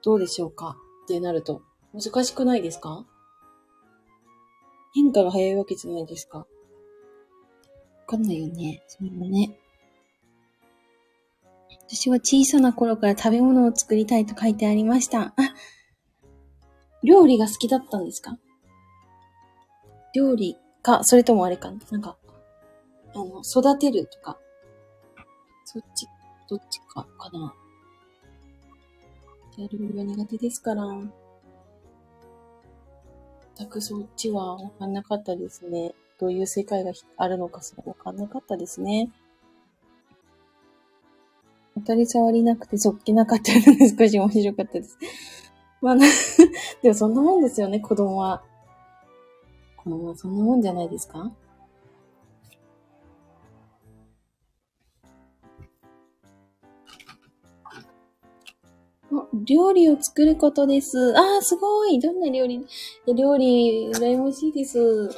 [0.04, 0.76] どうでしょうか？
[1.04, 1.62] ってなると
[1.92, 3.04] 難しくないですか？
[4.94, 6.38] 変化が早いわけじゃないですか？
[6.38, 6.46] わ
[8.06, 8.82] かんないよね。
[8.86, 9.58] それもね。
[11.90, 15.20] 私は小さな頃から食べ物を作りたいと書いてありました。
[15.22, 15.34] あ、
[17.02, 18.38] 料理が好きだったんですか？
[20.14, 21.78] 料理か、それともあれかな？
[21.90, 22.16] なんか、
[23.14, 24.38] あの、育てるとか。
[25.64, 26.06] そっち
[26.48, 27.54] どっちかかな。
[29.56, 30.82] やるのが苦手ですから。
[33.56, 35.94] 全くそっちはわかんなかったですね。
[36.20, 39.10] どういう世界があるのかわかんなかったですね。
[41.74, 44.98] 当たり障りなくてそっけなかったので少し面白かったです。
[45.80, 46.06] まあな
[46.82, 48.42] でもそんなもんですよね、子供は。
[49.76, 51.32] 子供はそんなもんじゃないですか？
[59.32, 61.16] 料理を作ることです。
[61.16, 61.98] ああ、すごい。
[62.00, 62.66] どんな料理？
[63.14, 65.10] 料理、羨ましいです。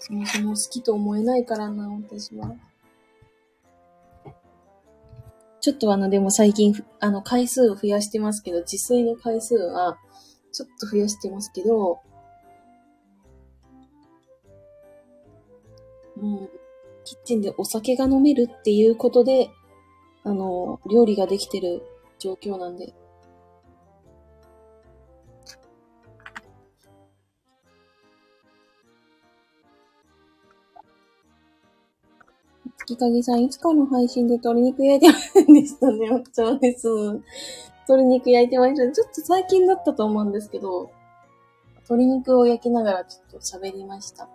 [0.00, 2.54] そもそも好きと思えないからな、私は。
[5.60, 9.98] ちょっとあの、でも最近、あの、回数を増やしてますけど、自炊の回数は、
[10.52, 12.00] ちょっと増やしてますけど、
[16.16, 16.57] もう、
[17.08, 19.48] キッチンでお酒が飲めるっていうことで、
[20.24, 21.82] あの、料理ができてる
[22.18, 22.92] 状況なんで。
[32.76, 36.24] 月影さん、いつかの配信で鶏肉焼いてませんでしたね。
[36.30, 36.88] そうです。
[37.88, 38.92] 鶏肉焼いてました。
[38.92, 40.90] ちょっと最近だったと思うんですけど、
[41.84, 44.28] 鶏肉を焼きながらちょっと喋りました。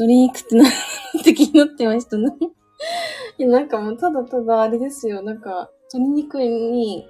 [0.00, 2.34] 鶏肉ってな、って気になってましたね。
[3.38, 5.22] いや、なんかもうただただあれですよ。
[5.22, 7.06] なんか、鶏肉に、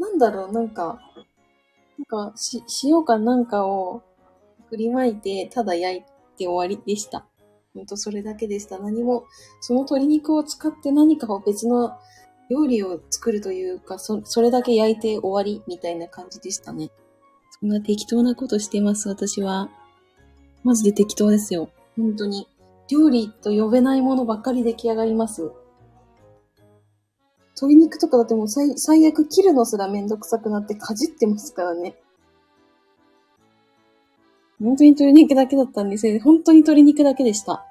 [0.00, 0.98] なんだろう、なんか、
[1.98, 4.02] なんか、し、塩かなんかを
[4.68, 6.02] 振りまいて、ただ焼い
[6.36, 7.26] て終わりでした。
[7.74, 8.78] ほんとそれだけでした。
[8.78, 9.24] 何も、
[9.60, 11.92] その鶏肉を使って何かを別の
[12.50, 16.90] 料理を作るというか、そ、それだけ焼いて終わりみたいな感じでしたね。
[17.60, 19.70] そんな適当なことしてます、私は。
[20.64, 21.70] マジで適当ですよ。
[21.96, 22.48] 本当に。
[22.88, 25.50] 料理と呼べないものばっかり出来上がります。
[27.56, 31.94] 鶏肉とかだってもう最最悪切るのすらめんどくさくなってかじってますからね。
[34.60, 36.20] 本当に鶏肉だけだったんですよ。
[36.20, 37.64] 本当に鶏肉だけでした。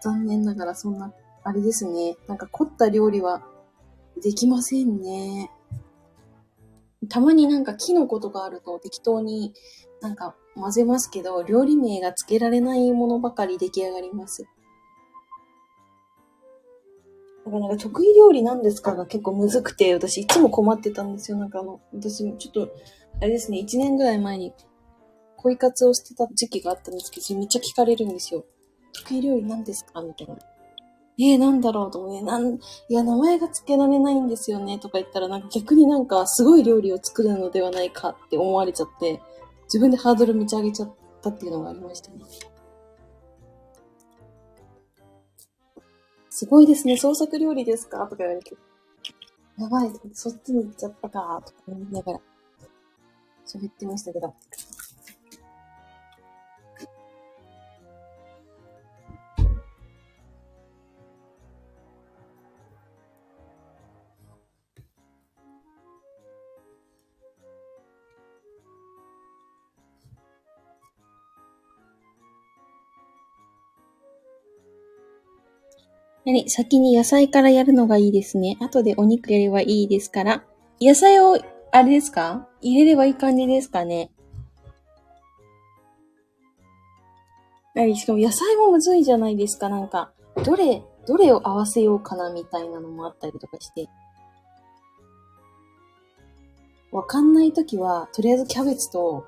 [0.00, 1.12] 残念ながらそんな、
[1.44, 2.16] あれですね。
[2.28, 3.42] なんか凝った料理は
[4.22, 5.50] できませんね。
[7.08, 9.52] たまになんかキノコとかあると適当に
[10.00, 14.46] なんか混ぜますけど、料理名が付けられないものばかり出来上がります。
[17.44, 21.38] だからなんか得意料理なんですかが結構むずくて、私いつも困ってたんですよ。
[21.38, 22.68] なんかあの、私ちょっと、
[23.20, 24.52] あれですね、1年ぐらい前に
[25.36, 28.44] 恋活をしてた時期があったんですけど、めっちゃ聞かれるんですよ。
[28.92, 30.00] 得意料理なんですか？
[30.02, 30.36] みたいな。
[31.24, 32.22] えー、なんだろうと思うね。
[32.22, 32.58] なん、い
[32.88, 39.20] や、名前が付けられないんですよね、とか言ったら、なんか逆になんかすごい料理を作るのではないかって思われちゃって、
[39.64, 42.24] 自分でハードルめち上げちゃったっていうのがありましたね。
[46.30, 47.98] すごいですね、創作料理ですか？
[48.06, 48.56] とか言われて。
[49.58, 52.20] やばい、そっちに行っちゃったか、とか思いながら
[53.46, 54.34] 喋ってましたけど。
[76.24, 78.56] 何先に野菜からやるのがいいですね。
[78.60, 80.44] 後でお肉やればいいですから。
[80.80, 81.36] 野菜を、
[81.72, 82.48] あれですか？
[82.60, 84.10] 入れればいい感じですかね？
[87.74, 89.68] 何しかも野菜もむずいじゃないですか。
[89.68, 90.12] なんか、
[90.44, 93.88] どれ、どれを合わせようかなみたいなのもあったりとかして。
[96.92, 99.24] わかんないときは、とりあえずキャベツと、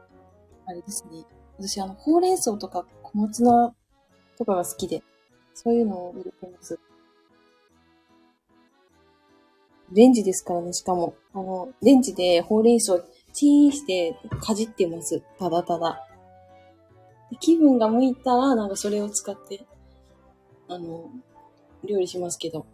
[0.66, 1.24] あれですね。
[1.58, 3.74] 私、あの、ほうれん草とか小松菜
[4.36, 5.02] とかが好きで、
[5.54, 6.78] そういうのを入れてます。
[9.92, 11.14] レンジですからね、しかも。
[11.32, 12.98] あの、レンジでほうれん草
[13.32, 15.22] チーンしてかじってます。
[15.38, 16.00] ただただ。
[17.40, 19.64] 気分が向いたら、なんかそれを使って、
[20.68, 21.10] あの、
[21.84, 22.66] 料理しますけど。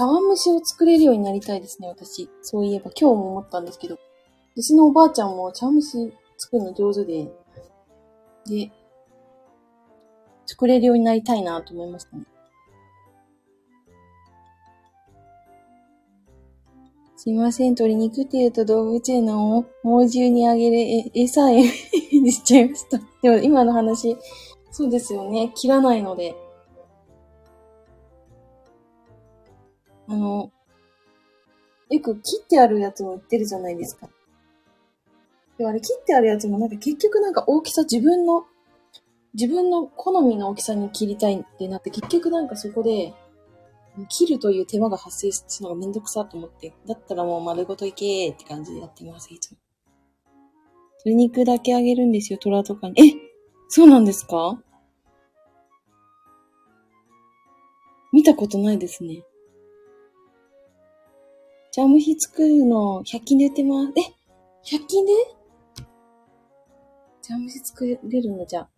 [0.00, 2.30] 茶碗蒸しを作れるようになりたいですね、私。
[2.40, 3.98] そういえば、今日も思ったんですけど。
[4.56, 7.28] うちのおばあちゃんも茶碗蒸し作るの上手で、
[8.46, 8.72] で、
[10.46, 12.24] 作れるようになりたいなと思いましたね。
[17.16, 22.98] すいません、鶏肉って言うと動物園の猛獣にあげる餌 にしちゃいました。
[23.20, 24.16] でも今の話、
[24.70, 25.52] そうですよね。
[25.54, 26.34] 切らないので。
[30.10, 30.50] あの、
[31.88, 34.08] よく切ってあるやつも売ってるじゃないですか。
[35.56, 38.44] でもあれ切ってあるやつもなんか結局なんか大きさ自分の、
[39.34, 43.14] 自分の好みの大きさに切りたいってなって結局なんかそこで、
[44.08, 49.58] 切るという手間が発生するのがめんどくさと思って、だったらもう丸ごといけーって感じでやってます、いつも。
[51.04, 52.94] 鶏肉だけあげるんですよ、虎とかに。
[53.00, 53.14] え
[53.68, 54.60] そうなんですか？
[58.12, 59.22] 見たことないですね。
[61.72, 63.92] 茶蒸し作るの100均で売ってます。
[63.96, 65.12] え ?100 均で？
[67.22, 68.68] 茶蒸し作れるのじゃ。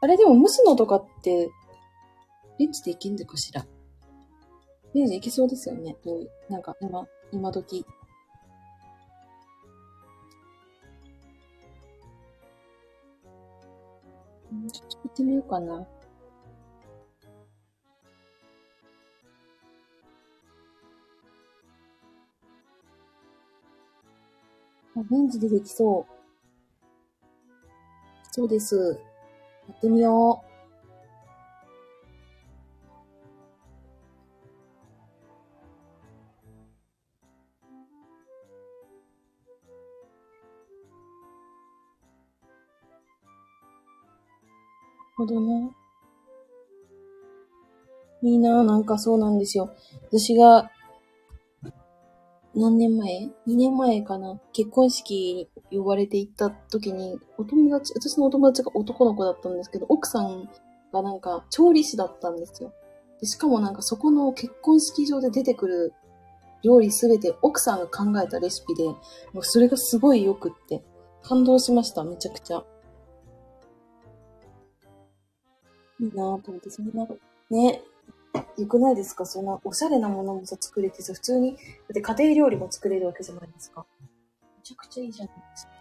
[0.00, 1.48] あれでも蒸すのとかって、
[2.58, 3.64] レンジでいけんのかしら？
[4.92, 5.96] レンジいけそうですよね。
[6.04, 7.84] どうなんか今、今時。
[14.72, 15.86] ちょっと作ってみようかな。
[25.10, 26.12] レンジでできそう。
[28.32, 28.98] そうです。
[29.68, 30.46] やってみよう。
[45.18, 45.70] なるほどな。
[48.22, 49.74] いいなぁなんかそうなんですよ。
[50.10, 50.70] 私が
[52.56, 54.40] 何年前 ?2 年前かな？
[54.54, 60.48] 結婚式に呼ばれて行った時に、お友達、私のお友達が男の子だったんですけど、奥さん
[60.90, 62.72] がなんか調理師だったんですよ。
[63.20, 65.92] でしかもなんかそこの結婚式場で出てくる
[66.62, 68.96] 料理すべて奥さんが考えたレシピで、も
[69.40, 70.82] うそれがすごい良くって、
[71.22, 72.64] 感動しました、めちゃくちゃ。
[76.00, 77.06] いいなぁと思って、そんな、
[77.50, 77.82] ね、
[78.58, 79.26] 良くないですか？
[79.26, 81.60] そんなおしゃれなものもさ、作れてさ、普通に、だっ
[81.92, 83.84] て家庭料理も作れるわけじゃないですか。
[84.00, 85.72] めちゃくちゃいいじゃないですか。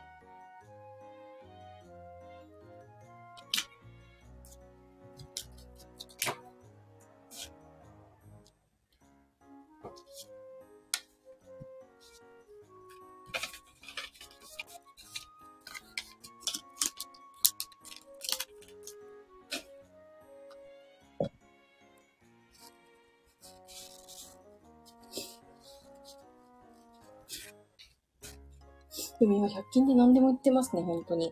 [29.45, 31.31] 今100均で何でも売ってますね、本当に。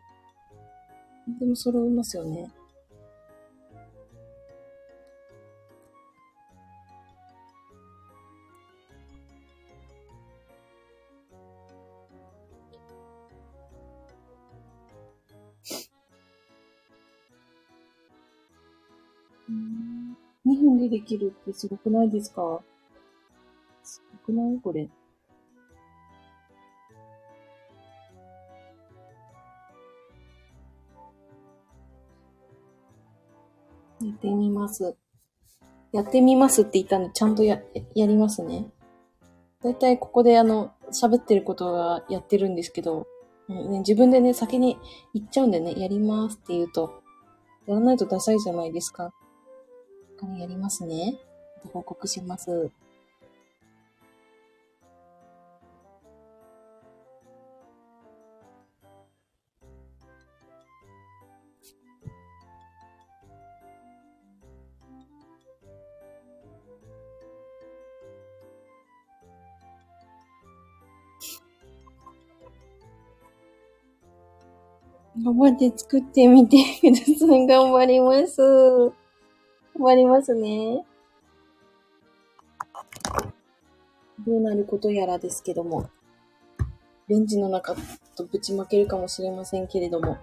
[1.28, 2.52] 何でも揃いますよね。
[20.46, 22.62] 2分でできるってすごくないですか？
[23.84, 24.60] すごくない？
[24.62, 24.88] これ。
[34.24, 34.96] ってみます。
[35.92, 37.62] やってみますって言ったのちゃんとや、
[37.94, 38.72] やりますね。
[39.62, 43.06] だいたいここであの、喋ってることはやってるんですけど、
[43.50, 44.78] うんね、自分でね、先に
[45.14, 47.04] 言っちゃうんでね、やりますって言うと、
[47.68, 49.14] やらないとダサいじゃないですか。
[50.22, 51.18] だからやりますね。
[51.74, 52.72] 報告します。
[75.24, 77.48] 頑張って作ってみてください。
[77.48, 78.42] 頑張ります。
[78.42, 78.92] 頑
[79.80, 80.86] 張りますね。
[84.26, 85.90] どうなることやらですけども。
[87.08, 87.74] レンジの中
[88.16, 90.10] とぶちまけるかもしれませんけれども。
[90.10, 90.18] や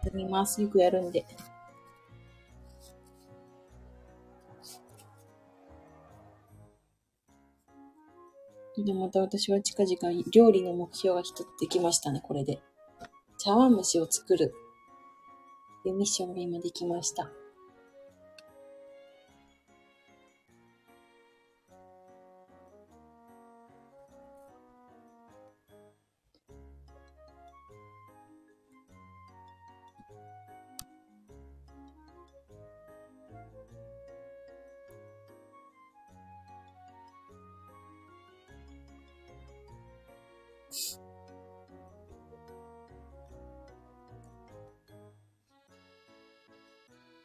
[0.00, 0.60] ってみます。
[0.60, 1.24] よくやるんで。
[8.78, 12.60] で、また私は近々料理の目標が一つできましたね、これで。
[13.42, 14.54] 茶碗蒸しを作る。
[15.84, 17.30] いうミッションが今できました。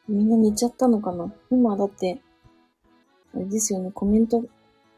[0.08, 1.32] みんな寝ちゃったのかな？
[1.50, 2.20] 今だって、
[3.34, 4.44] あれですよね、コメント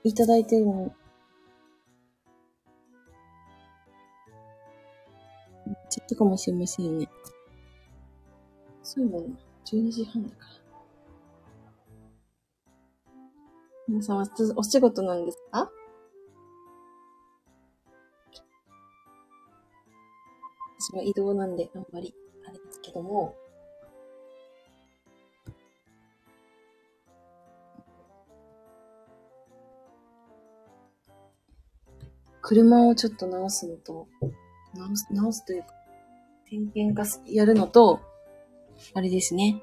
[0.04, 0.92] いただいてるのに。
[5.66, 7.08] 寝ちゃったかもしれませんね。
[8.82, 9.38] そうもんな。
[9.64, 10.48] 12時半だから。
[13.88, 14.26] 皆さんは
[14.56, 15.70] お仕事なんですか？
[20.80, 22.14] 私は移動なんであんまり
[22.46, 23.34] あれですけども。
[32.48, 34.08] 車をちょっと直すのと、
[34.74, 35.68] 直す、直すというか、
[36.48, 38.00] 点検がすやるのと、
[38.94, 39.60] あれですね。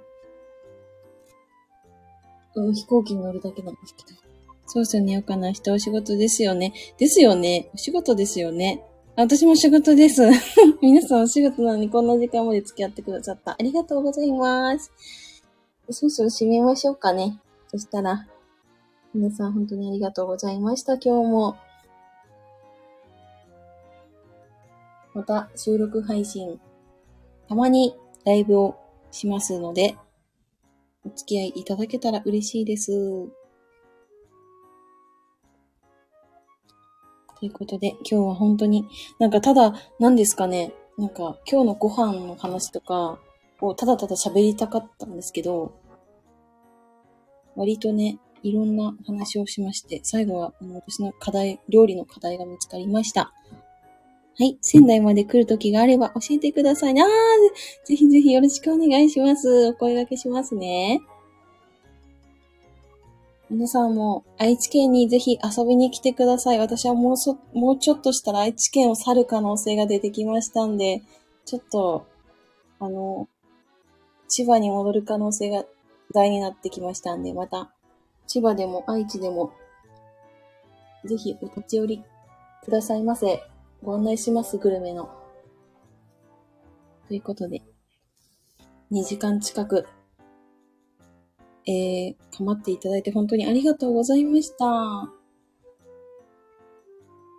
[2.54, 4.20] うん、飛行機に乗るだけなんですけど。
[4.68, 6.74] そうですよね、よかな人お仕事ですよね。
[7.00, 7.72] ですよね。
[7.74, 8.84] お仕事ですよね。
[9.16, 10.22] 私も仕事です。
[10.80, 13.54] 皆さんお仕事なのにこんな時間まで付き合ってくださった。
[13.54, 14.92] ありがとうございます。
[15.90, 17.40] そろそろ締めましょうかね。
[17.68, 18.28] そしたら、
[19.12, 21.65] 皆さん本当にありがとうございました、今日も。
[25.16, 26.60] また収録配信、
[27.48, 28.76] たまにライブを
[29.12, 29.96] しますので、
[31.06, 32.92] お付き合いいただけたら嬉しいです。
[37.40, 38.86] ということで、今日は本当に、
[39.18, 43.18] なんかただ、何ですかね、なんか今日のご飯の話とか
[43.62, 45.80] をただただ喋りたかったんですけど、
[47.56, 53.34] 割とね、いろんな話をしまして、最後はあの私の課題、料理の課題が見つかりました。
[54.38, 54.58] はい。
[54.62, 57.02] 仙台まで来る時があれば教えてくださいね。
[57.02, 57.06] あ、
[57.86, 59.68] ぜひぜひよろしくお願いします。
[59.68, 61.02] お声掛けしますね。
[63.50, 66.60] 皆さんも愛知県にぜひ遊びに来てください。
[66.60, 71.02] 私はもうそ、もうちょっとしたら愛知県を去る可能性が出てきましたんで、
[71.46, 72.06] ちょっと、
[72.80, 73.30] あの、
[74.28, 75.64] 千葉に戻る可能性が
[76.14, 77.72] 大になってきましたんで、また、
[78.28, 79.54] 千葉でも愛知でも、
[81.06, 82.04] ぜひお立ち寄り
[82.66, 83.55] くださいませ。
[83.86, 85.12] ご案内します、グルメの。
[87.08, 87.62] ということで、
[88.92, 89.86] 2時間近く、
[91.68, 94.66] えー、かまっていただいて本当にありがとうございました。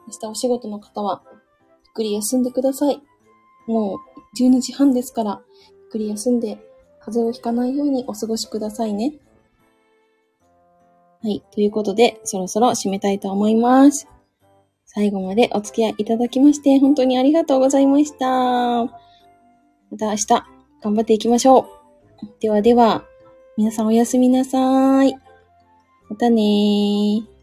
[0.06, 3.02] 明日お仕事の方は、ゆっくり休んでください。
[3.66, 3.98] もう
[4.40, 6.59] 12時半ですから、ゆっくり休んで、
[7.01, 9.14] 風邪をひかないようにお過ごしくださいね。
[11.24, 11.43] はい。
[11.51, 14.06] ということで、そろそろ締めたいと思います。
[14.97, 18.27] 最後までお付き合いいただきまして、本当にありがとうございました。
[18.27, 18.89] ま
[19.98, 21.66] た明日、頑張っていきましょう。
[22.40, 23.05] ではでは、
[23.59, 25.14] 皆さんおやすみなさい。
[26.09, 27.35] またねー。